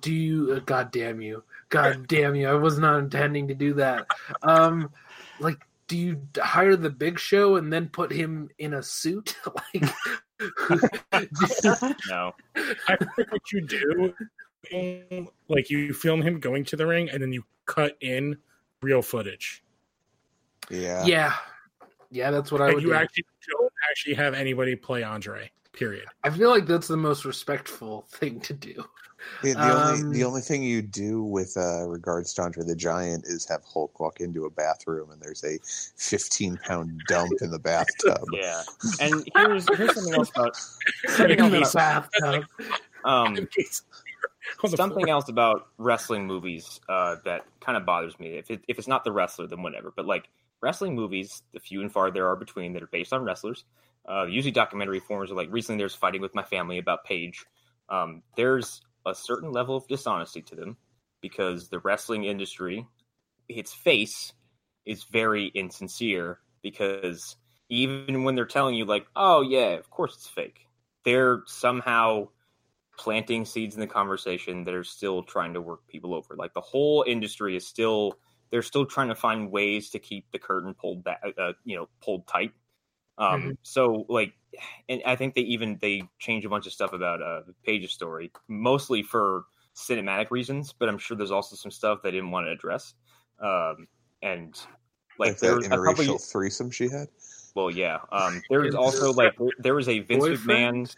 [0.01, 2.47] do you uh, god damn you God damn you!
[2.47, 4.07] I was not intending to do that.
[4.43, 4.91] Um,
[5.39, 5.57] like,
[5.87, 9.35] do you hire the Big Show and then put him in a suit?
[9.73, 9.83] like,
[12.09, 12.33] No,
[12.87, 14.13] I think what you do,
[15.49, 18.37] like you film him going to the ring, and then you cut in
[18.81, 19.63] real footage.
[20.69, 21.05] Yeah.
[21.05, 21.33] yeah,
[22.11, 22.95] yeah, that's what I would you do.
[22.95, 25.51] actually don't actually have anybody play Andre.
[25.73, 26.05] Period.
[26.23, 28.83] I feel like that's the most respectful thing to do.
[29.43, 32.75] The, the Um, only the only thing you do with uh, regards to Andre the
[32.75, 35.57] Giant is have Hulk walk into a bathroom and there's a
[35.97, 38.23] 15 pound dump in the bathtub.
[38.31, 38.61] yeah.
[39.01, 40.55] And here's here's something else about
[41.07, 42.45] something In the else, bathtub.
[43.05, 43.47] um,
[44.75, 48.37] something else about wrestling movies uh, that kind of bothers me.
[48.37, 49.91] If it, if it's not the wrestler, then whatever.
[49.95, 50.29] But like
[50.61, 53.65] wrestling movies, the few and far there are between that are based on wrestlers,
[54.09, 55.31] uh, usually documentary forms.
[55.31, 57.45] Or like recently, there's fighting with my family about Paige.
[57.89, 60.77] Um, there's a certain level of dishonesty to them
[61.21, 62.85] because the wrestling industry,
[63.49, 64.33] its face,
[64.85, 67.35] is very insincere because
[67.69, 70.67] even when they're telling you like, oh yeah, of course it's fake,
[71.03, 72.27] they're somehow
[72.97, 76.35] planting seeds in the conversation that are still trying to work people over.
[76.35, 78.17] Like the whole industry is still
[78.49, 81.89] they're still trying to find ways to keep the curtain pulled back, uh, you know,
[82.01, 82.53] pulled tight.
[83.17, 83.57] Um, Mhm.
[83.63, 84.33] So like,
[84.89, 88.31] and I think they even they change a bunch of stuff about uh, Paige's story,
[88.47, 89.45] mostly for
[89.75, 92.93] cinematic reasons, but I'm sure there's also some stuff they didn't want to address.
[93.39, 93.87] Um,
[94.21, 94.55] and
[95.19, 97.07] like, Like there that was a couple interracial threesome she had.
[97.55, 97.99] well, yeah.
[98.11, 100.95] Um, there is also like there- there was a Vince McMahon.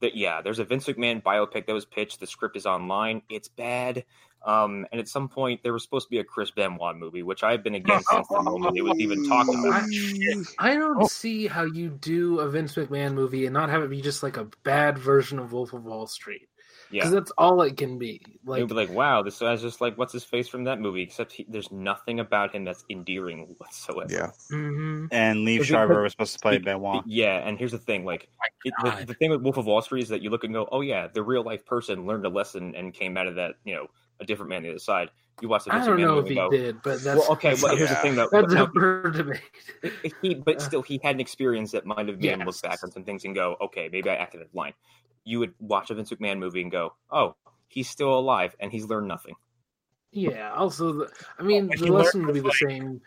[0.00, 2.20] That yeah, there's a Vince McMahon biopic that was pitched.
[2.20, 3.22] The script is online.
[3.30, 4.04] It's bad.
[4.44, 7.42] Um, and at some point there was supposed to be a Chris Benoit movie, which
[7.42, 9.82] I've been against since the moment it was even talked about.
[10.58, 11.06] I don't Oh.
[11.08, 14.36] see how you do a Vince McMahon movie and not have it be just like
[14.36, 16.48] a bad version of Wolf of Wall Street.
[16.88, 18.20] Because Yeah, that's all it can be.
[18.44, 21.02] Like, you'd be like, wow, this guy's just like what's his face from that movie,
[21.02, 24.06] except he, there's nothing about him that's endearing whatsoever.
[24.08, 24.30] Yeah.
[24.52, 25.08] mhm.
[25.10, 27.02] And Lee Because- Sharver was supposed to play Be- Benoit.
[27.04, 28.28] Yeah, and here's the thing: like
[28.64, 30.68] it, the, the thing with Wolf of Wall Street is that you look and go,
[30.70, 33.74] "Oh yeah, the real life person learned a lesson and came out of that, you
[33.74, 33.88] know,
[34.20, 35.10] a different man on the other side."
[35.42, 37.20] You watch the Vince I Vince don't McMahon know if he go, did, but that's
[37.20, 38.28] well, okay, but here's the thing though.
[38.32, 39.40] that's no, up for debate.
[40.02, 42.62] He- he, but still, he had an experience that might have made him look Yes.
[42.62, 44.72] back on some things and go, okay, maybe I acted out of line.
[45.24, 47.36] You would watch a Vince McMahon movie and go, oh,
[47.68, 49.34] he's still alive and he's learned nothing.
[50.10, 50.52] Yeah.
[50.54, 53.02] Also, the, I mean, But the lesson would be the like- same,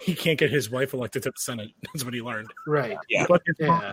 [0.00, 1.70] He can't get his wife elected to the Senate.
[1.82, 2.48] That's what he learned.
[2.68, 2.96] right?
[3.08, 3.26] Yeah.
[3.28, 3.92] But his- Yeah.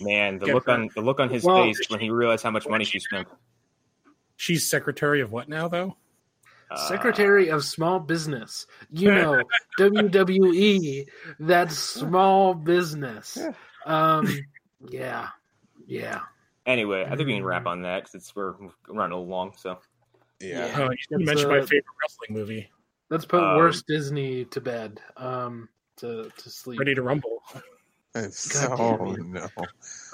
[0.00, 0.72] Man, the Get look her.
[0.72, 3.28] on the look on his Well- face when he realized how much money she spent.
[4.38, 5.96] She's secretary of what now, though?
[6.70, 8.66] Uh, Secretary of Small Business.
[8.90, 9.42] You know,
[9.78, 11.06] WWE.
[11.40, 13.38] That's small business.
[13.84, 14.28] Um.
[14.90, 15.28] Yeah.
[15.86, 16.20] Yeah.
[16.66, 18.54] Anyway, I think we can wrap on that because it's we're
[18.86, 19.54] running along.
[19.56, 19.78] So
[20.40, 20.66] Yeah.
[20.66, 20.74] Yeah.
[20.76, 22.70] Oh, you didn't mention my uh, favorite wrestling movie,
[23.08, 25.00] Let's put Um, worst Disney to bed.
[25.16, 25.68] Um.
[25.96, 26.78] To to sleep.
[26.78, 27.42] Ready to Rumble.
[28.18, 29.48] It's- God oh no.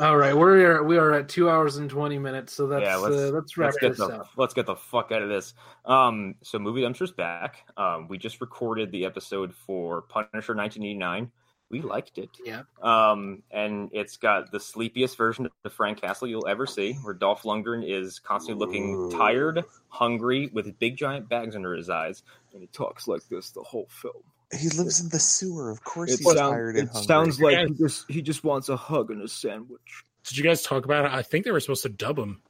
[0.01, 3.17] All right, we're we are at two hours and twenty minutes, so that's yeah, let's
[3.17, 4.31] uh, let's wrap let's get this the up.
[4.37, 5.55] let's get the fuck out of this.
[5.85, 7.65] Um, so movie dumpster's back.
[7.77, 11.31] Um, we just recorded the episode for Punisher 1989.
[11.71, 12.31] We liked it.
[12.45, 12.63] Yeah.
[12.83, 17.43] Um, and it's got the sleepiest version of Frank Castle you'll ever see, where Dolph
[17.43, 19.11] Lundgren is constantly looking Ooh.
[19.11, 23.63] tired, hungry, with big giant bags under his eyes, and he talks like this the
[23.63, 24.23] whole film.
[24.53, 25.71] He lives in the sewer.
[25.71, 27.07] Of course It, he's sound- tired and it hungry.
[27.07, 27.67] sounds like Yeah.
[27.67, 30.05] he just he just wants a hug and a sandwich.
[30.25, 31.13] Did you guys talk about it?
[31.13, 32.41] I think they were supposed to dub him.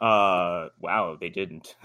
[0.00, 1.74] Uh, wow, they didn't.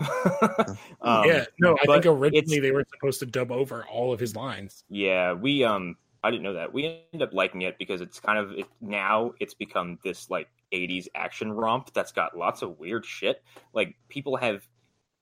[1.02, 4.36] um, yeah, no, I think originally they were supposed to dub over all of his
[4.36, 4.84] lines.
[4.90, 6.72] Yeah, we um I didn't know that.
[6.74, 10.48] We ended up liking it because it's kind of it, now it's become this like
[10.72, 13.42] 80s action romp that's got lots of weird shit.
[13.74, 14.66] Like people have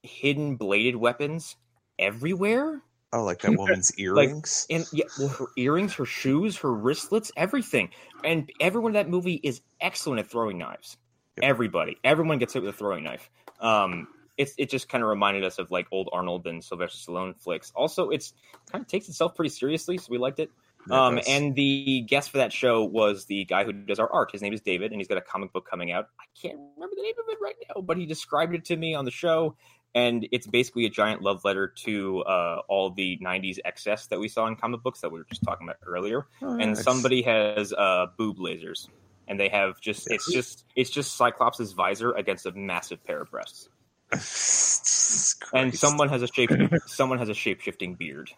[0.03, 1.55] hidden bladed weapons
[1.97, 2.81] everywhere.
[3.13, 4.65] Oh, like that woman's earrings.
[4.69, 7.89] And yeah, well, her earrings, her shoes, her wristlets, everything.
[8.23, 10.97] And everyone in that movie is excellent at throwing knives.
[11.37, 11.49] Yep.
[11.49, 13.29] Everybody, everyone gets hit with a throwing knife.
[13.59, 14.07] Um,
[14.37, 17.71] it's it just kind of reminded us of like old Arnold and Sylvester Stallone flicks.
[17.75, 18.33] Also, it's
[18.71, 20.49] kind of takes itself pretty seriously, so we liked it.
[20.89, 24.31] Um, and the guest for that show was the guy who does our art.
[24.31, 26.07] His name is David, and he's got a comic book coming out.
[26.19, 28.95] I can't remember the name of it right now, but he described it to me
[28.95, 29.55] on the show,
[29.93, 34.27] and it's basically a giant love letter to uh, all the '90s excess that we
[34.27, 36.27] saw in comic books that we were just talking about earlier.
[36.41, 36.83] Oh, And nice.
[36.83, 38.87] somebody has uh, boob lasers,
[39.27, 43.31] and they have just it's just it's just Cyclops' visor against a massive pair of
[43.31, 43.69] breasts,
[45.53, 46.51] and someone has a shape
[46.85, 48.31] someone has a shape shifting beard.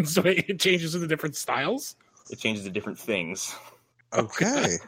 [0.04, 1.96] so it changes into different styles.
[2.30, 3.54] It changes to different things.
[4.12, 4.78] Okay.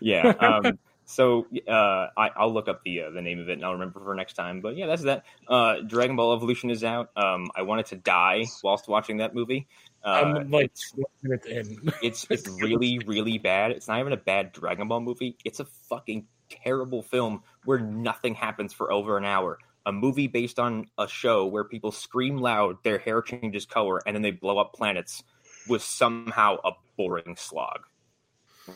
[0.00, 0.28] Yeah.
[0.40, 0.78] Um,
[1.14, 4.00] So uh, I, I'll look up the uh, the name of it and I'll remember
[4.00, 4.60] for next time.
[4.60, 5.24] But yeah, that's that.
[5.46, 7.10] Uh, Dragon Ball Evolution is out.
[7.14, 9.68] Um, I wanted to die whilst watching that movie.
[10.04, 11.92] Uh, I'm like 20 minutes in.
[12.02, 13.70] it's it's really really bad.
[13.70, 15.36] It's not even a bad Dragon Ball movie.
[15.44, 19.58] It's a fucking terrible film where nothing happens for over an hour.
[19.86, 24.16] A movie based on a show where people scream loud, their hair changes color, and
[24.16, 25.22] then they blow up planets
[25.68, 27.86] was somehow a boring slog.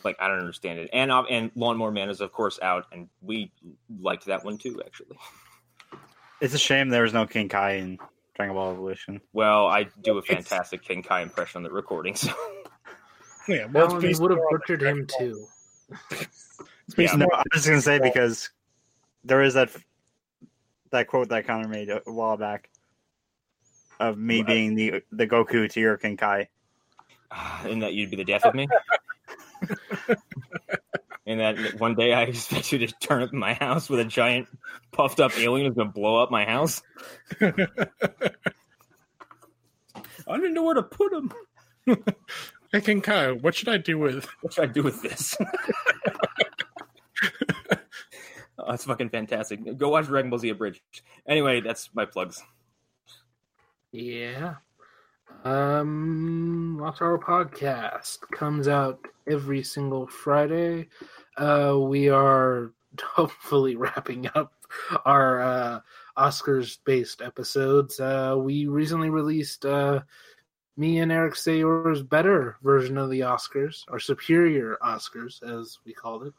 [0.05, 0.91] Like I don't understand it.
[0.93, 3.51] And uh, and Lawnmower Man is of course out, and we
[4.01, 4.81] liked that one too.
[4.85, 5.17] Actually,
[6.41, 7.99] It's a shame there was no King Kai in
[8.35, 9.21] Dragon Ball Evolution.
[9.33, 12.15] well, I do a It's- fantastic King Kai impression on the recording.
[12.15, 12.33] So
[13.49, 15.47] Yeah, well, it's Alan would have butchered him too.
[16.11, 17.17] It's based Yeah.
[17.21, 18.51] No, I was gonna say because
[19.25, 19.71] there is that
[20.91, 22.69] that quote that Connor made a while back
[24.01, 24.47] of me Right.
[24.47, 26.49] being the the Goku to your King Kai.
[27.65, 28.69] and that you'd be the death of me.
[31.27, 34.05] and that one day I expect you to turn up in my house with a
[34.05, 34.49] giant
[34.93, 36.83] puffed up alien who's gonna blow up my house.
[37.41, 37.53] I
[40.37, 41.33] didn't know where to put him.
[42.71, 44.29] Hey, King Kai, what should I do with?
[44.43, 45.35] What should I do with this?
[48.59, 49.79] oh, that's fucking fantastic.
[49.79, 50.83] Go watch Dragon Ball Z Abridged.
[51.27, 52.43] Anyway, that's my plugs.
[53.91, 54.57] Yeah.
[55.45, 60.89] Um, Watch Our Podcast comes out every single Friday.
[61.37, 64.53] Uh, we are hopefully wrapping up
[65.05, 65.81] our uh,
[66.17, 68.01] Oscars based episodes.
[68.01, 70.01] Uh, we recently released uh,
[70.77, 76.25] me and Eric Sayor's Better version of the Oscars, or Superior Oscars, as we called
[76.25, 76.35] it.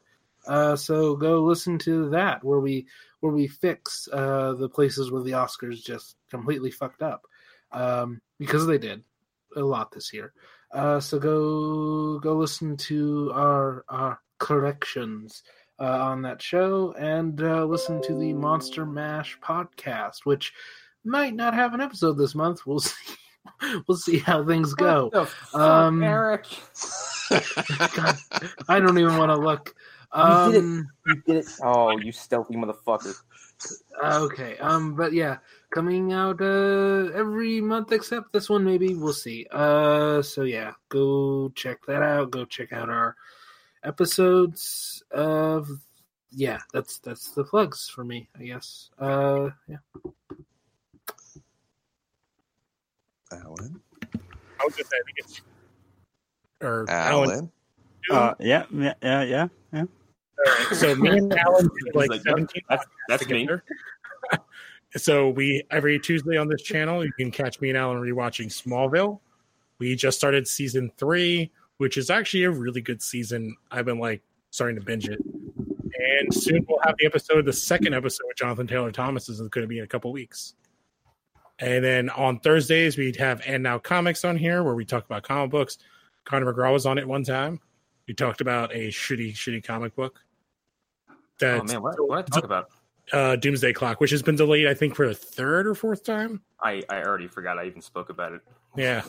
[0.48, 2.88] Uh, so go listen to that where we
[3.20, 7.24] where we fix uh, the places where the Oscars just completely fucked up
[7.72, 9.04] um, because they did
[9.56, 10.34] a lot this year.
[10.74, 15.44] Uh, so go go listen to our our corrections
[15.80, 20.54] uh, on that show and uh, listen to the Monster Mash podcast, which
[21.04, 22.66] might not have an episode this month.
[22.66, 23.16] We'll see.
[23.88, 25.10] we'll see how things go.
[25.12, 26.46] Fuck, Um, Eric?
[27.96, 28.18] God,
[28.68, 29.74] I don't even want to look.
[30.16, 30.60] You did it.
[30.60, 31.46] Um, You did it.
[31.64, 33.16] Oh, you stealthy motherfucker.
[34.04, 34.58] Okay.
[34.58, 34.96] Um.
[34.96, 35.38] But yeah,
[35.72, 38.64] coming out uh every month except this one.
[38.64, 39.48] Maybe we'll see.
[39.52, 40.22] Uh.
[40.22, 42.32] So yeah, go check that out.
[42.32, 43.16] Go check out our
[43.84, 45.70] episodes of.
[46.32, 48.30] Yeah, that's that's the plugs for me.
[48.40, 48.90] I guess.
[49.00, 49.50] Uh.
[49.68, 49.78] Yeah.
[53.32, 53.82] Alan.
[54.60, 55.42] I was just saying, I think it's
[56.62, 57.30] or Alan.
[57.30, 57.52] Alan.
[58.12, 59.48] Uh, yeah, yeah, yeah, yeah.
[59.74, 59.84] yeah.
[60.74, 63.48] So me and Alan did like like, 17 that's, that's me.
[64.96, 69.20] So we every Tuesday on this channel, you can catch me and Alan rewatching Smallville.
[69.78, 73.56] We just started season three, which is actually a really good season.
[73.72, 77.46] I've been like starting to binge it, and soon we'll have the episode.
[77.46, 80.56] The second episode with Jonathan Taylor Thomas is going to be in a couple weeks.
[81.60, 85.24] And then on Thursdays we'd have and now comics on here where we talk about
[85.24, 85.78] comic books.
[86.26, 87.60] Conor McGraw was on it one time.
[88.08, 90.20] We talked about a shitty, shitty comic book.
[91.42, 92.70] Oh man, what, what did I talk about?
[93.12, 96.42] Uh, Doomsday Clock, which has been delayed, I think, for the third or fourth time.
[96.62, 98.42] I, I already forgot I even spoke about it.
[98.76, 99.04] Yeah.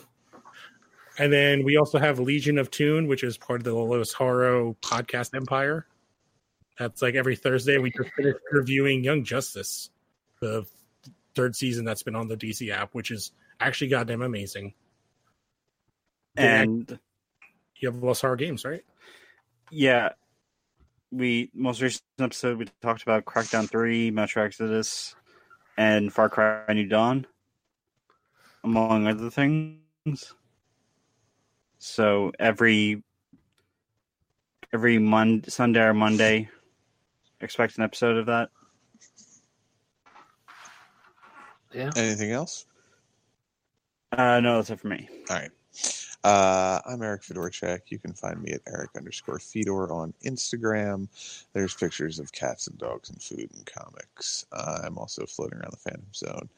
[1.18, 4.74] And then we also have Legion of Tune, which is part of the Lois Haro
[4.80, 5.86] podcast empire.
[6.78, 7.76] That's like every Thursday.
[7.78, 9.90] We just finished reviewing Young Justice,
[10.40, 10.64] the
[11.34, 14.72] third season that's been on the DC app, which is actually goddamn amazing.
[16.36, 16.98] And
[17.76, 18.82] You have Lois Haro games, right?
[19.70, 20.10] yeah,
[21.10, 25.14] we most recent episode we talked about Crackdown Three, Metro Exodus,
[25.76, 27.26] and Far Cry New Dawn,
[28.64, 30.34] among other things.
[31.78, 33.02] So every
[34.72, 36.48] every Mon- Sunday or Monday,
[37.40, 38.50] expect an episode of that.
[41.72, 41.90] Yeah.
[41.96, 42.66] Anything else?
[44.12, 45.08] Uh, no, that's it for me.
[45.28, 45.50] All right.
[46.22, 47.80] Uh, I'm Eric Fedorchak.
[47.88, 51.08] You can find me at Eric underscore Fedor on Instagram.
[51.54, 54.44] There's pictures of cats and dogs and food and comics.
[54.52, 56.48] Uh, I'm also floating around the Phantom Zone.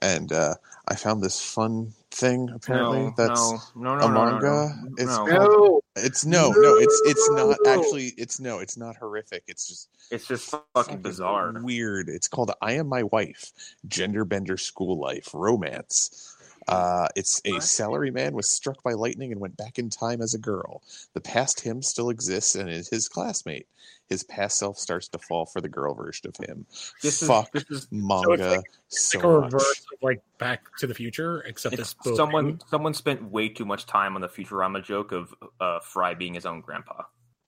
[0.00, 0.54] And uh,
[0.88, 4.74] I found this fun thing, apparently, no, that's no, no, no, a no, no, manga.
[4.78, 5.26] no, It's no.
[5.26, 5.80] No.
[5.96, 8.12] It's no, no, it's it's not actually.
[8.16, 9.44] It's no, it's not horrific.
[9.48, 11.52] It's just It's just fucking bizarre.
[11.52, 12.08] weird.
[12.08, 13.52] It's called "I Am My Wife:
[13.86, 16.36] Gender Bender School Life Romance."
[16.70, 17.62] Uh, it's a What?
[17.62, 20.82] salaryman was struck by lightning and went back in time as a girl.
[21.14, 23.66] The past him still exists and is his classmate.
[24.08, 26.66] His past self starts to fall for the girl version of him.
[27.02, 29.52] This is this is manga like- so like a much.
[29.52, 33.48] reverse of like Back to the Future, except it's it's both someone someone spent way
[33.48, 37.02] too much time on the Futurama joke of uh, Fry being his own grandpa.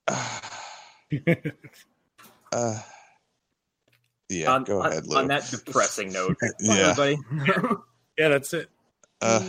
[2.53, 2.79] Uh,
[4.29, 5.17] yeah, on, go on- ahead, Lou.
[5.19, 6.95] on that depressing note, yeah.
[6.97, 7.19] everybody.
[8.19, 8.69] Yeah, that's it.
[9.23, 9.41] Uh,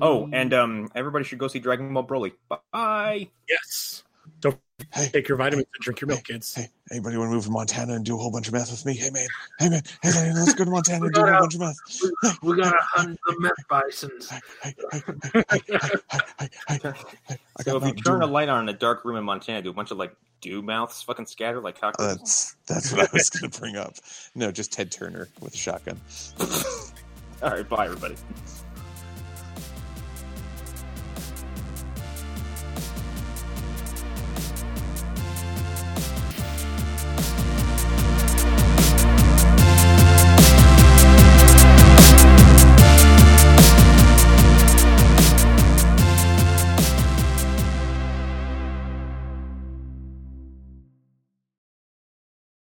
[0.00, 2.32] oh, and um, everybody should go see Dragon Ball Broly.
[2.72, 3.28] Bye.
[3.46, 4.02] Yes.
[4.40, 4.58] Don't
[4.92, 6.54] hey, take your vitamins and drink your milk, kids.
[6.54, 8.86] Hey, anybody want to move to Montana and do a whole bunch of meth with
[8.86, 8.94] me?
[8.94, 9.26] Hey, man.
[9.58, 9.82] Hey, man.
[10.02, 10.34] Hey, man.
[10.34, 11.76] Let's go to Montana and do a whole bunch of meth.
[12.42, 14.32] We, got to hunt the meth bisons.
[17.62, 19.74] So if you turn a light on in a dark room in Montana, do a
[19.74, 22.18] bunch of like dew mouths fucking scatter like cockroaches?
[22.18, 23.94] That's that's what I was going to bring up.
[24.34, 26.00] No, just Ted Turner with a shotgun.
[27.42, 28.16] All right, bye everybody.